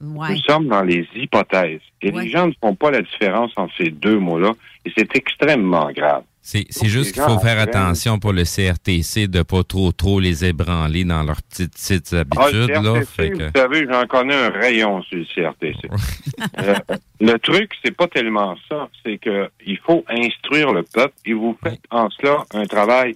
[0.01, 0.31] Ouais.
[0.31, 1.81] Nous sommes dans les hypothèses.
[2.01, 2.25] Et Ouais.
[2.25, 4.53] les gens ne font pas la différence entre ces deux mots-là.
[4.85, 6.25] Et c'est extrêmement grave.
[6.45, 10.45] C'est c'est juste qu'il faut faire attention pour le CRTC de pas trop trop les
[10.45, 12.69] ébranler dans leurs petites, petites Ah, habitudes.
[12.69, 15.89] le là, CRTC, fait que- Vous savez, j'en connais un rayon sur le CRTC.
[16.59, 16.75] Euh,
[17.21, 18.89] le truc, c'est pas tellement ça.
[19.05, 23.15] C'est que il faut instruire le peuple et vous faites en cela un travail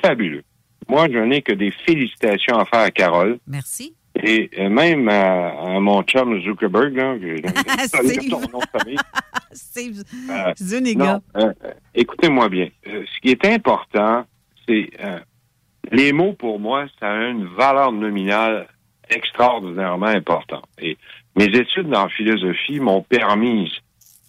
[0.00, 0.42] fabuleux.
[0.88, 3.38] Moi, je n'ai que des félicitations à faire à Carole.
[3.46, 3.94] Merci.
[4.14, 7.36] Et euh, même à, à mon chum Zuckerberg, là, que
[7.86, 8.30] Steve.
[8.30, 8.98] ton nom de famille.
[9.52, 11.20] Steve Euh, Zuniga.
[11.36, 12.68] euh, euh, écoutez-moi bien.
[12.86, 14.24] Euh, ce qui est important,
[14.68, 14.90] c'est
[15.90, 18.66] les mots pour moi, ça a une valeur nominale
[19.10, 20.64] extraordinairement importante.
[20.80, 20.96] Et
[21.36, 23.72] mes études en philosophie m'ont permis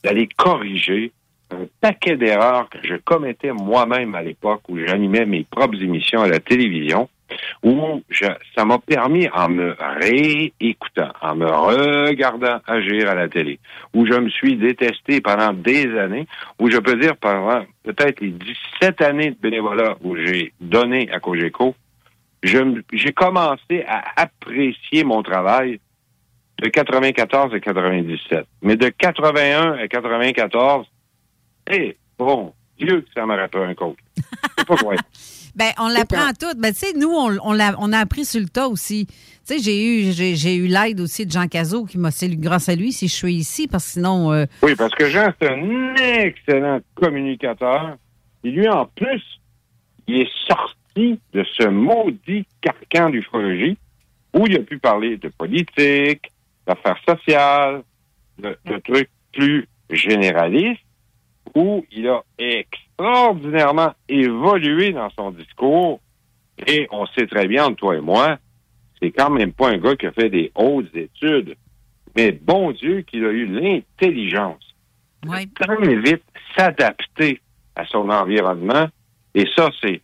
[0.04, 1.12] d'aller corriger
[1.52, 6.28] un paquet d'erreurs que je commettais moi-même à l'époque où j'animais mes propres émissions à
[6.28, 7.08] la télévision,
[7.64, 13.60] où ça m'a permis, en me réécoutant, en me regardant agir à la télé,
[13.94, 16.28] où je me suis détesté pendant des années,
[16.60, 18.32] où je peux dire pendant peut-être les
[18.82, 21.76] 17 années de bénévolat où j'ai donné à Cogeco,
[22.44, 25.80] j'ai commencé à apprécier mon travail
[26.60, 28.46] de 94 à 97.
[28.62, 30.86] Mais de 81 à 94,
[31.72, 33.98] eh, bon, Dieu que ça m'aurait pris un coach.
[34.58, 34.98] C'est pas vrai.
[35.56, 36.58] Ben, on l'apprend à tout.
[36.58, 39.06] Ben, tu sais, nous, on, on, l'a- on a appris sur le tas aussi.
[39.08, 39.14] Tu
[39.44, 42.70] sais, j'ai eu, j'ai, j'ai eu l'aide aussi de Jean Cazot qui m'a salué grâce
[42.70, 44.32] à lui si je suis ici, parce que sinon.
[44.34, 47.98] euh, Oui, parce que Jean, c'est un excellent communicateur.
[48.44, 49.22] Et lui, en plus,
[50.08, 53.78] il est sorti de ce maudit carcan d'ufologie
[54.34, 56.32] où il a pu parler de politique,
[56.66, 57.84] d'affaires sociales,
[58.40, 60.82] de, de trucs plus généralistes,
[61.56, 66.00] où il a extraordinairement évolué dans son discours.
[66.68, 68.38] Et on sait très bien, entre toi et moi,
[69.02, 71.56] c'est quand même pas un gars qui a fait des hautes études.
[72.16, 74.64] Mais bon Dieu qu'il a eu l'intelligence
[75.26, 75.46] Ouais.
[75.46, 76.24] de très vite
[76.56, 77.42] s'adapter
[77.76, 78.88] à son environnement.
[79.34, 80.02] Et ça, c'est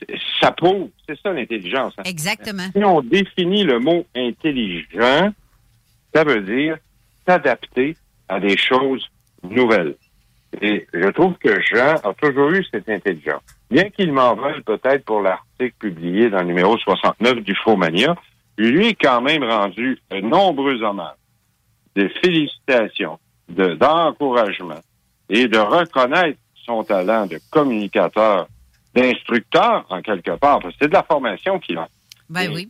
[0.00, 1.92] c'est- ça prouve, c'est ça l'intelligence.
[1.98, 2.02] hein.
[2.04, 2.64] Exactement.
[2.74, 5.32] Si on définit le mot intelligent,
[6.12, 6.78] ça veut dire
[7.26, 7.96] s'adapter
[8.28, 9.06] à des choses
[9.42, 9.94] nouvelles.
[10.60, 13.42] Et je trouve que Jean a toujours eu cette intelligence.
[13.70, 18.14] Bien qu'il m'en veuille peut-être pour l'article publié dans le numéro 69 du Faux-Mania,
[18.56, 21.16] lui est quand même rendu de nombreux hommages,
[21.96, 23.18] de félicitations,
[23.48, 24.80] de- d'encouragement
[25.28, 28.46] et de reconnaître son talent de communicateur,
[28.94, 31.88] d'instructeur en quelque part, parce que c'est de la formation qu'il a.
[32.30, 32.68] Ben oui.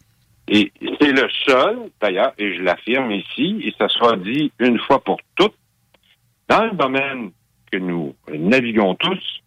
[0.49, 5.03] Et c'est le seul, d'ailleurs, et je l'affirme ici, et ça sera dit une fois
[5.03, 5.55] pour toutes,
[6.49, 7.31] dans le domaine
[7.75, 9.43] que nous naviguons tous,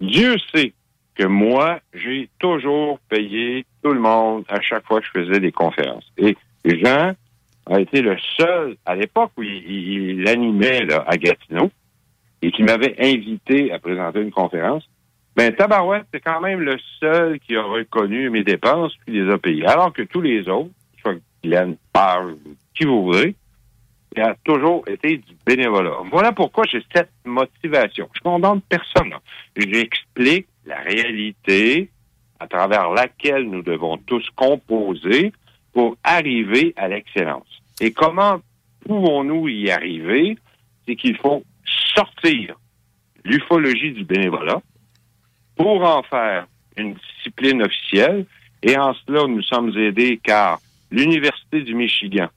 [0.00, 0.72] Dieu sait
[1.14, 5.52] que moi, j'ai toujours payé tout le monde à chaque fois que je faisais des
[5.52, 6.10] conférences.
[6.16, 7.12] Et Jean
[7.66, 11.70] a été le seul, à l'époque où il, animait à Gatineau,
[12.42, 14.88] et qui m'avait invité à présenter une conférence,
[15.36, 19.38] ben, Tabarouette, c'est quand même le seul qui a reconnu mes dépenses puis les a
[19.38, 19.66] payées.
[19.66, 20.70] Alors que tous les autres,
[21.00, 22.34] soit Guylaine, Page,
[22.74, 23.34] qui vous voudrez,
[24.20, 25.98] a toujours été du bénévolat.
[26.10, 28.08] Voilà pourquoi j'ai cette motivation.
[28.14, 29.14] Je condamne personne.
[29.56, 31.90] J'explique la réalité
[32.40, 35.32] à travers laquelle nous devons tous composer
[35.72, 37.46] pour arriver à l'excellence.
[37.80, 38.40] Et comment
[38.86, 40.38] pouvons-nous y arriver?
[40.86, 41.42] C'est qu'il faut
[41.94, 42.56] sortir
[43.24, 44.62] l'ufologie du bénévolat
[45.56, 46.46] pour en faire
[46.76, 48.26] une discipline officielle.
[48.62, 52.28] Et en cela, nous sommes aidés car l'Université du Michigan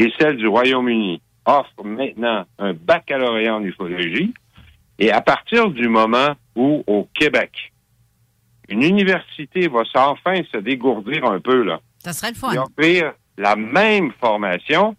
[0.00, 4.32] et celle du Royaume-Uni offrent maintenant un baccalauréat en ufologie.
[4.98, 7.72] Et à partir du moment où, au Québec,
[8.70, 12.52] une université va enfin se dégourdir un peu, là, Ça serait le fun.
[12.52, 14.96] et offrir la même formation,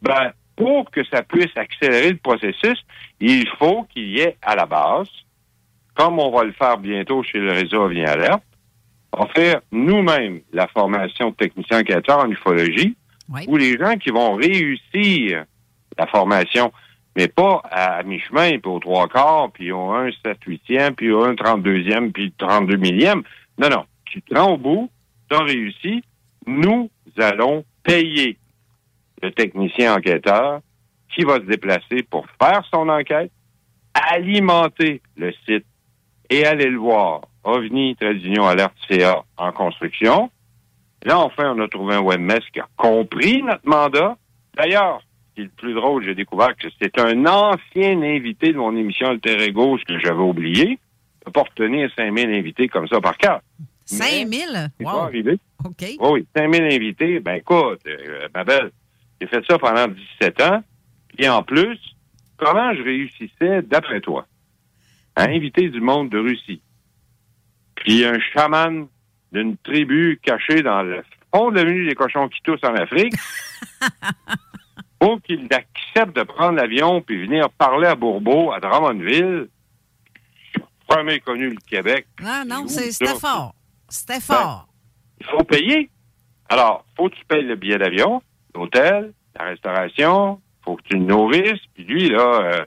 [0.00, 2.82] ben, pour que ça puisse accélérer le processus,
[3.20, 5.10] il faut qu'il y ait à la base,
[5.94, 8.42] comme on va le faire bientôt chez le réseau Avenir Alerte,
[9.34, 12.96] faire nous-mêmes la formation de technicien enquêteur en ufologie,
[13.46, 15.44] où les gens qui vont réussir
[15.96, 16.72] la formation,
[17.16, 21.24] mais pas à, mi-chemin, puis au trois quarts, puis au 1 7 huitième, puis au
[21.24, 23.22] 1 32e, puis 32 millième.
[23.58, 23.84] Non, non.
[24.04, 24.90] Tu te rends au bout,
[25.28, 26.02] tu as réussi,
[26.46, 26.88] nous
[27.18, 28.38] allons payer
[29.22, 30.60] le technicien enquêteur
[31.14, 33.32] qui va se déplacer pour faire son enquête,
[33.94, 35.66] alimenter le site
[36.30, 37.22] et aller le voir.
[37.44, 40.30] OVNI, Trade Union, Alerte CA en construction.
[41.04, 44.16] Là, enfin, on a trouvé un webmaster qui a compris notre mandat.
[44.56, 48.58] D'ailleurs, ce qui est le plus drôle, j'ai découvert que c'est un ancien invité de
[48.58, 50.78] mon émission Alter Ego, ce que j'avais oublié.
[51.26, 53.40] Je pas retenir 5000 invités comme ça par cœur.
[53.84, 54.52] 5 000?
[54.78, 54.92] C'est Wow.
[54.92, 55.38] pas arrivé.
[55.64, 55.74] OK.
[55.80, 57.20] Oui, oui, 5000 invités.
[57.20, 58.70] Ben écoute, euh, ma belle,
[59.20, 60.62] j'ai fait ça pendant 17 ans.
[61.18, 61.78] Et en plus,
[62.36, 64.26] comment je réussissais, d'après toi,
[65.16, 66.60] à inviter du monde de Russie?
[67.76, 68.88] Puis un chaman
[69.32, 71.02] d'une tribu cachée dans le
[71.34, 73.14] fond de l'avenue des cochons qui toussent en Afrique,
[74.98, 79.48] pour qu'il accepte de prendre l'avion puis venir parler à Bourbeau, à Drummondville.
[80.90, 82.06] Jamais connu le Québec.
[82.24, 83.54] Ah non, où, c'est- c'était fort.
[83.88, 84.66] C'était fort.
[85.20, 85.90] il faut payer.
[86.48, 88.22] Alors, faut que tu payes le billet d'avion,
[88.54, 92.64] l'hôtel, la restauration, faut que tu le nourrisses, puis lui, là, euh,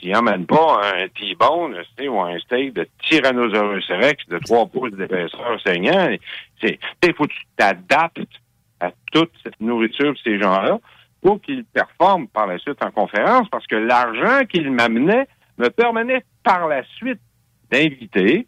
[0.00, 1.76] tu emmènes pas un T-bone,
[2.08, 6.08] ou un steak de Tyrannosaurus rex de 3 pouces d'épaisseur saignant.
[6.62, 8.20] Il faut que tu t'adaptes
[8.80, 10.78] à toute cette nourriture de ces gens-là
[11.20, 15.28] pour qu'ils performent par la suite en conférence, parce que l'argent qu'ils m'amenaient
[15.58, 17.20] me permettait par la suite
[17.70, 18.46] d'inviter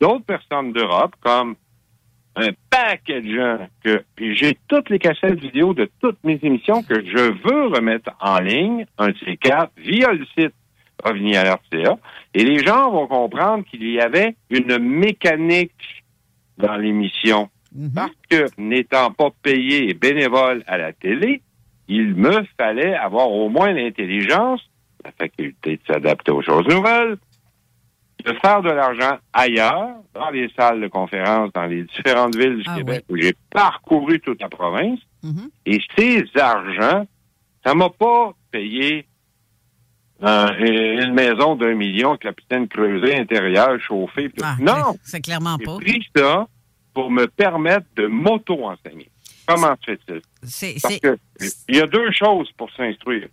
[0.00, 1.56] d'autres personnes d'Europe, comme
[2.36, 6.82] un paquet de gens que puis j'ai toutes les cassettes vidéo de toutes mes émissions
[6.82, 9.38] que je veux remettre en ligne, un de ces
[9.78, 10.54] via le site
[11.04, 11.98] OVNI Alert CA.
[12.34, 16.04] Et les gens vont comprendre qu'il y avait une mécanique
[16.58, 17.50] dans l'émission.
[17.94, 21.42] Parce que n'étant pas payé et bénévole à la télé,
[21.88, 24.62] il me fallait avoir au moins l'intelligence,
[25.04, 27.18] la faculté de s'adapter aux choses nouvelles,
[28.24, 32.64] de faire de l'argent ailleurs, dans les salles de conférence, dans les différentes villes du
[32.66, 34.98] Ah Québec, où j'ai parcouru toute la province.
[35.22, 35.50] Mm-hmm.
[35.66, 37.06] Et ces argents,
[37.64, 39.06] ça m'a pas payé
[40.22, 44.30] euh, une maison d'un million piscine creusée intérieure, chauffée.
[44.30, 44.42] tout.
[44.44, 44.96] Ah, non!
[45.02, 45.76] c'est- clairement pas.
[45.84, 46.46] J'ai pris ça
[46.94, 49.10] pour me permettre de m'auto-enseigner.
[49.46, 50.20] Comment se fait-il?
[50.82, 51.18] Parce que
[51.68, 53.28] il y a deux choses pour s'instruire.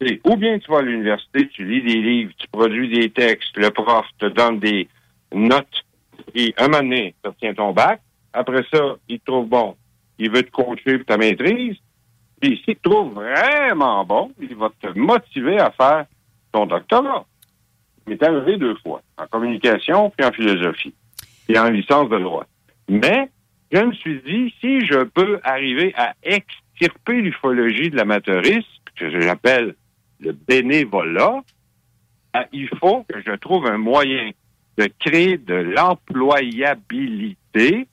[0.00, 3.56] C'est ou bien tu vas à l'université, tu lis des livres, tu produis des textes,
[3.56, 4.88] le prof te donne des
[5.34, 5.84] notes,
[6.34, 8.00] et un moment donné, tu obtiens ton bac.
[8.32, 9.76] Après ça, il te trouve bon.
[10.18, 11.76] Il veut te coacher pour ta maîtrise.
[12.40, 16.06] Puis s'il te trouve vraiment bon, il va te motiver à faire
[16.52, 17.24] ton doctorat.
[18.06, 20.94] Il m'est arrivé deux fois, en communication puis en philosophie,
[21.48, 22.46] et en licence de droit.
[22.88, 23.28] Mais
[23.72, 28.64] je me suis dit, si je peux arriver à extirper l'ufologie de l'amateurisme,
[28.96, 29.74] que j'appelle
[30.20, 31.42] le bénévolat,
[32.34, 34.30] ben, il faut que je trouve un moyen
[34.76, 37.86] de créer de l'employabilité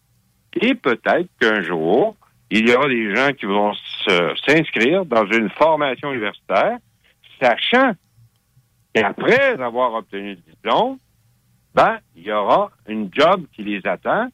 [0.61, 2.15] et peut-être qu'un jour,
[2.49, 3.73] il y aura des gens qui vont
[4.45, 6.77] s'inscrire dans une formation universitaire,
[7.41, 7.91] sachant
[9.01, 10.97] qu'après avoir obtenu le diplôme,
[11.73, 14.29] ben, il y aura une job qui les attend,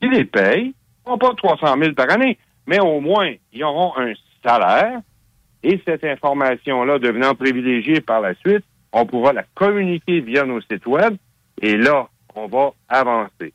[0.00, 0.74] qui les paye,
[1.06, 4.12] non pas 300 000 par année, mais au moins, ils auront un
[4.44, 5.00] salaire,
[5.62, 10.86] et cette information-là devenant privilégiée par la suite, on pourra la communiquer via nos sites
[10.86, 11.16] web,
[11.60, 13.52] et là, on va avancer.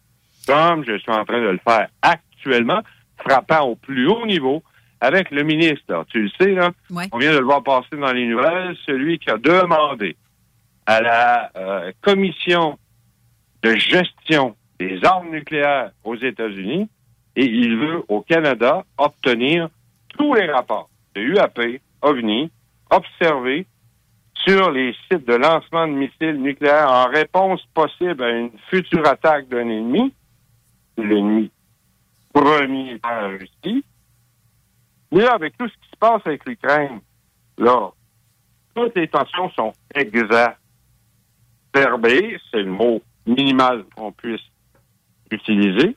[0.47, 2.81] Comme je suis en train de le faire actuellement,
[3.17, 4.63] frappant au plus haut niveau
[5.01, 6.05] avec le ministre.
[6.09, 6.71] Tu le sais, là,
[7.11, 10.15] on vient de le voir passer dans les nouvelles, celui qui a demandé
[10.85, 12.77] à la euh, commission
[13.63, 16.89] de gestion des armes nucléaires aux États-Unis
[17.35, 19.69] et il veut au Canada obtenir
[20.09, 22.49] tous les rapports de UAP, OVNI,
[22.89, 23.65] observés
[24.45, 29.47] sur les sites de lancement de missiles nucléaires en réponse possible à une future attaque
[29.49, 30.13] d'un ennemi,
[30.97, 31.51] l'ennemi
[32.33, 33.83] premier par la Russie.
[35.11, 36.99] Mais là, avec tout ce qui se passe avec l'Ukraine,
[37.57, 37.91] là,
[38.75, 40.57] toutes les tensions sont exacerbées,
[42.51, 44.41] c'est le mot minimal qu'on puisse
[45.31, 45.95] utiliser.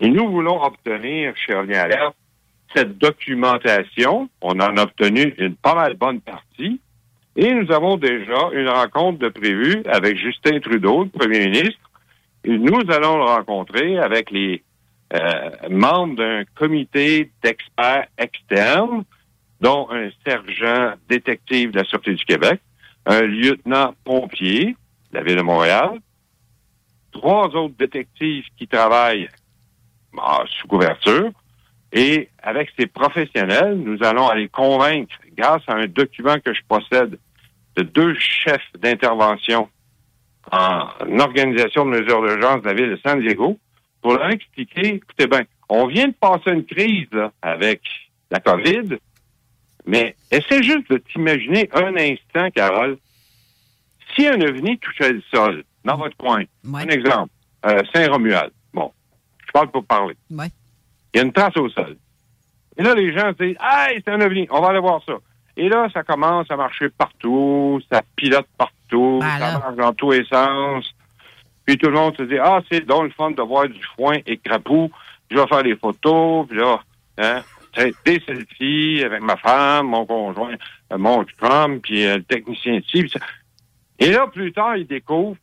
[0.00, 2.14] Et nous voulons obtenir OVNI Alert
[2.74, 4.28] cette documentation.
[4.40, 6.80] On en a obtenu une pas mal bonne partie.
[7.36, 11.90] Et nous avons déjà une rencontre de prévue avec Justin Trudeau, le premier ministre.
[12.44, 14.62] Et nous allons le rencontrer avec les
[15.14, 19.04] euh, membres d'un comité d'experts externes,
[19.60, 22.60] dont un sergent détective de la Sûreté du Québec,
[23.06, 24.76] un lieutenant pompier
[25.12, 26.00] de la Ville de Montréal,
[27.12, 29.28] trois autres détectives qui travaillent
[30.18, 31.30] ah, sous couverture,
[31.92, 37.18] Et avec ces professionnels, nous allons aller convaincre, grâce à un document que je possède,
[37.76, 39.68] de deux chefs d'intervention
[40.50, 40.88] en
[41.18, 43.58] organisation de mesures d'urgence de la ville de San Diego,
[44.06, 47.80] pour leur expliquer, écoutez bien, on vient de passer une crise là, avec
[48.30, 48.98] la COVID,
[49.84, 52.98] mais essaie juste de t'imaginer un instant, Carole,
[54.14, 57.32] si un ovni touchait le sol dans votre coin, un exemple,
[57.66, 58.92] euh, Saint-Romuald, bon,
[59.44, 60.14] je parle pour parler.
[60.30, 60.50] Ouais.
[61.12, 61.96] Il y a une trace au sol.
[62.76, 65.14] Et là, les gens se disent, hey, c'est un ovni, on va aller voir ça.
[65.56, 70.24] Et là, ça commence à marcher partout, ça pilote partout, ça marche dans tous les
[70.26, 70.94] sens.
[71.66, 74.18] Puis tout le monde se dit, ah, c'est donc le fun de voir du foin
[74.24, 74.90] et crapou.
[75.30, 76.80] Je vais faire des photos, puis là,
[77.18, 77.42] hein,
[78.04, 80.54] des selfies avec ma femme, mon conjoint,
[80.92, 83.10] euh, mon chum, puis euh, le technicien ici.
[83.98, 85.36] Et là, plus tard, ils découvrent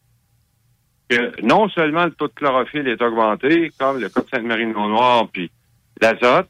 [1.10, 5.52] que non seulement le taux de chlorophylle est augmenté, comme le cas de Sainte-Marie-de-Mont-Noir, puis
[6.02, 6.50] l'azote,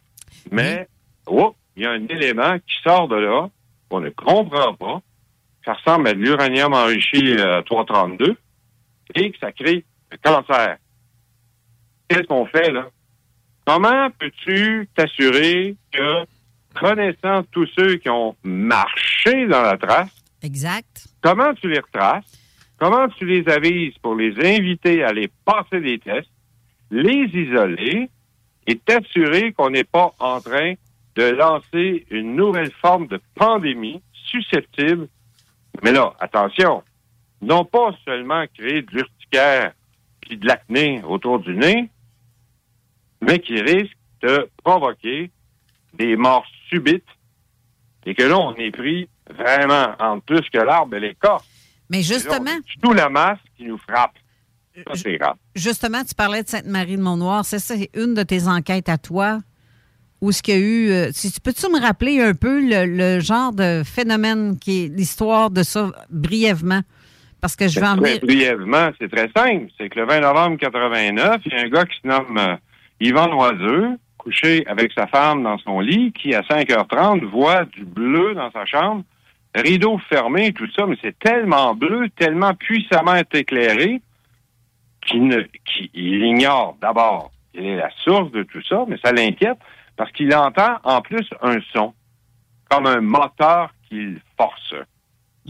[0.51, 0.87] mais
[1.25, 3.49] oh, il y a un élément qui sort de là,
[3.89, 5.01] qu'on ne comprend pas.
[5.65, 8.37] Ça ressemble à de l'uranium enrichi euh, 332
[9.15, 10.77] et que ça crée le cancer.
[12.07, 12.87] Qu'est-ce qu'on fait là?
[13.65, 16.25] Comment peux-tu t'assurer que,
[16.79, 20.11] connaissant tous ceux qui ont marché dans la trace,
[20.41, 21.07] Exact.
[21.21, 22.25] comment tu les retraces,
[22.77, 26.29] comment tu les avises pour les inviter à aller passer des tests,
[26.91, 28.09] les isoler
[28.67, 30.73] et t'assurer qu'on n'est pas en train
[31.15, 35.07] de lancer une nouvelle forme de pandémie susceptible?
[35.83, 36.83] Mais là, attention,
[37.43, 39.73] non pas seulement créer de l'urticaire
[40.21, 41.89] puis de l'acné autour du nez,
[43.21, 45.31] mais qui risque de provoquer
[45.93, 47.03] des morts subites
[48.05, 51.45] et que là, on est pris vraiment en plus que l'arbre et l'écorce.
[51.89, 54.13] Mais justement, C'est tout la masse qui nous frappe.
[54.75, 55.35] Ça, c'est grave.
[55.55, 57.45] justement, tu parlais de Sainte-Marie-de-Mont-Noir.
[57.45, 59.39] C'est ça, une de tes enquêtes à toi.
[60.19, 60.89] Où est-ce qu'il y a eu.
[60.89, 64.87] euh, si tu peux-tu me rappeler un peu le, le genre de phénomène qui est
[64.87, 66.81] l'histoire de ça brièvement?
[67.43, 68.21] Parce que je vais en venir.
[68.21, 69.65] brièvement, c'est très simple.
[69.77, 72.55] C'est que le 20 novembre 89, il y a un gars qui se nomme euh,
[73.01, 78.33] Yvan Noiseux, couché avec sa femme dans son lit, qui, à 5h30, voit du bleu
[78.33, 79.03] dans sa chambre,
[79.53, 84.01] rideau fermé, tout ça, mais c'est tellement bleu, tellement puissamment éclairé,
[85.05, 89.11] qu'il ne, qu'il il ignore d'abord quelle est la source de tout ça, mais ça
[89.11, 89.57] l'inquiète
[89.97, 91.93] parce qu'il entend en plus un son,
[92.69, 94.75] comme un moteur qu'il force.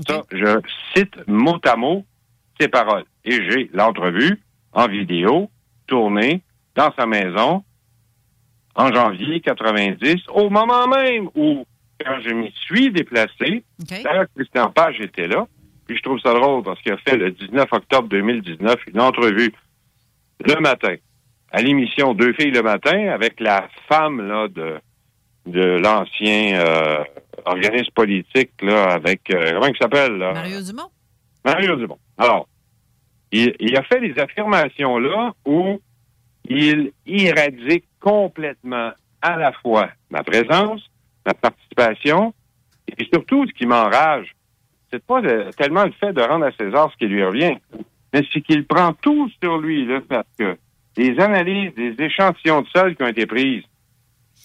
[0.07, 0.60] Ça, je
[0.95, 2.06] cite mot à mot
[2.60, 3.06] ces paroles.
[3.26, 4.40] Et j'ai l'entrevue
[4.74, 5.49] en vidéo,
[5.88, 6.41] tournée
[6.76, 7.64] dans sa maison
[8.76, 11.65] en janvier 90, au moment même où,
[12.03, 15.48] quand je m'y suis déplacé, d'ailleurs, Christian Page était là,
[15.86, 19.53] puis je trouve ça drôle parce qu'il a fait le 19 octobre 2019 une entrevue
[20.44, 20.95] le matin
[21.52, 24.80] à l'émission Deux filles le matin avec la femme là de
[25.45, 27.03] de l'ancien euh,
[27.45, 30.34] organisme politique là avec euh, comment il s'appelle là?
[30.34, 30.90] Mario Dumont?
[31.45, 31.99] Mario Dumont.
[32.18, 32.48] Alors,
[33.32, 35.80] il, il a fait des affirmations là où
[36.48, 38.91] il irradie complètement
[39.22, 40.82] à la fois ma présence,
[41.26, 42.34] ma participation,
[42.88, 44.36] et surtout ce qui m'enrage,
[44.91, 45.22] c'est pas
[45.57, 47.56] tellement le fait de rendre à César ce qui lui revient,
[48.14, 50.57] mais c'est qu'il prend tout sur lui, là, parce que
[50.98, 53.64] les analyses, des échantillons de sol qui ont été prises,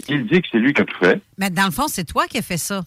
[0.09, 1.21] il dit que c'est lui qui a tout fait.
[1.39, 2.83] Mais dans le fond, c'est toi qui as fait ça.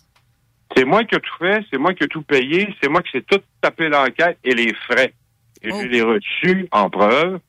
[0.75, 3.17] C'est moi qui ai tout fait, c'est moi qui ai tout payé, c'est moi qui
[3.17, 5.13] ai tout tapé l'enquête et les frais.
[5.61, 7.39] Et je les reçus en preuve,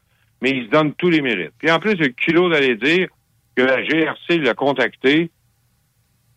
[0.41, 1.53] mais il se donne tous les mérites.
[1.59, 3.09] Puis en plus, il a le culot d'aller dire
[3.57, 5.31] que la GRC l'a contacté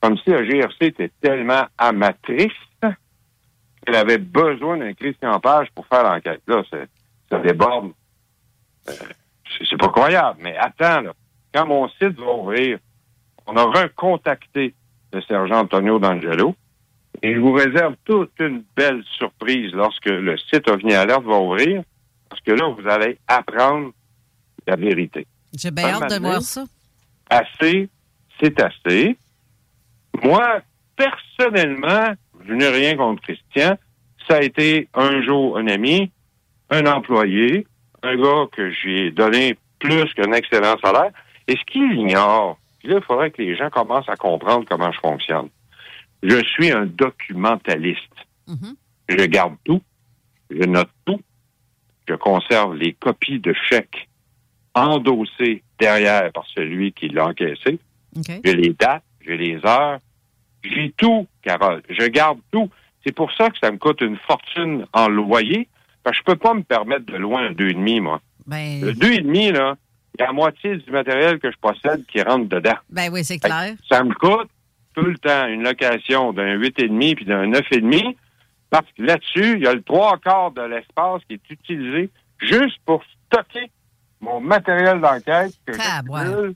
[0.02, 6.03] comme si la GRC était tellement amatrice qu'elle avait besoin d'un Christian Page pour faire
[6.03, 6.41] l'enquête.
[6.47, 6.88] Là, c'est-
[7.30, 7.91] ça déborde.
[8.89, 8.93] Euh,
[9.68, 11.14] c'est pas croyable, mais attends, là.
[11.53, 12.77] Quand mon site va ouvrir,
[13.47, 14.73] on aura recontacté
[15.13, 16.55] le sergent Antonio D'Angelo.
[17.22, 21.84] Et je vous réserve toute une belle surprise lorsque le site OVNI Alert va ouvrir,
[22.30, 23.91] parce que là, vous allez apprendre
[24.67, 25.26] la vérité.
[25.57, 26.65] J'ai bien hâte de voir ça.
[27.30, 27.89] Assez,
[28.39, 29.17] c'est assez.
[30.22, 30.61] Moi,
[30.95, 32.13] personnellement,
[32.45, 33.77] je n'ai rien contre Christian.
[34.27, 36.11] Ça a été un jour un ami,
[36.69, 37.65] un employé,
[38.03, 41.11] un gars que j'ai donné plus qu'un excellent salaire.
[41.47, 44.91] Et ce qu'il ignore, puis là, il faudrait que les gens commencent à comprendre comment
[44.91, 45.49] je fonctionne.
[46.22, 47.99] Je suis un documentaliste.
[49.10, 49.82] Je garde tout,
[50.52, 51.20] je note tout,
[52.07, 54.07] je conserve les copies de chèques
[54.76, 57.80] endossées derrière par celui qui l'a encaissé.
[58.44, 59.98] J'ai les dates, j'ai les heures,
[60.64, 61.82] j'ai tout, Carole.
[61.90, 62.70] Je garde tout.
[63.03, 65.68] C'est pour ça que ça me coûte une fortune en loyer,
[66.03, 68.22] parce que je peux pas me permettre de loin un deux et demi, moi.
[68.45, 69.76] Ben, Le deux et demi, là,
[70.18, 72.78] il y a la moitié du matériel que je possède qui rentre dedans.
[72.90, 73.76] Ben oui, c'est clair.
[73.90, 74.50] Ça me coûte
[74.94, 78.16] tout le temps une location d'un 8,5 puis d'un 9,5
[78.70, 82.10] parce que là-dessus, il y a le trois quarts de l'espace qui est utilisé
[82.40, 83.70] juste pour stocker
[84.22, 86.56] mon matériel d'enquête que j'accumule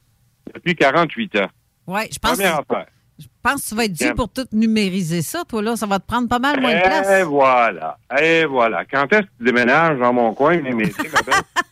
[0.54, 1.48] depuis 48 ans.
[1.88, 2.86] Oui, je pense, Première affaire.
[3.20, 5.76] je pense que tu vas être dû pour tout numériser ça, toi, là.
[5.76, 7.10] Ça va te prendre pas mal moins de place.
[7.20, 7.98] Et voilà.
[8.22, 8.86] Et voilà.
[8.86, 11.10] Quand est-ce que tu déménages dans mon coin, mes métiers?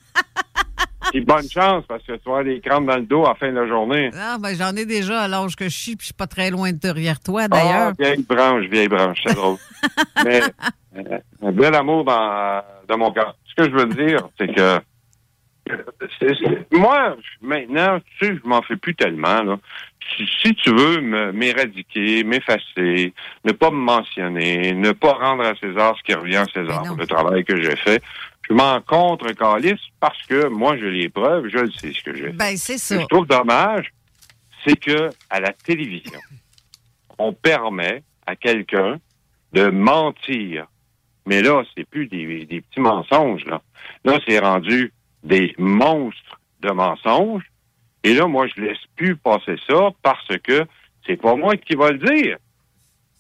[1.12, 3.50] Puis bonne chance, parce que tu vas des crampes dans le dos à la fin
[3.50, 4.12] de la journée.
[4.16, 6.50] Ah, ben, j'en ai déjà à l'âge que je suis, puis je suis pas très
[6.50, 7.92] loin de derrière toi, d'ailleurs.
[7.92, 9.58] Ah, vieille branche, vieille branche, c'est drôle.
[10.26, 10.42] Mais
[10.98, 13.36] euh, un bel amour dans, dans mon cœur.
[13.46, 14.80] Ce que je veux dire, c'est que
[16.72, 19.44] moi, maintenant, tu sais, je m'en fais plus tellement.
[19.44, 19.58] Là.
[20.16, 21.02] Si, si tu veux
[21.32, 23.14] m'éradiquer, m'effacer,
[23.44, 26.96] ne pas me mentionner, ne pas rendre à César ce qui revient à César pour
[26.96, 28.02] le travail que j'ai fait,
[28.50, 32.16] je m'en contre calice parce que moi, j'ai les preuves, je le sais ce que
[32.16, 32.30] j'ai.
[32.30, 33.02] Ben, c'est Ce que ça.
[33.02, 33.94] je trouve dommage,
[34.66, 36.20] c'est que à la télévision,
[37.18, 39.00] on permet à quelqu'un
[39.54, 40.68] de mentir.
[41.26, 43.62] Mais là, c'est plus des, des petits mensonges, là.
[44.06, 44.94] Là, c'est rendu
[45.24, 47.44] des monstres de mensonges.
[48.04, 50.66] Et là, moi, je laisse plus passer ça parce que
[51.06, 52.38] c'est pas moi qui va le dire.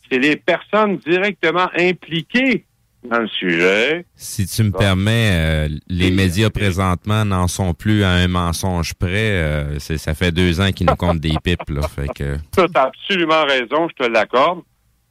[0.09, 2.65] C'est les personnes directement impliquées
[3.03, 4.05] dans le sujet.
[4.15, 9.31] Si tu me permets, euh, les médias présentement n'en sont plus à un mensonge près.
[9.31, 11.69] Euh, c'est- ça fait deux ans qu'ils nous comptent des pipes.
[11.69, 12.37] Là, fait que...
[12.53, 14.61] Tu as absolument raison, je te l'accorde,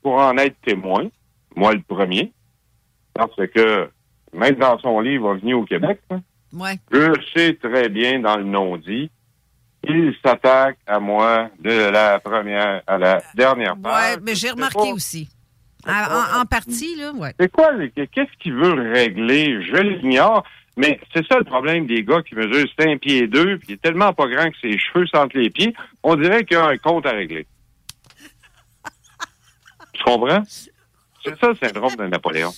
[0.02, 1.04] pour en être témoin,
[1.54, 2.32] moi le premier,
[3.14, 3.88] parce que
[4.34, 6.20] même dans son livre Venu au Québec, hein,
[6.52, 6.78] Ouais.
[6.92, 9.10] je sais très bien dans le non-dit,
[9.88, 14.16] il s'attaque à moi de la première à la dernière page.
[14.16, 15.28] Ouais, mais j'ai remarqué aussi.
[15.86, 17.32] En, en- partie, là, ouais.
[17.38, 19.62] C'est quoi, qu'est-ce qu'il veut régler?
[19.62, 20.44] Je l'ignore.
[20.76, 23.82] Mais c'est ça le problème des gars qui mesurent 5 pieds 2 puis il est
[23.82, 25.74] tellement pas grand que ses cheveux sentent les pieds.
[26.02, 27.46] On dirait qu'il y a un compte à régler.
[29.94, 30.42] tu comprends?
[31.24, 32.50] C'est ça le syndrome de Napoléon.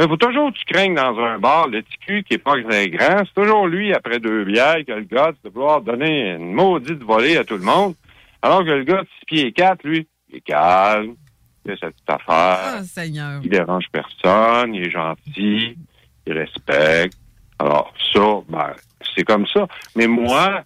[0.00, 2.60] Il faut toujours que tu craignes dans un bar le petit cul qui est pas
[2.62, 3.22] très grand.
[3.24, 7.02] C'est toujours lui, après deux bières, qui a le gars de vouloir donner une maudite
[7.02, 7.94] volée à tout le monde.
[8.42, 11.14] Alors que le gars de 6 pieds 4, lui, il est calme,
[11.66, 12.24] fait sa petite affaire.
[12.28, 13.40] Ah, Seigneur.
[13.42, 15.76] Il dérange personne, il est gentil,
[16.26, 17.18] il respecte.
[17.58, 18.74] Alors, ça, ben,
[19.14, 19.66] c'est comme ça.
[19.96, 20.64] Mais moi,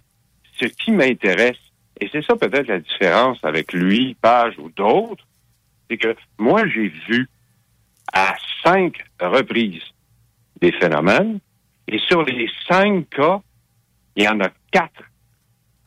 [0.59, 1.57] ce qui m'intéresse,
[1.99, 5.25] et c'est ça peut-être la différence avec lui, Page ou d'autres,
[5.89, 7.27] c'est que moi, j'ai vu
[8.13, 9.83] à cinq reprises
[10.61, 11.39] des phénomènes,
[11.87, 13.41] et sur les cinq cas,
[14.15, 15.03] il y en a quatre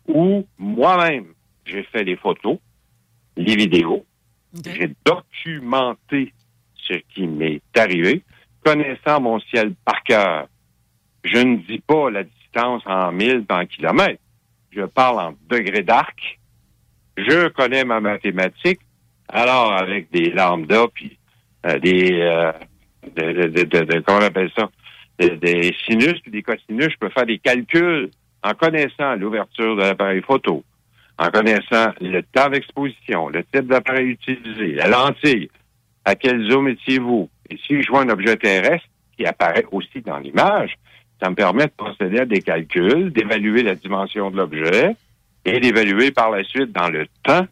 [0.08, 1.26] où moi-même,
[1.64, 2.58] j'ai fait les photos,
[3.36, 4.04] les vidéos,
[4.64, 6.32] j'ai documenté
[6.76, 8.22] ce qui m'est arrivé,
[8.64, 10.48] connaissant mon ciel par cœur.
[11.24, 14.20] Je ne dis pas la distance en mille, en kilomètres.
[14.70, 16.38] Je parle en degrés d'arc.
[17.16, 18.80] Je connais ma mathématique.
[19.28, 21.16] Alors, avec des lambda, puis
[21.66, 22.12] euh, des...
[22.20, 22.52] euh,
[23.16, 24.70] de, de- de- comment on appelle ça?
[25.18, 28.10] Des sinus puis des cosinus, je peux faire des calculs
[28.42, 30.64] en connaissant l'ouverture de l'appareil photo,
[31.22, 35.48] en connaissant le temps d'exposition, le type d'appareil utilisé, la lentille,
[36.04, 37.28] à quel zoom étiez-vous.
[37.48, 38.86] Et si je vois un objet terrestre
[39.16, 40.74] qui apparaît aussi dans l'image,
[41.22, 44.96] ça me permet de procéder à des calculs, d'évaluer la dimension de l'objet
[45.44, 47.46] et d'évaluer par la suite dans le temps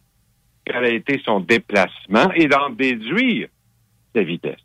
[0.65, 3.47] quel a été son déplacement et d'en déduire
[4.13, 4.59] sa vitesse.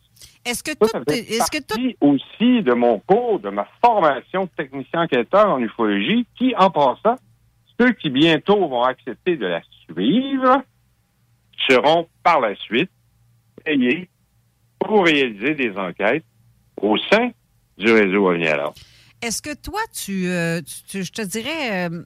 [0.44, 1.10] Est-ce que tout.
[1.10, 1.94] Est-ce que tout.
[2.00, 7.16] aussi de mon cours, de ma formation de technicien enquêteur en ufologie, qui, en passant,
[7.80, 10.62] ceux qui bientôt vont accepter de la suivre
[11.68, 12.90] seront par la suite
[13.64, 14.08] payés
[14.78, 16.24] pour réaliser des enquêtes
[16.80, 17.30] au sein
[17.78, 18.74] du réseau OVNI alors.
[19.22, 22.02] Est-ce que toi, tu, euh, tu- tu- je te dirais, euh,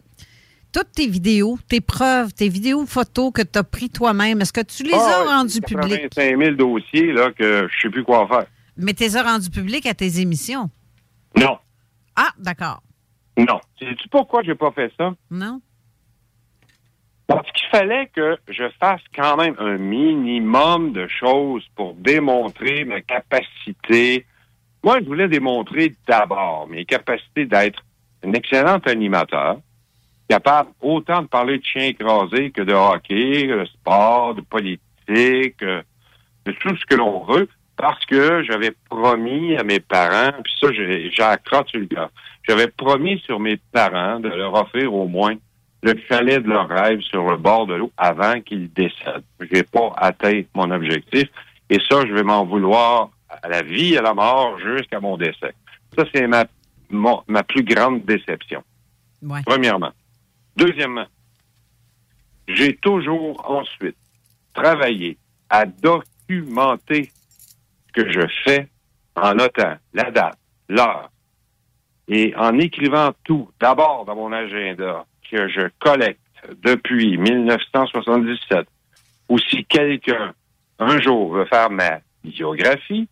[0.72, 4.60] toutes tes vidéos, tes preuves, tes vidéos photos que tu as pris toi-même, est-ce que
[4.60, 6.08] tu les Ah as rendues publiques?
[6.14, 8.46] 85 000 dossiers là, que je sais plus quoi faire.
[8.76, 10.70] Mais tu les as rendues publiques à tes émissions?
[11.36, 11.58] Non,
[12.16, 12.82] Ah, d'accord.
[13.36, 13.60] Non.
[13.78, 15.14] Sais-tu pourquoi j'ai pas fait ça?
[15.30, 15.60] Non?
[17.26, 23.00] Parce qu'il fallait que je fasse quand même un minimum de choses pour démontrer ma
[23.02, 24.26] capacité.
[24.82, 27.84] Moi, je voulais démontrer d'abord mes capacités d'être
[28.24, 29.58] un excellent animateur,
[30.28, 35.82] capable autant de parler de chiens écrasés que de hockey, de sport, de politique, euh,
[36.44, 37.48] de tout ce que l'on veut,
[37.80, 42.10] parce que j'avais promis à mes parents, puis ça, accroché sur le gars,
[42.46, 45.34] j'avais promis sur mes parents de leur offrir au moins
[45.82, 49.24] le chalet de leur rêve sur le bord de l'eau avant qu'ils décèdent.
[49.50, 51.28] J'ai pas atteint mon objectif
[51.70, 53.10] et ça, je vais m'en vouloir
[53.42, 55.54] à la vie, à la mort, jusqu'à mon décès.
[55.96, 56.44] Ça, c'est ma,
[56.90, 58.62] mon- ma plus grande déception.
[59.22, 59.40] Ouais.
[59.46, 59.92] Premièrement.
[60.56, 61.06] Deuxièmement,
[62.46, 63.96] j'ai toujours ensuite
[64.52, 65.16] travaillé
[65.48, 67.10] à documenter
[67.92, 68.68] que je fais
[69.16, 70.38] en notant la date,
[70.68, 71.10] l'heure
[72.10, 76.20] et en écrivant tout, d'abord dans mon agenda que je collecte
[76.62, 78.66] depuis 1977,
[79.28, 80.34] ou si quelqu'un
[80.80, 83.08] un jour veut faire ma biographie,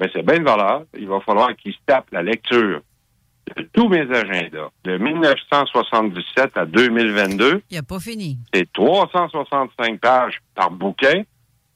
[0.00, 0.84] ben c'est bien de valeur.
[0.98, 2.80] Il va falloir qu'il se tape la lecture
[3.56, 7.62] de tous mes agendas de 1977 à 2022.
[7.70, 8.38] Il n'a pas fini.
[8.52, 11.22] C'est 365 pages par bouquin.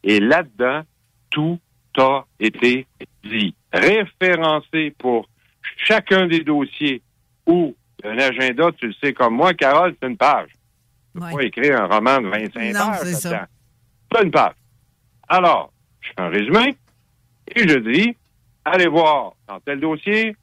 [0.02, 0.82] Et là-dedans,
[1.30, 1.58] tout
[1.98, 2.86] a été
[3.22, 3.54] dit.
[3.72, 5.28] Référencé pour
[5.76, 7.02] chacun des dossiers
[7.46, 10.50] ou un agenda, tu le sais comme moi, Carole, c'est une page.
[11.14, 12.98] Tu peux pas écrire un roman de 25 Non, pages.
[13.02, 13.46] c'est ça.
[14.12, 14.54] C'est une page.
[15.28, 16.76] Alors, je fais un résumé
[17.54, 18.16] et je dis,
[18.64, 20.36] allez voir dans tel dossier,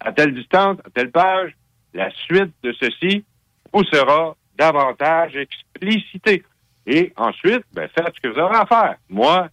[0.00, 1.52] à telle distance, à telle page,
[1.94, 3.24] la suite de ceci
[3.72, 6.42] vous sera davantage explicité.
[6.86, 8.96] Et ensuite, ben, faites ce que vous aurez à faire.
[9.08, 9.48] Moi,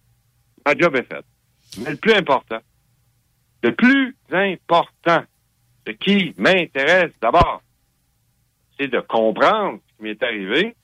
[0.66, 1.24] ma job est faite.
[1.78, 2.60] Mais le plus important,
[3.62, 5.22] le plus important,
[5.86, 7.62] ce qui m'intéresse d'abord,
[8.78, 10.74] c'est de comprendre ce qui m'est arrivé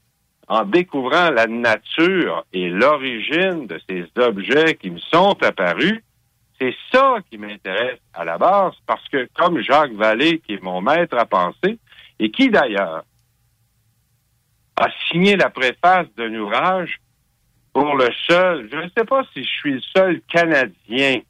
[0.49, 6.01] en découvrant la nature et l'origine de ces objets qui me sont apparus.
[6.61, 10.81] C'est ça qui m'intéresse à la base, parce que comme Jacques Vallée, qui est mon
[10.81, 11.79] maître à penser,
[12.19, 13.05] et qui d'ailleurs
[14.77, 17.01] a signé la préface d'un ouvrage
[17.77, 21.21] pour le seul, je ne sais pas si je suis le seul Canadien,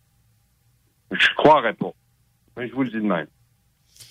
[1.10, 1.90] je croirais pas,
[2.56, 3.26] mais je vous le dis de même,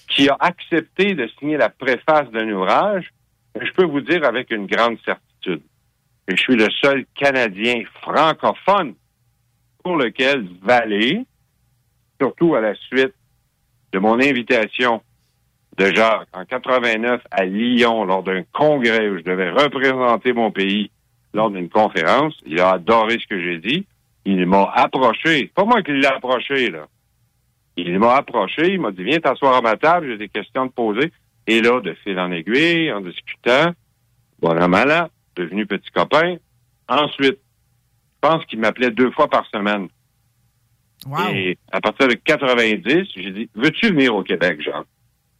[0.10, 3.10] qui a accepté de signer la préface d'un ouvrage,
[3.56, 5.62] je peux vous dire avec une grande certitude.
[6.28, 8.96] Que je suis le seul Canadien francophone
[9.82, 11.26] pour lequel Vallée,
[12.20, 13.14] surtout à la suite
[13.94, 15.02] de mon invitation
[15.78, 20.92] de Jacques en 89 à Lyon lors d'un congrès où je devais représenter mon pays
[21.36, 22.34] lors d'une conférence.
[22.46, 23.86] Il a adoré ce que j'ai dit.
[24.26, 25.52] Il m'a approché.
[25.54, 26.88] Pas moi qui l'ai approché, là.
[27.78, 30.68] Il m'a approché, il m'a dit, viens t'asseoir à ma table, j'ai des questions à
[30.68, 31.12] te poser.
[31.46, 33.74] Et là, de fil en aiguille, en discutant,
[34.40, 36.38] bon an, mal an, devenu petit copain.
[36.88, 39.90] Ensuite, je pense qu'il m'appelait deux fois par semaine.
[41.34, 44.86] Et à partir de 90, j'ai dit, veux-tu venir au Québec, Jean?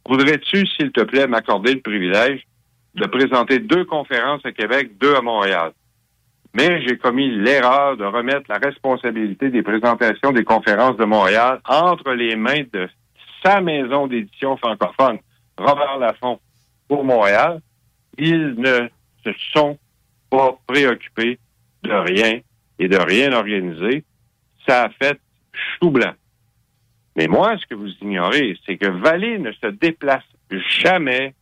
[0.06, 2.46] Voudrais-tu, s'il te plaît, m'accorder le privilège
[2.94, 5.72] de présenter deux conférences à Québec, deux à Montréal?
[6.56, 12.12] Mais j'ai commis l'erreur de remettre la responsabilité des présentations des conférences de Montréal entre
[12.12, 12.88] les mains de
[13.44, 15.18] sa maison d'édition francophone,
[15.58, 16.40] Robert Laffont,
[16.88, 17.60] pour Montréal.
[18.16, 18.88] Ils ne
[19.22, 19.78] se sont
[20.30, 21.38] pas préoccupés
[21.82, 22.40] de rien
[22.78, 24.02] et de rien organiser.
[24.66, 25.20] Ça a fait
[25.52, 26.14] chou blanc.
[27.16, 30.24] Mais moi, ce que vous ignorez, c'est que Vallée ne se déplace
[30.80, 31.34] jamais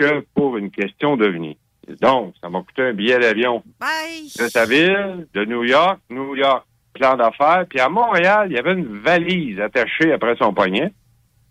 [0.00, 1.54] que pour une question de venir.
[2.00, 6.64] Donc, ça m'a coûté un billet d'avion de sa ville, de New York, New York,
[6.94, 7.64] plan d'affaires.
[7.68, 10.92] Puis à Montréal, il y avait une valise attachée après son poignet.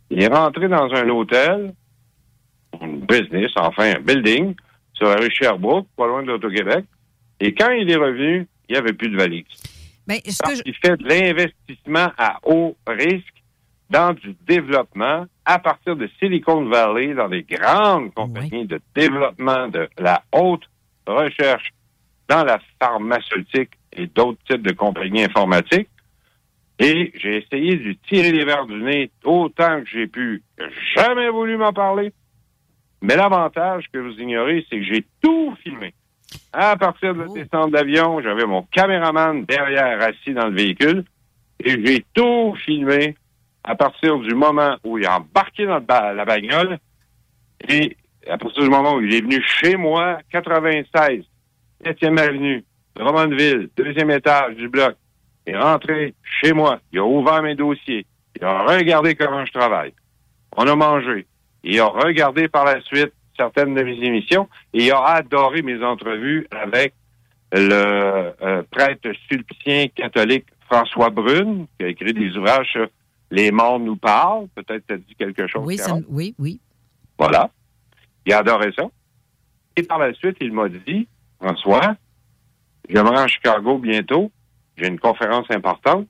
[0.09, 1.73] Il est rentré dans un hôtel,
[2.79, 4.55] un business, enfin un building,
[4.93, 6.85] sur la rue Sherbrooke, pas loin de l'Auto-Québec.
[7.39, 9.45] Et quand il est revenu, il n'y avait plus de valise.
[10.07, 13.43] Mais est-ce Parce qu'il fait de l'investissement à haut risque
[13.89, 19.89] dans du développement à partir de Silicon Valley, dans des grandes compagnies de développement de
[19.97, 20.69] la haute
[21.07, 21.71] recherche
[22.27, 25.89] dans la pharmaceutique et d'autres types de compagnies informatiques.
[26.79, 30.41] Et j'ai essayé de lui tirer les verres du nez autant que j'ai pu.
[30.95, 32.13] Jamais voulu m'en parler.
[33.01, 35.93] Mais l'avantage que vous ignorez, c'est que j'ai tout filmé.
[36.53, 41.03] À partir de la descente d'avion, j'avais mon caméraman derrière assis dans le véhicule
[41.63, 43.15] et j'ai tout filmé
[43.63, 46.79] à partir du moment où il a embarqué dans la bagnole
[47.67, 47.95] et
[48.29, 51.23] à partir du moment où il est venu chez moi, 96,
[51.83, 52.63] 7e avenue,
[52.95, 54.95] Drummondville, deuxième étage du bloc.
[55.47, 56.79] Il est rentré chez moi.
[56.91, 58.05] Il a ouvert mes dossiers.
[58.35, 59.93] Il a regardé comment je travaille.
[60.55, 61.25] On a mangé.
[61.63, 65.83] Il a regardé par la suite certaines de mes émissions et il a adoré mes
[65.83, 66.93] entrevues avec
[67.53, 72.87] le euh, prêtre sulpicien catholique François Brune, qui a écrit des ouvrages sur
[73.31, 74.47] Les morts nous parlent.
[74.55, 75.63] Peut-être ça te dit quelque chose.
[75.65, 76.59] Oui, ça- oui, oui.
[77.17, 77.49] Voilà.
[78.25, 78.83] Il a adoré ça.
[79.75, 81.07] Et par la suite, il m'a dit,
[81.41, 81.95] François,
[82.89, 84.31] je me rends à Chicago bientôt.
[84.77, 86.07] J'ai une conférence importante.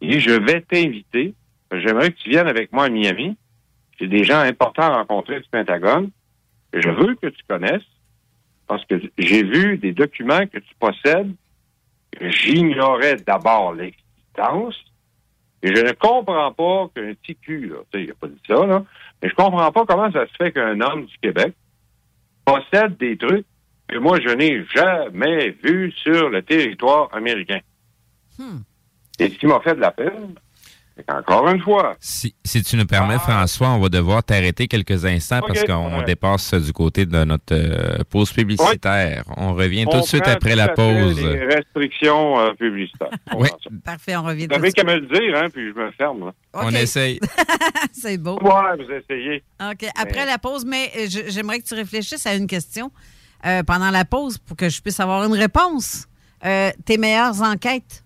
[0.00, 1.34] Et je vais t'inviter.
[1.70, 3.36] J'aimerais que tu viennes avec moi à Miami.
[4.00, 6.10] J'ai des gens importants à rencontrer du Pentagone.
[6.72, 7.82] Je veux que tu connaisses.
[8.66, 11.34] Parce que j'ai vu des documents que tu possèdes
[12.20, 14.76] j'ignorais d'abord l'existence.
[15.62, 18.84] Et je ne comprends pas qu'un tu sais, il n'a pas dit ça, là,
[19.22, 21.54] mais je comprends pas comment ça se fait qu'un homme du Québec
[22.44, 23.46] possède des trucs
[23.88, 27.60] que moi, je n'ai jamais vus sur le territoire américain.
[29.18, 30.34] Et ce qui m'a fait de la peine,
[30.96, 35.04] c'est qu'encore une fois, Si, si tu nous permets, François, on va devoir t'arrêter quelques
[35.04, 35.46] instants Ah.
[35.46, 36.04] Parce qu'on ouais.
[36.04, 39.24] dépasse du côté de notre euh, pause publicitaire.
[39.36, 41.18] On revient tout de suite après la pause.
[41.20, 43.08] Les restrictions euh, publicitaires.
[43.36, 43.48] Oui.
[43.84, 44.76] Parfait, on revient Vous tout de avez suite.
[44.76, 46.32] qu'à me le dire, hein, puis je me ferme.
[46.52, 47.18] On essaye.
[47.92, 48.38] C'est beau.
[48.42, 49.42] Ouais, vous essayez.
[49.60, 49.86] OK.
[49.96, 52.90] Après la pause, mais euh, je- j'aimerais que tu réfléchisses à une question
[53.46, 56.06] euh, pendant la pause pour que je puisse avoir une réponse.
[56.44, 58.01] Euh, tes meilleures enquêtes.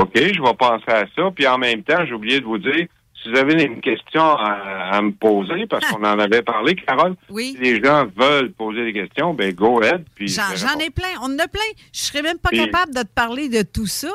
[0.00, 1.30] OK, je vais penser à ça.
[1.34, 2.86] Puis en même temps, j'ai oublié de vous dire,
[3.22, 7.14] si vous avez une question à, à me poser, parce qu'on en avait parlé, Carole,
[7.30, 7.54] Oui.
[7.56, 10.04] si les gens veulent poser des questions, ben go ahead.
[10.20, 11.08] J'en ai plein.
[11.22, 11.60] On en a plein.
[11.92, 14.08] Je serais même pas Puis- capable de te parler de tout ça.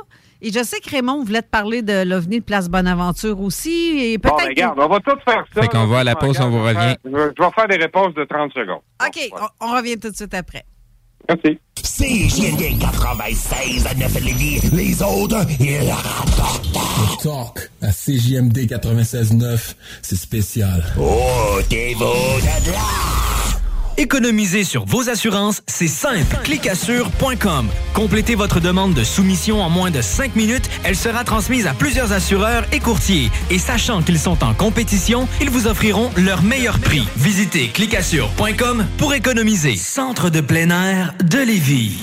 [0.43, 3.99] Et je sais que Raymond voulait te parler de l'OVNI de Place Bonaventure aussi.
[3.99, 5.61] Et Bon, ben, regarde, on va tout faire ça.
[5.61, 6.95] Fait qu'on va à la pause, on vous revient.
[7.05, 8.81] Je vais je vais faire des réponses de 30 secondes.
[9.05, 9.29] OK,
[9.59, 10.63] on, on revient tout de suite après.
[11.31, 11.57] Merci.
[11.75, 14.59] CJMD 96 à 9 Lévis.
[14.73, 16.67] Les autres, ils rapportent.
[16.73, 20.83] Le talk à CJMD 96.9, c'est spécial.
[20.99, 23.20] Oh, t'es beau de là.
[24.01, 26.35] Économiser sur vos assurances, c'est simple.
[26.43, 27.67] Clicassure.com.
[27.93, 30.67] Complétez votre demande de soumission en moins de 5 minutes.
[30.83, 33.29] Elle sera transmise à plusieurs assureurs et courtiers.
[33.51, 37.07] Et sachant qu'ils sont en compétition, ils vous offriront leur meilleur prix.
[37.15, 39.75] Visitez clicassure.com pour économiser.
[39.75, 41.99] Centre de plein air de Lévis.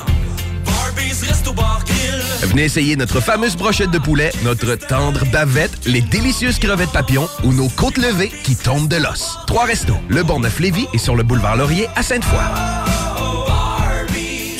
[2.42, 7.52] Venez essayer notre fameuse brochette de poulet, notre tendre bavette, les délicieuses crevettes papillons ou
[7.52, 9.38] nos côtes levées qui tombent de l'os.
[9.46, 13.51] Trois restos, le Bonneuf-Lévis et sur le boulevard Laurier à Sainte-Foy.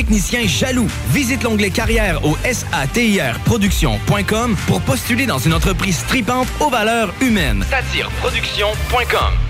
[0.00, 0.88] techniciens jaloux.
[1.10, 7.62] Visite l'onglet carrière au satirproduction.com pour postuler dans une entreprise tripante aux valeurs humaines.
[7.68, 9.49] Satireproduction.com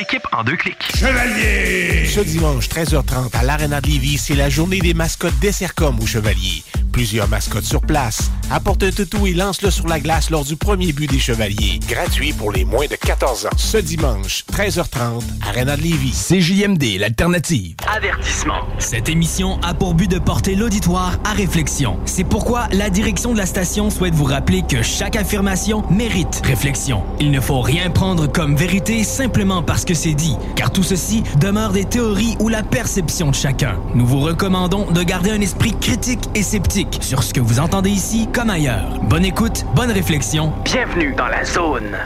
[0.01, 0.97] l'équipe en deux clics.
[0.97, 2.07] Chevalier!
[2.07, 6.07] Ce dimanche, 13h30, à l'Arena de Lévis, c'est la journée des mascottes des Sercom au
[6.07, 6.63] Chevalier.
[6.91, 8.31] Plusieurs mascottes sur place.
[8.49, 11.79] Apporte un toutou et lance-le sur la glace lors du premier but des Chevaliers.
[11.87, 13.49] Gratuit pour les moins de 14 ans.
[13.55, 16.11] Ce dimanche, 13h30, Arena de Lévis.
[16.11, 17.75] CJMD, l'alternative.
[17.95, 18.67] Avertissement.
[18.79, 21.97] Cette émission a pour but de porter l'auditoire à réflexion.
[22.05, 27.03] C'est pourquoi la direction de la station souhaite vous rappeler que chaque affirmation mérite réflexion.
[27.21, 31.23] Il ne faut rien prendre comme vérité simplement parce que c'est dit, car tout ceci
[31.39, 33.75] demeure des théories ou la perception de chacun.
[33.95, 37.89] Nous vous recommandons de garder un esprit critique et sceptique sur ce que vous entendez
[37.89, 38.99] ici comme ailleurs.
[39.03, 40.53] Bonne écoute, bonne réflexion.
[40.65, 41.97] Bienvenue dans la zone.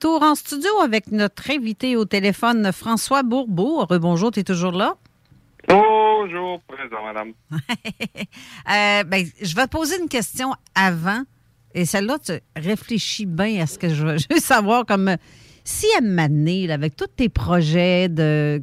[0.00, 3.84] Retour en studio avec notre invité au téléphone, François Bourbeau.
[3.84, 4.96] Rebonjour, tu es toujours là?
[5.68, 7.32] Bonjour, présent, madame.
[8.70, 11.22] Euh, ben, je vais te poser une question avant.
[11.74, 14.86] Et celle-là, tu réfléchis bien à ce que je veux, je veux savoir.
[14.86, 15.16] Comme
[15.64, 18.62] si à m'amener avec tous tes projets de,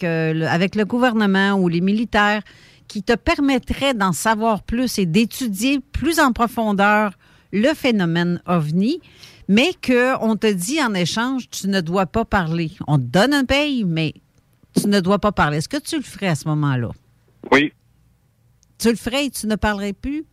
[0.00, 2.42] que, avec le gouvernement ou les militaires
[2.86, 7.10] qui te permettraient d'en savoir plus et d'étudier plus en profondeur
[7.52, 9.00] le phénomène OVNI,
[9.48, 12.70] mais qu'on te dit en échange, tu ne dois pas parler.
[12.86, 14.14] On te donne un paye, mais
[14.74, 15.58] tu ne dois pas parler.
[15.58, 16.90] Est-ce que tu le ferais à ce moment-là?
[17.52, 17.72] Oui.
[18.78, 20.24] Tu le ferais et tu ne parlerais plus?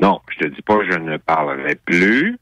[0.00, 2.38] Non, je te dis pas que je ne parlerai plus,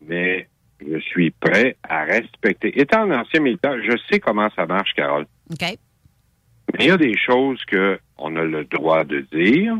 [0.00, 0.48] mais
[0.80, 2.80] je suis prêt à respecter.
[2.80, 5.26] Étant un ancien militaire, je sais comment ça marche, Carole.
[5.50, 5.60] OK.
[5.62, 9.76] Mais il y a des choses que on a le droit de dire.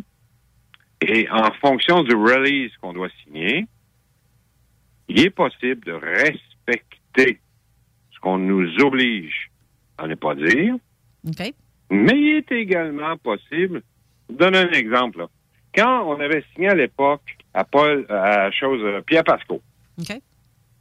[1.01, 3.67] Et en fonction du release qu'on doit signer,
[5.11, 7.41] il est possible de respecter
[8.13, 9.51] ce qu'on nous oblige
[9.99, 10.77] à ne pas dire.
[11.91, 13.83] Mais il est également possible,
[14.29, 15.19] je vous donne un exemple.
[15.19, 15.27] là.
[15.75, 17.23] Quand on avait signé à l'époque
[17.55, 19.61] à Paul, à chose, euh, Pierre Pasco,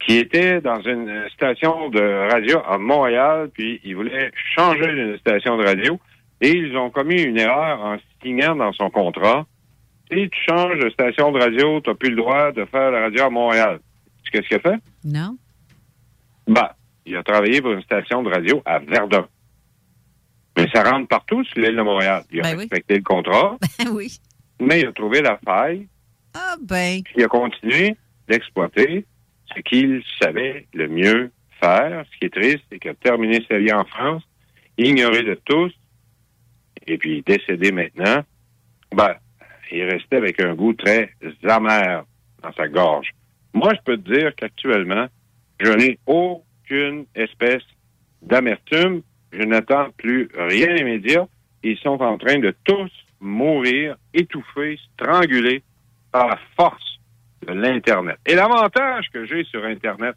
[0.06, 5.56] qui était dans une station de radio à Montréal, puis il voulait changer d'une station
[5.56, 5.98] de radio,
[6.40, 9.44] et ils ont commis une erreur en signant dans son contrat.
[10.10, 13.00] Si tu changes de station de radio, tu n'as plus le droit de faire la
[13.00, 13.80] radio à Montréal.
[14.30, 14.80] Qu'est-ce qu'il a fait?
[15.04, 15.36] Non.
[16.46, 16.68] Ben,
[17.06, 19.26] il a travaillé pour une station de radio à Verdun.
[20.56, 22.24] Mais ça rentre partout sur l'île de Montréal.
[22.30, 22.56] Il a Ben oui.
[22.60, 23.56] respecté le contrat,
[23.92, 24.18] oui.
[24.60, 25.88] mais il a trouvé la faille,
[26.34, 27.02] Ah, ben.
[27.02, 27.96] puis il a continué
[28.28, 29.06] d'exploiter
[29.54, 31.30] ce qu'il savait le mieux
[31.60, 32.04] faire.
[32.12, 34.22] Ce qui est triste, c'est qu'il a terminé sa vie en France,
[34.78, 35.72] ignoré de tous,
[36.86, 38.22] et puis décédé maintenant.
[38.94, 39.14] Ben,
[39.72, 41.12] il restait avec un goût très
[41.44, 42.04] amer
[42.42, 43.08] dans sa gorge.
[43.52, 45.06] Moi, je peux te dire qu'actuellement,
[45.58, 47.62] je n'ai aucune espèce
[48.22, 49.02] d'amertume.
[49.32, 51.26] Je n'attends plus rien des médias.
[51.62, 52.90] Ils sont en train de tous
[53.20, 55.62] mourir, étouffés, strangulés
[56.10, 57.00] par la force
[57.46, 58.18] de l'Internet.
[58.26, 60.14] Et l'avantage que j'ai sur Internet,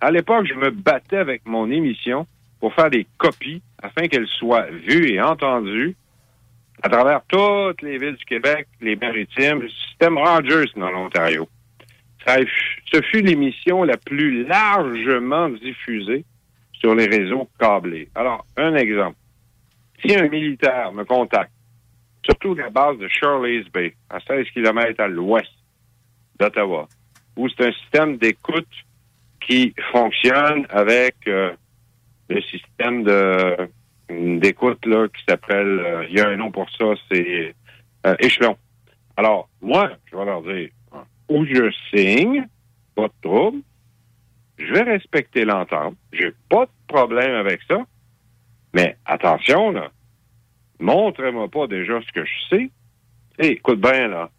[0.00, 2.26] à l'époque, je me battais avec mon émission
[2.60, 5.96] pour faire des copies afin qu'elle soit vue et entendue
[6.82, 11.48] à travers toutes les villes du Québec, les maritimes, le système Rogers dans l'Ontario.
[12.26, 16.24] Ce fut l'émission la plus largement diffusée
[16.72, 18.08] sur les réseaux câblés.
[18.14, 19.16] Alors, un exemple.
[20.04, 21.52] Si un militaire me contacte,
[22.24, 25.50] surtout la base de Shirley's Bay, à 16 km à l'ouest
[26.38, 26.88] d'Ottawa,
[27.36, 28.66] où c'est un système d'écoute
[29.40, 31.52] qui fonctionne avec euh,
[32.28, 33.56] le système de
[34.08, 37.54] d'écoute là qui s'appelle euh, il y a un nom pour ça, c'est
[38.06, 38.56] euh, échelon.
[39.16, 40.68] Alors, moi, je vais leur dire
[41.32, 42.46] où je signe,
[42.94, 43.62] pas de trouble,
[44.58, 47.78] je vais respecter l'entente, j'ai pas de problème avec ça,
[48.74, 49.90] mais attention, là,
[50.78, 52.70] montrez-moi pas déjà ce que je sais.
[53.38, 54.30] Hé, écoute bien, là,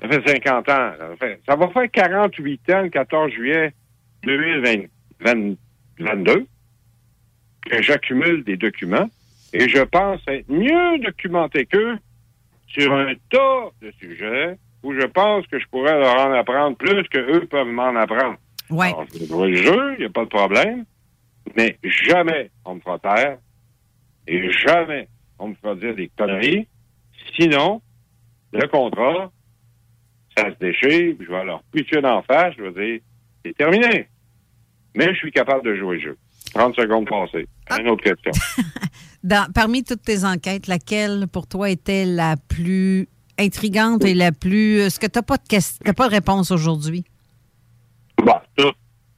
[0.00, 3.74] ça fait 50 ans, ça, ça va faire 48 ans le 14 juillet
[4.22, 6.46] 2022
[7.66, 9.10] que j'accumule des documents
[9.52, 11.98] et je pense être mieux documenté qu'eux
[12.66, 17.02] sur un tas de sujets où je pense que je pourrais leur en apprendre plus
[17.08, 18.36] que eux peuvent m'en apprendre.
[18.70, 18.88] Ouais.
[18.88, 20.84] Alors, je jouer le jeu, il n'y a pas de problème,
[21.56, 23.38] mais jamais on me fera taire
[24.28, 25.08] et jamais
[25.38, 26.68] on me fera dire des conneries.
[27.38, 27.80] Sinon,
[28.52, 29.32] le contrat,
[30.36, 33.00] ça se déchire, puis je vais leur pitcher d'en face, je vais dire,
[33.44, 34.08] c'est terminé.
[34.94, 36.18] Mais je suis capable de jouer le jeu.
[36.54, 37.48] 30 secondes passées.
[37.80, 38.30] Une autre question.
[39.24, 43.08] Dans- parmi toutes tes enquêtes, laquelle pour toi était la plus
[43.38, 44.78] intrigante et la plus.
[44.78, 47.04] Est-ce que tu n'as pas, de ques- t'as pas de réponse aujourd'hui?
[48.18, 48.72] Bon, tout-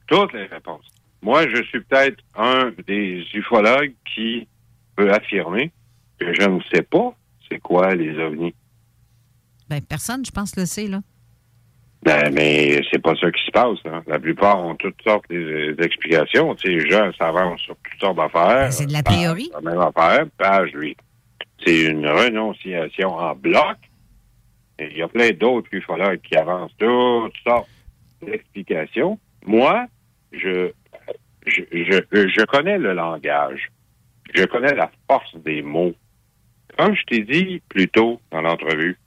[0.07, 0.85] toutes les réponses.
[1.21, 4.47] moi, je suis peut-être un des ufologues qui
[4.95, 5.71] peut affirmer
[6.19, 7.13] que je ne sais pas
[7.49, 8.53] c'est quoi les ovnis.
[9.69, 11.01] Ben, personne, je pense, le sait, là.
[12.03, 13.79] Ben, mais c'est pas ça qui se passe.
[13.85, 14.01] hein.
[14.07, 16.55] La plupart ont toutes sortes d'explications.
[16.63, 18.65] Les gens s'avancent sur toutes sortes d'affaires.
[18.65, 19.49] Ben, c'est de la théorie.
[19.53, 20.95] La même affaire, page, lui.
[21.65, 23.77] C'est une renonciation en bloc.
[24.79, 27.69] Il y a plein d'autres ufologues qui avancent toutes sortes
[28.21, 29.19] d'explications.
[29.45, 29.87] Moi,
[30.31, 30.71] je,
[31.45, 33.71] je, je, je connais le langage.
[34.33, 35.95] Je connais la force des mots.
[36.77, 38.97] Comme je t'ai dit plus tôt dans l'entrevue,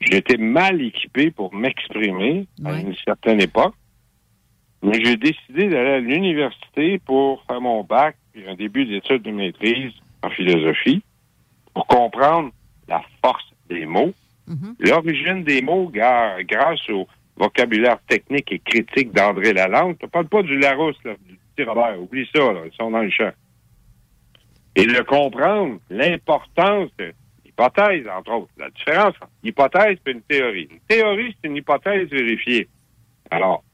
[0.00, 3.74] j'étais mal équipé pour m'exprimer à une certaine époque.
[4.82, 9.32] Mais j'ai décidé d'aller à l'université pour faire mon bac puis un début d'études de
[9.32, 9.92] maîtrise
[10.22, 11.02] en philosophie
[11.74, 12.50] pour comprendre
[12.86, 14.12] la force des mots,
[14.78, 17.06] l'origine des mots grâce au
[17.36, 19.96] vocabulaire technique et critique d'André Lalande.
[20.00, 22.00] Je ne parle pas du Larousse, là, du petit Robert.
[22.00, 23.30] Oublie ça, là, ils sont dans le champ.
[24.74, 27.12] Et de comprendre l'importance de
[27.44, 28.52] l'hypothèse, entre autres.
[28.58, 30.68] La différence entre hypothèse et une théorie.
[30.70, 32.68] Une théorie, c'est une hypothèse vérifiée.
[33.30, 33.64] Alors,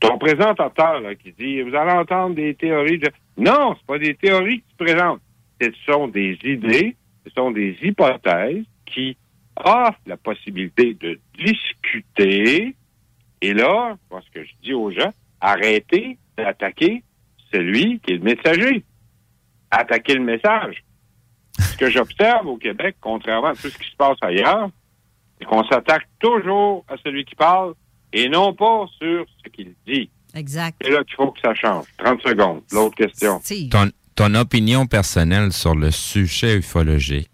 [0.00, 3.10] ton présentateur là, qui dit Vous allez entendre des théories de.
[3.38, 5.20] Non, ce pas des théories qui se présentent.
[5.60, 9.16] Ce sont des idées, ce sont des hypothèses qui
[9.56, 12.76] offrent la possibilité de discuter.
[13.40, 17.02] Et là, moi, ce que je dis aux gens, arrêtez d'attaquer
[17.52, 18.84] celui qui est le messager.
[19.70, 20.82] Attaquez le message.
[21.58, 24.70] Ce que j'observe au Québec, contrairement à tout ce qui se passe ailleurs,
[25.38, 27.74] c'est qu'on s'attaque toujours à celui qui parle
[28.12, 30.10] et non pas sur ce qu'il dit.
[30.34, 30.76] Exact.
[30.82, 31.86] C'est là qu'il faut que ça change.
[31.98, 32.62] 30 secondes.
[32.72, 33.40] L'autre question.
[33.70, 37.30] Ton, ton opinion personnelle sur le sujet ufologique,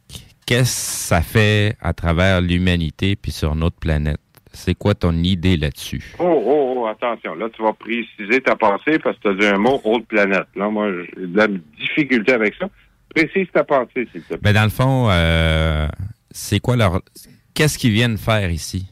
[0.46, 4.20] qu'est-ce que ça fait à travers l'humanité puis sur notre planète?
[4.54, 6.14] C'est quoi ton idée là-dessus?
[6.18, 7.34] Oh, oh, oh, attention.
[7.34, 10.46] Là, tu vas préciser ta pensée parce que tu as dit un mot autre planète.
[10.54, 12.68] Là, moi, j'ai de la difficulté avec ça.
[13.14, 14.38] Précise ta pensée, s'il te plaît.
[14.42, 15.88] Ben dans le fond, euh,
[16.30, 17.00] c'est quoi leur...
[17.54, 18.86] Qu'est-ce qu'ils viennent faire ici?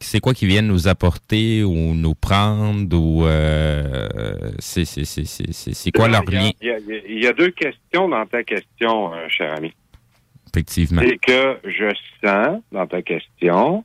[0.00, 3.24] C'est quoi qu'ils viennent nous apporter ou nous prendre ou...
[3.24, 4.06] euh,
[4.58, 4.84] c'est
[5.94, 6.50] quoi leur lien?
[6.60, 9.72] Y, y il y a deux questions dans ta question, euh, cher ami.
[10.54, 11.02] Effectivement.
[11.02, 11.92] C'est que je
[12.24, 13.84] sens dans ta question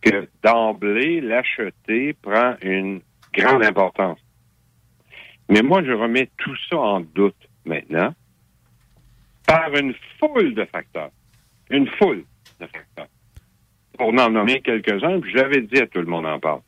[0.00, 3.00] que d'emblée, l'acheter prend une
[3.34, 4.18] grande importance.
[5.48, 8.14] Mais moi, je remets tout ça en doute maintenant
[9.46, 11.10] par une foule de facteurs.
[11.70, 12.24] Une foule
[12.60, 13.08] de facteurs.
[13.98, 16.60] Pour en nommer quelques-uns, puis je l'avais dit à tout le monde en parle.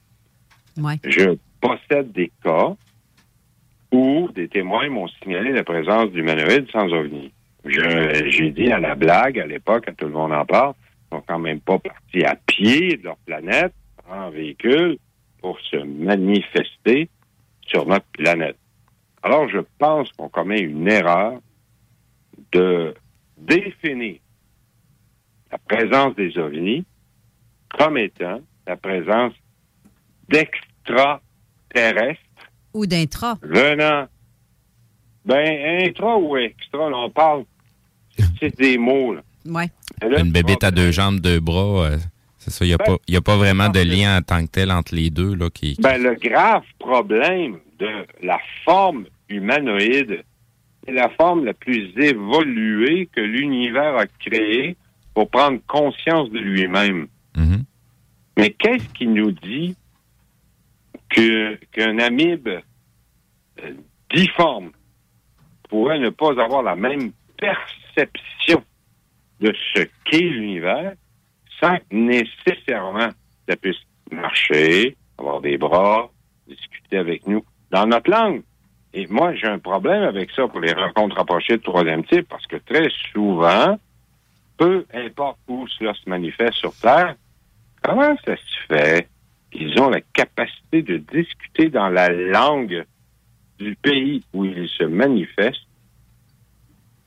[0.79, 0.99] Ouais.
[1.05, 2.75] Je possède des cas
[3.93, 7.33] où des témoins m'ont signalé la présence d'humanoïdes sans ovni.
[7.65, 10.75] Je- J'ai dit à la blague, à l'époque, à tout le monde en parle,
[11.11, 13.73] ils sont quand même pas partis à pied de leur planète,
[14.09, 14.99] en véhicule,
[15.41, 17.09] pour se manifester
[17.67, 18.57] sur notre planète.
[19.23, 21.41] Alors, je pense qu'on commet une erreur
[22.53, 22.95] de
[23.39, 24.17] définir
[25.51, 26.85] la présence des ovnis
[27.79, 29.33] comme étant la présence
[30.29, 32.21] d'extraterrestres
[32.75, 33.39] Ou d'intra.
[33.43, 34.07] venant.
[35.25, 37.45] Ben, intra ou extra, on parle,
[38.41, 39.23] c'est des mots, là.
[39.47, 39.69] Ouais.
[40.03, 41.99] Et là, Une bébête à deux jambes, deux bras, euh,
[42.39, 42.65] c'est ça.
[42.65, 44.51] Il n'y a, Ben, pas- il y a pas vraiment de lien en tant que
[44.51, 45.35] tel entre les deux.
[45.35, 47.89] Là, qui, Ben, le grave problème de
[48.23, 50.23] la forme humanoïde,
[50.85, 54.77] c'est la forme la plus évoluée que l'univers a créée
[55.15, 57.07] pour prendre conscience de lui-même.
[58.39, 59.77] Mais qu'est-ce qui nous dit
[61.11, 63.73] que qu'un amibe euh,
[64.13, 64.71] difforme
[65.69, 67.13] pourrait ne pas avoir la même
[69.41, 70.95] de ce qu'est l'univers
[71.61, 73.09] sans nécessairement
[73.49, 73.77] ça puisse
[74.11, 76.11] marcher, avoir des bras,
[76.47, 78.43] discuter avec nous dans notre langue.
[78.95, 82.47] Et moi, j'ai un problème avec ça pour les rencontres rapprochées de troisième type parce
[82.47, 83.79] que très souvent,
[84.59, 87.17] peu importe où cela se manifeste sur Terre,
[87.83, 89.09] comment ça se fait
[89.51, 92.85] qu'ils ont la capacité de discuter dans la langue
[93.59, 95.67] du pays où ils se manifestent?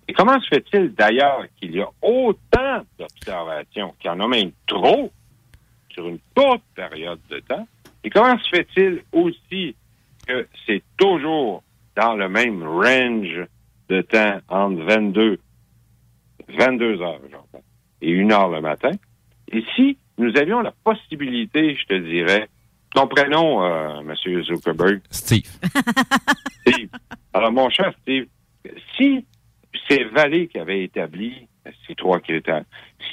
[0.07, 4.51] Et comment se fait-il d'ailleurs qu'il y a autant d'observations, qu'il y en a même
[4.67, 5.11] trop
[5.89, 7.67] sur une courte période de temps?
[8.03, 9.75] Et comment se fait-il aussi
[10.27, 11.63] que c'est toujours
[11.95, 13.47] dans le même range
[13.89, 15.39] de temps entre 22,
[16.49, 17.63] 22 heures, j'entends,
[18.01, 18.91] et 1 heure le matin?
[19.51, 22.47] Et si nous avions la possibilité, je te dirais,
[22.93, 24.43] ton prénom, euh, M.
[24.43, 25.01] Zuckerberg?
[25.09, 25.49] Steve.
[26.61, 26.89] Steve.
[27.33, 28.27] Alors, mon cher Steve,
[28.95, 29.25] si
[29.87, 31.47] c'est Vallée qui avait établi
[31.87, 32.63] ces trois critères,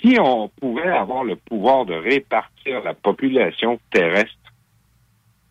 [0.01, 4.37] si on pouvait avoir le pouvoir de répartir la population terrestre,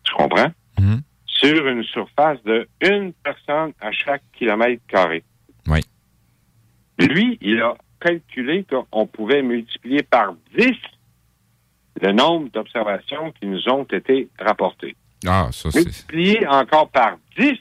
[0.04, 0.52] tu comprends?
[1.42, 5.24] sur une surface de une personne à chaque kilomètre carré.
[5.66, 5.80] Oui.
[6.98, 10.72] Lui, il a calculé qu'on pouvait multiplier par 10
[12.00, 14.96] le nombre d'observations qui nous ont été rapportées.
[15.26, 15.84] Ah, ça, c'est.
[15.84, 17.54] Multiplier encore par 10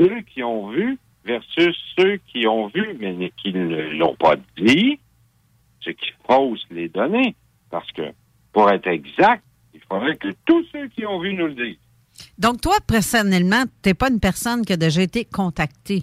[0.00, 0.98] ceux qui ont vu
[1.28, 4.98] versus ceux qui ont vu, mais qui ne l'ont pas dit,
[5.80, 7.36] ce qui fausse les données.
[7.70, 8.12] Parce que,
[8.52, 9.44] pour être exact,
[9.74, 11.78] il faudrait que tous ceux qui ont vu nous le disent.
[12.38, 16.02] Donc, toi, personnellement, tu n'es pas une personne qui a déjà été contactée.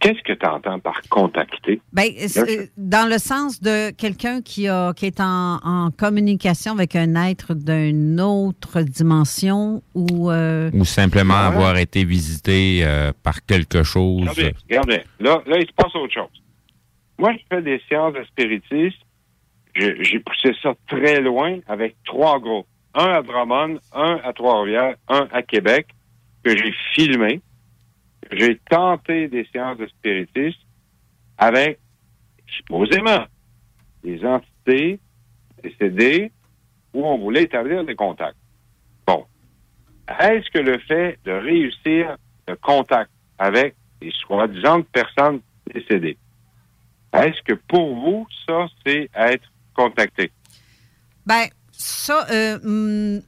[0.00, 1.80] Qu'est-ce que tu entends par contacter?
[1.92, 6.96] Ben, c'est dans le sens de quelqu'un qui, a, qui est en, en communication avec
[6.96, 10.30] un être d'une autre dimension ou.
[10.30, 14.20] euh, Ou simplement avoir été visité euh, par quelque chose.
[14.22, 15.02] Regardez, regardez.
[15.20, 16.42] Là, là, il se passe autre chose.
[17.18, 18.96] Moi, je fais des séances de spiritisme.
[19.74, 22.66] J'ai poussé ça très loin avec trois groupes.
[22.94, 25.86] Un à Drummond, un à Trois-Rivières, un à Québec,
[26.42, 27.40] que j'ai filmé.
[28.30, 30.60] J'ai tenté des séances de spiritisme
[31.38, 31.78] avec,
[32.46, 33.24] supposément,
[34.04, 35.00] des entités
[35.62, 36.30] décédées
[36.94, 38.36] où on voulait établir des contacts.
[39.06, 39.26] Bon.
[40.08, 42.16] Est-ce que le fait de réussir
[42.48, 45.40] le contact avec les soi-disant personnes
[45.72, 46.16] décédées,
[47.12, 50.30] est-ce que pour vous, ça, c'est être contacté?
[51.26, 53.20] ben, ça, euh, hum,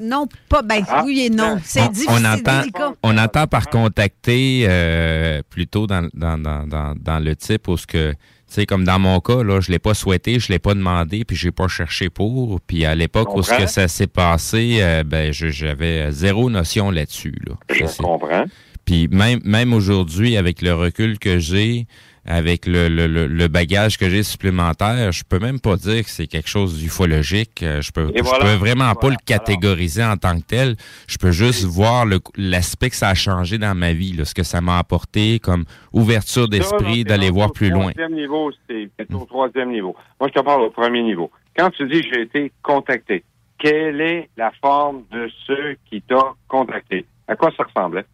[0.00, 0.62] non, pas.
[0.62, 1.02] Ben, Ah.
[1.04, 1.58] oui et non.
[1.64, 2.10] C'est on, difficile.
[2.12, 2.92] on entend, délicat.
[3.02, 7.86] on entend par contacter euh, plutôt dans, dans, dans, dans, dans le type où ce
[7.86, 8.16] que, tu
[8.46, 11.36] sais, comme dans mon cas, là, je l'ai pas souhaité, je l'ai pas demandé, puis
[11.36, 12.60] j'ai pas cherché pour.
[12.60, 16.90] Puis à l'époque où ce que ça s'est passé, euh, ben je- j'avais zéro notion
[16.90, 17.34] là-dessus.
[17.46, 17.54] Là.
[17.74, 18.44] Je Ça, comprends.
[18.84, 21.86] Puis même, même aujourd'hui, avec le recul que j'ai,
[22.28, 26.10] avec le, le, le- le bagage que j'ai supplémentaire, je peux même pas dire que
[26.10, 27.62] c'est quelque chose d'ufologique.
[27.62, 28.44] Euh, Je peux, je voilà.
[28.44, 30.76] peux vraiment pas le catégoriser en tant que tel.
[31.08, 32.04] Je peux juste voir
[32.36, 35.64] l'aspect que ça a changé dans ma vie, là, ce que ça m'a apporté comme
[35.92, 37.92] ouverture d'esprit d'aller voir plus loin.
[37.92, 39.96] troisième niveau, c'est c'est au troisième niveau.
[40.20, 41.30] Moi, je te parle au premier niveau.
[41.56, 43.24] Quand tu dis j'ai été contacté,
[43.58, 47.06] quelle est la forme de ceux qui t'ont contacté?
[47.26, 48.04] À quoi ça ressemblait?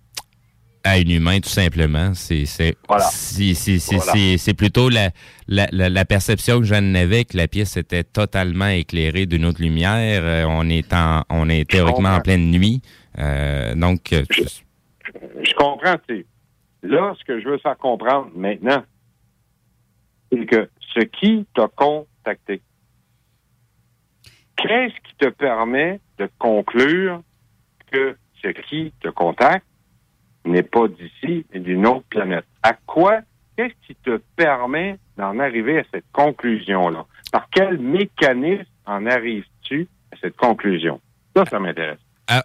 [0.85, 2.13] À un humain, tout simplement.
[2.15, 3.05] C'est c'est Voilà.
[3.05, 4.55] c'est- c'est- c'est- Voilà.
[4.57, 5.11] plutôt la,
[5.49, 9.63] la, la, la perception que j'en avais que la pièce était totalement éclairée d'une autre
[9.63, 10.23] lumière.
[10.23, 12.83] Euh, on est en, on est théoriquement en pleine nuit.
[13.19, 16.25] Euh, donc, euh, Je comprends, Steve.
[16.83, 18.85] Là, ce que je veux faire comprendre maintenant,
[20.31, 22.61] c'est que ce qui t'a contacté,
[24.57, 27.23] qu'est-ce qui te permet de conclure
[27.91, 29.65] que ce qui te contacte
[30.45, 32.45] n'est pas d'ici, mais d'une autre planète?
[32.63, 33.21] À quoi,
[33.57, 37.07] qu'est-ce qui te permet d'en arriver à cette conclusion-là?
[37.33, 41.01] Par quel mécanisme en arrives-tu à cette conclusion?
[41.37, 41.99] Ça, ça m'intéresse.
[42.29, 42.45] à-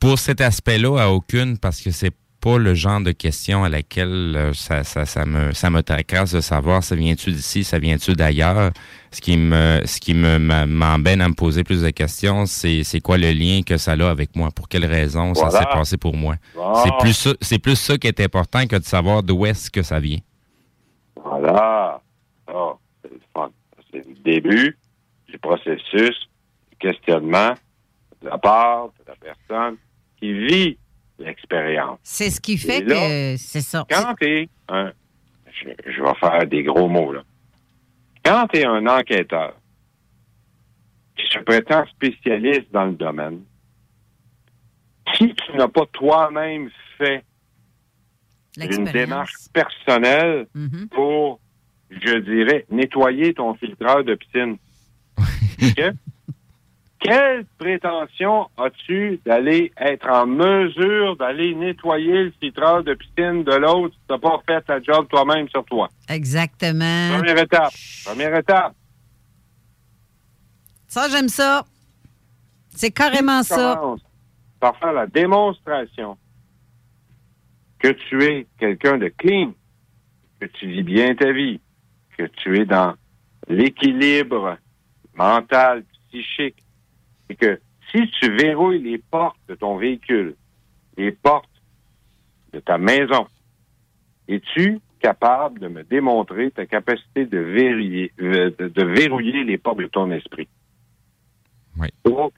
[0.00, 2.10] pour cet aspect-là, à aucune, parce que c'est
[2.42, 6.32] pas le genre de question à laquelle euh, ça, ça, ça me ça me tracasse
[6.32, 8.72] de savoir ça vient-tu d'ici, ça vient-tu d'ailleurs?
[9.12, 13.00] Ce qui me ce qui me m'embête à me poser plus de questions, c'est c'est
[13.00, 15.58] quoi le lien que ça a avec moi, pour quelle raison ça Voilà.
[15.60, 16.34] s'est passé pour moi?
[16.56, 16.74] Bon.
[16.82, 19.82] C'est plus ça, c'est plus ça qui est important que de savoir d'où est-ce que
[19.82, 20.18] ça vient.
[21.24, 22.00] Voilà.
[23.02, 23.50] C'est le fun.
[23.92, 24.76] C'est le début
[25.28, 26.16] du processus
[26.70, 27.52] du questionnement
[28.20, 29.76] de la part de la personne
[30.18, 30.78] qui vit
[31.22, 31.98] l'expérience.
[32.02, 33.84] C'est ce qui fait là, que c'est ça.
[33.88, 34.92] Quand tu es un...
[35.52, 37.22] Je, je vais faire des gros mots, là.
[38.24, 39.54] Quand tu es un enquêteur
[41.16, 43.40] qui se prétend spécialiste dans le domaine,
[45.16, 47.24] si tu n'as pas toi-même fait
[48.56, 50.88] une démarche personnelle Mhm.
[50.90, 51.40] pour,
[51.90, 54.56] je dirais, nettoyer ton filtreur de piscine.
[57.02, 63.94] Quelle prétention as-tu d'aller être en mesure d'aller nettoyer le filtreur de piscine de l'autre
[63.94, 65.88] si tu n'as pas fait ta job toi-même sur toi?
[66.08, 67.08] Exactement.
[67.16, 67.72] Première étape.
[68.04, 68.74] Première étape.
[70.86, 71.64] Ça, j'aime ça.
[72.70, 73.82] C'est carrément ça.
[74.60, 76.16] Par faire la démonstration
[77.80, 79.54] que tu es quelqu'un de clean,
[80.40, 81.60] que tu vis bien ta vie,
[82.16, 82.94] que tu es dans
[83.48, 84.56] l'équilibre
[85.14, 86.61] mental, psychique,
[87.32, 87.60] et que
[87.90, 90.36] si tu verrouilles les portes de ton véhicule,
[90.98, 91.48] les portes
[92.52, 93.26] de ta maison,
[94.28, 99.78] es-tu capable de me démontrer ta capacité de verrouiller, euh, de, de verrouiller les portes
[99.78, 100.46] de ton esprit?
[101.78, 101.88] Oui.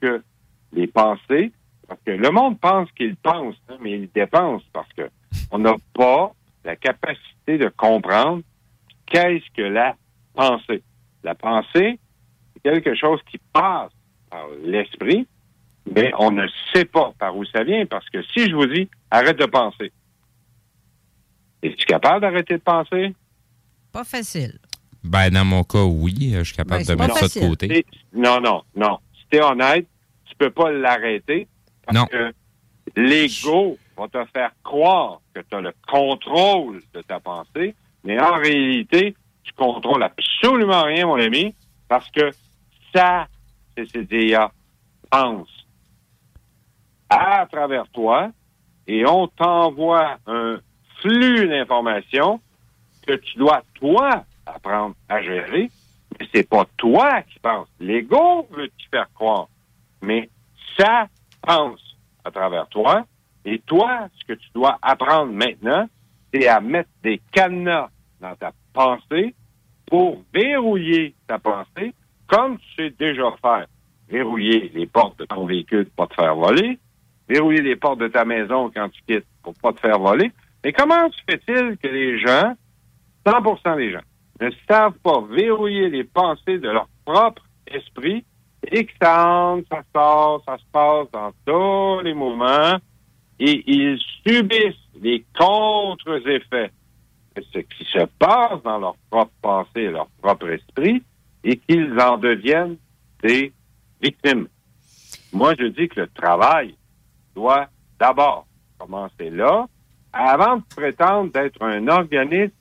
[0.01, 0.23] Que
[0.71, 1.51] les pensées,
[1.87, 5.09] parce que le monde pense qu'il pense, hein, mais il dépense parce que
[5.51, 6.31] on n'a pas
[6.63, 8.43] la capacité de comprendre
[9.05, 9.95] qu'est-ce que la
[10.33, 10.83] pensée.
[11.23, 11.99] La pensée,
[12.53, 13.91] c'est quelque chose qui passe
[14.35, 15.27] par l'esprit
[15.95, 18.89] Mais on ne sait pas par où ça vient parce que si je vous dis
[19.11, 19.91] arrête de penser,
[21.61, 23.15] es-tu capable d'arrêter de penser?
[23.91, 24.59] Pas facile.
[25.03, 27.85] Ben, dans mon cas, oui, je suis capable Ben, de mettre ça de côté.
[28.13, 28.97] Non, non, non.
[29.17, 29.87] Si t'es honnête,
[30.25, 31.47] tu peux pas l'arrêter
[31.85, 32.05] parce Non.
[32.07, 32.33] que
[32.95, 38.35] l'ego va te faire croire que tu as le contrôle de ta pensée, mais en
[38.35, 41.53] réalité, tu contrôles absolument rien, mon ami,
[41.87, 42.31] parce que
[42.93, 43.27] ça,
[43.77, 44.51] CCDA,
[45.09, 45.49] pense
[47.09, 48.31] à travers toi
[48.87, 50.59] et on t'envoie un
[51.01, 52.39] flux d'informations
[53.05, 55.69] que tu dois, toi, apprendre à gérer.
[56.19, 57.67] Mais c'est pas toi qui pense.
[57.79, 59.47] L'ego veut te faire croire?
[60.01, 60.29] Mais
[60.77, 61.07] ça
[61.41, 61.81] pense
[62.23, 63.05] à travers toi.
[63.43, 65.87] Et toi, ce que tu dois apprendre maintenant,
[66.33, 67.89] c'est à mettre des cadenas
[68.19, 69.35] dans ta pensée
[69.85, 71.93] pour verrouiller ta pensée,
[72.27, 73.67] comme tu sais déjà faire.
[74.07, 76.77] Verrouiller les portes de ton véhicule pour pas te faire voler,
[77.27, 80.31] verrouiller les portes de ta maison quand tu quittes pour pas te faire voler.
[80.63, 82.55] Mais comment se fait-il que les gens,
[83.25, 84.03] 100% des gens,
[84.41, 88.23] ne savent pas verrouiller les pensées de leur propre esprit
[88.71, 92.77] et que ça entre, ça sort, ça se passe dans tous les moments
[93.39, 96.71] et ils subissent les contre-effets
[97.35, 101.03] de ce qui se passe dans leur propre pensée et leur propre esprit
[101.45, 102.77] et qu'ils en deviennent
[103.23, 103.53] des
[104.01, 104.47] victimes.
[105.31, 106.75] Moi, je dis que le travail
[107.35, 107.67] doit
[107.99, 108.47] d'abord
[108.79, 109.67] commencer là,
[110.11, 112.53] avant de prétendre d'être un organisme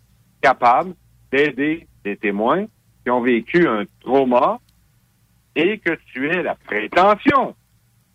[0.43, 0.95] capable
[1.33, 2.67] d'aider des témoins
[3.03, 4.61] qui ont vécu un trauma
[5.57, 7.57] et que tu aies la prétention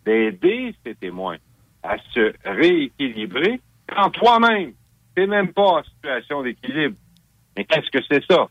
[0.04, 1.38] d'aider ces témoins
[1.82, 4.72] à se rééquilibrer quand toi-même,
[5.16, 6.96] tu n'es même pas en situation d'équilibre.
[7.56, 8.46] Mais qu'est-ce que c'est ça?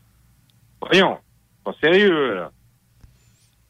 [0.82, 1.18] Voyons,
[1.64, 2.50] pas sérieux, là.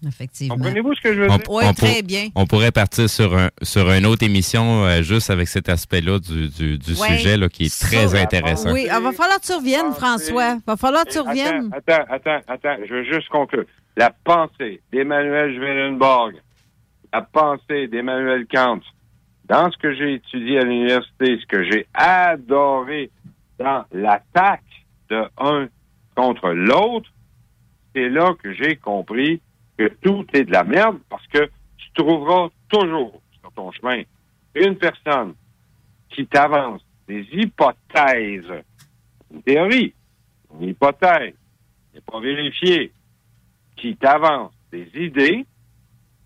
[0.06, 0.54] Effectivement.
[0.54, 1.50] Comprenez-vous ce que je veux On- dire?
[1.50, 2.28] Oui, on très pour- bien.
[2.34, 6.48] On pourrait partir sur, un, sur une autre émission euh, juste avec cet aspect-là du,
[6.48, 7.08] du, du Ouais.
[7.18, 8.72] sujet là, qui est très intéressant.
[8.72, 10.54] Oui, il va falloir que tu reviennes, François.
[10.54, 11.70] Il va falloir que tu reviennes.
[11.72, 13.64] Attends, attends, attends, je veux juste conclure.
[13.98, 16.32] La pensée d'Emmanuel Schwellenborg,
[17.12, 18.80] la pensée d'Emmanuel Kant,
[19.44, 23.10] dans ce que j'ai étudié à l'université, ce que j'ai adoré
[23.58, 24.62] dans l'attaque
[25.10, 25.68] de un
[26.16, 27.10] contre l'autre,
[27.94, 29.40] c'est là que j'ai compris
[29.76, 34.02] que tout est de la merde parce que tu trouveras toujours sur ton chemin
[34.54, 35.34] une personne
[36.10, 38.62] qui t'avance des hypothèses,
[39.32, 39.94] une théorie,
[40.54, 41.34] une hypothèse,
[41.94, 42.92] n'est pas vérifiée,
[43.76, 45.46] qui t'avance des idées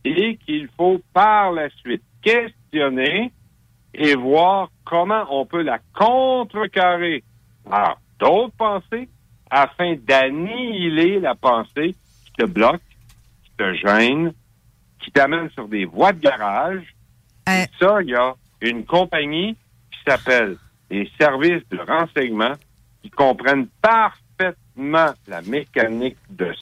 [0.05, 3.33] et qu'il faut par la suite questionner
[3.95, 7.23] et voir comment on peut la contrecarrer
[7.69, 9.09] par d'autres pensées
[9.55, 11.95] afin d'annihiler la pensée
[12.25, 12.83] qui te bloque,
[13.45, 14.33] qui te gêne,
[15.01, 16.83] qui t'amène sur des voies de garage.
[17.47, 19.57] Et ça, il y a une compagnie
[19.93, 20.57] qui s'appelle
[20.91, 22.55] les services de renseignement
[23.01, 26.53] qui comprennent parfaitement la mécanique de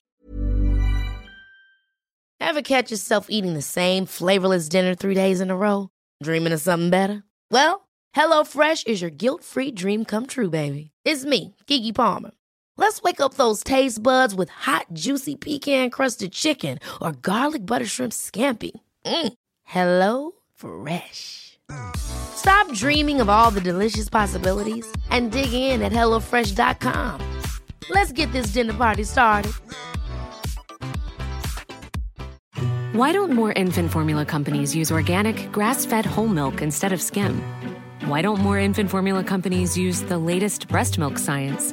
[2.41, 5.89] Ever catch yourself eating the same flavorless dinner three days in a row?
[6.23, 7.23] Dreaming of something better?
[7.51, 10.91] Well, HelloFresh is your guilt-free dream come true, baby.
[11.05, 12.33] It's me, Kiki Palmer.
[12.83, 18.13] Let's wake up those taste buds with hot, juicy pecan-crusted chicken or garlic butter shrimp
[18.13, 18.73] scampi.
[19.07, 19.33] Mm.
[19.63, 21.61] Hello Fresh.
[21.95, 27.41] Stop dreaming of all the delicious possibilities and dig in at HelloFresh.com.
[27.89, 29.53] Let's get this dinner party started.
[32.99, 37.41] Why don't more infant formula companies use organic, grass fed whole milk instead of skim?
[38.07, 41.73] Why don't more infant formula companies use the latest breast milk science?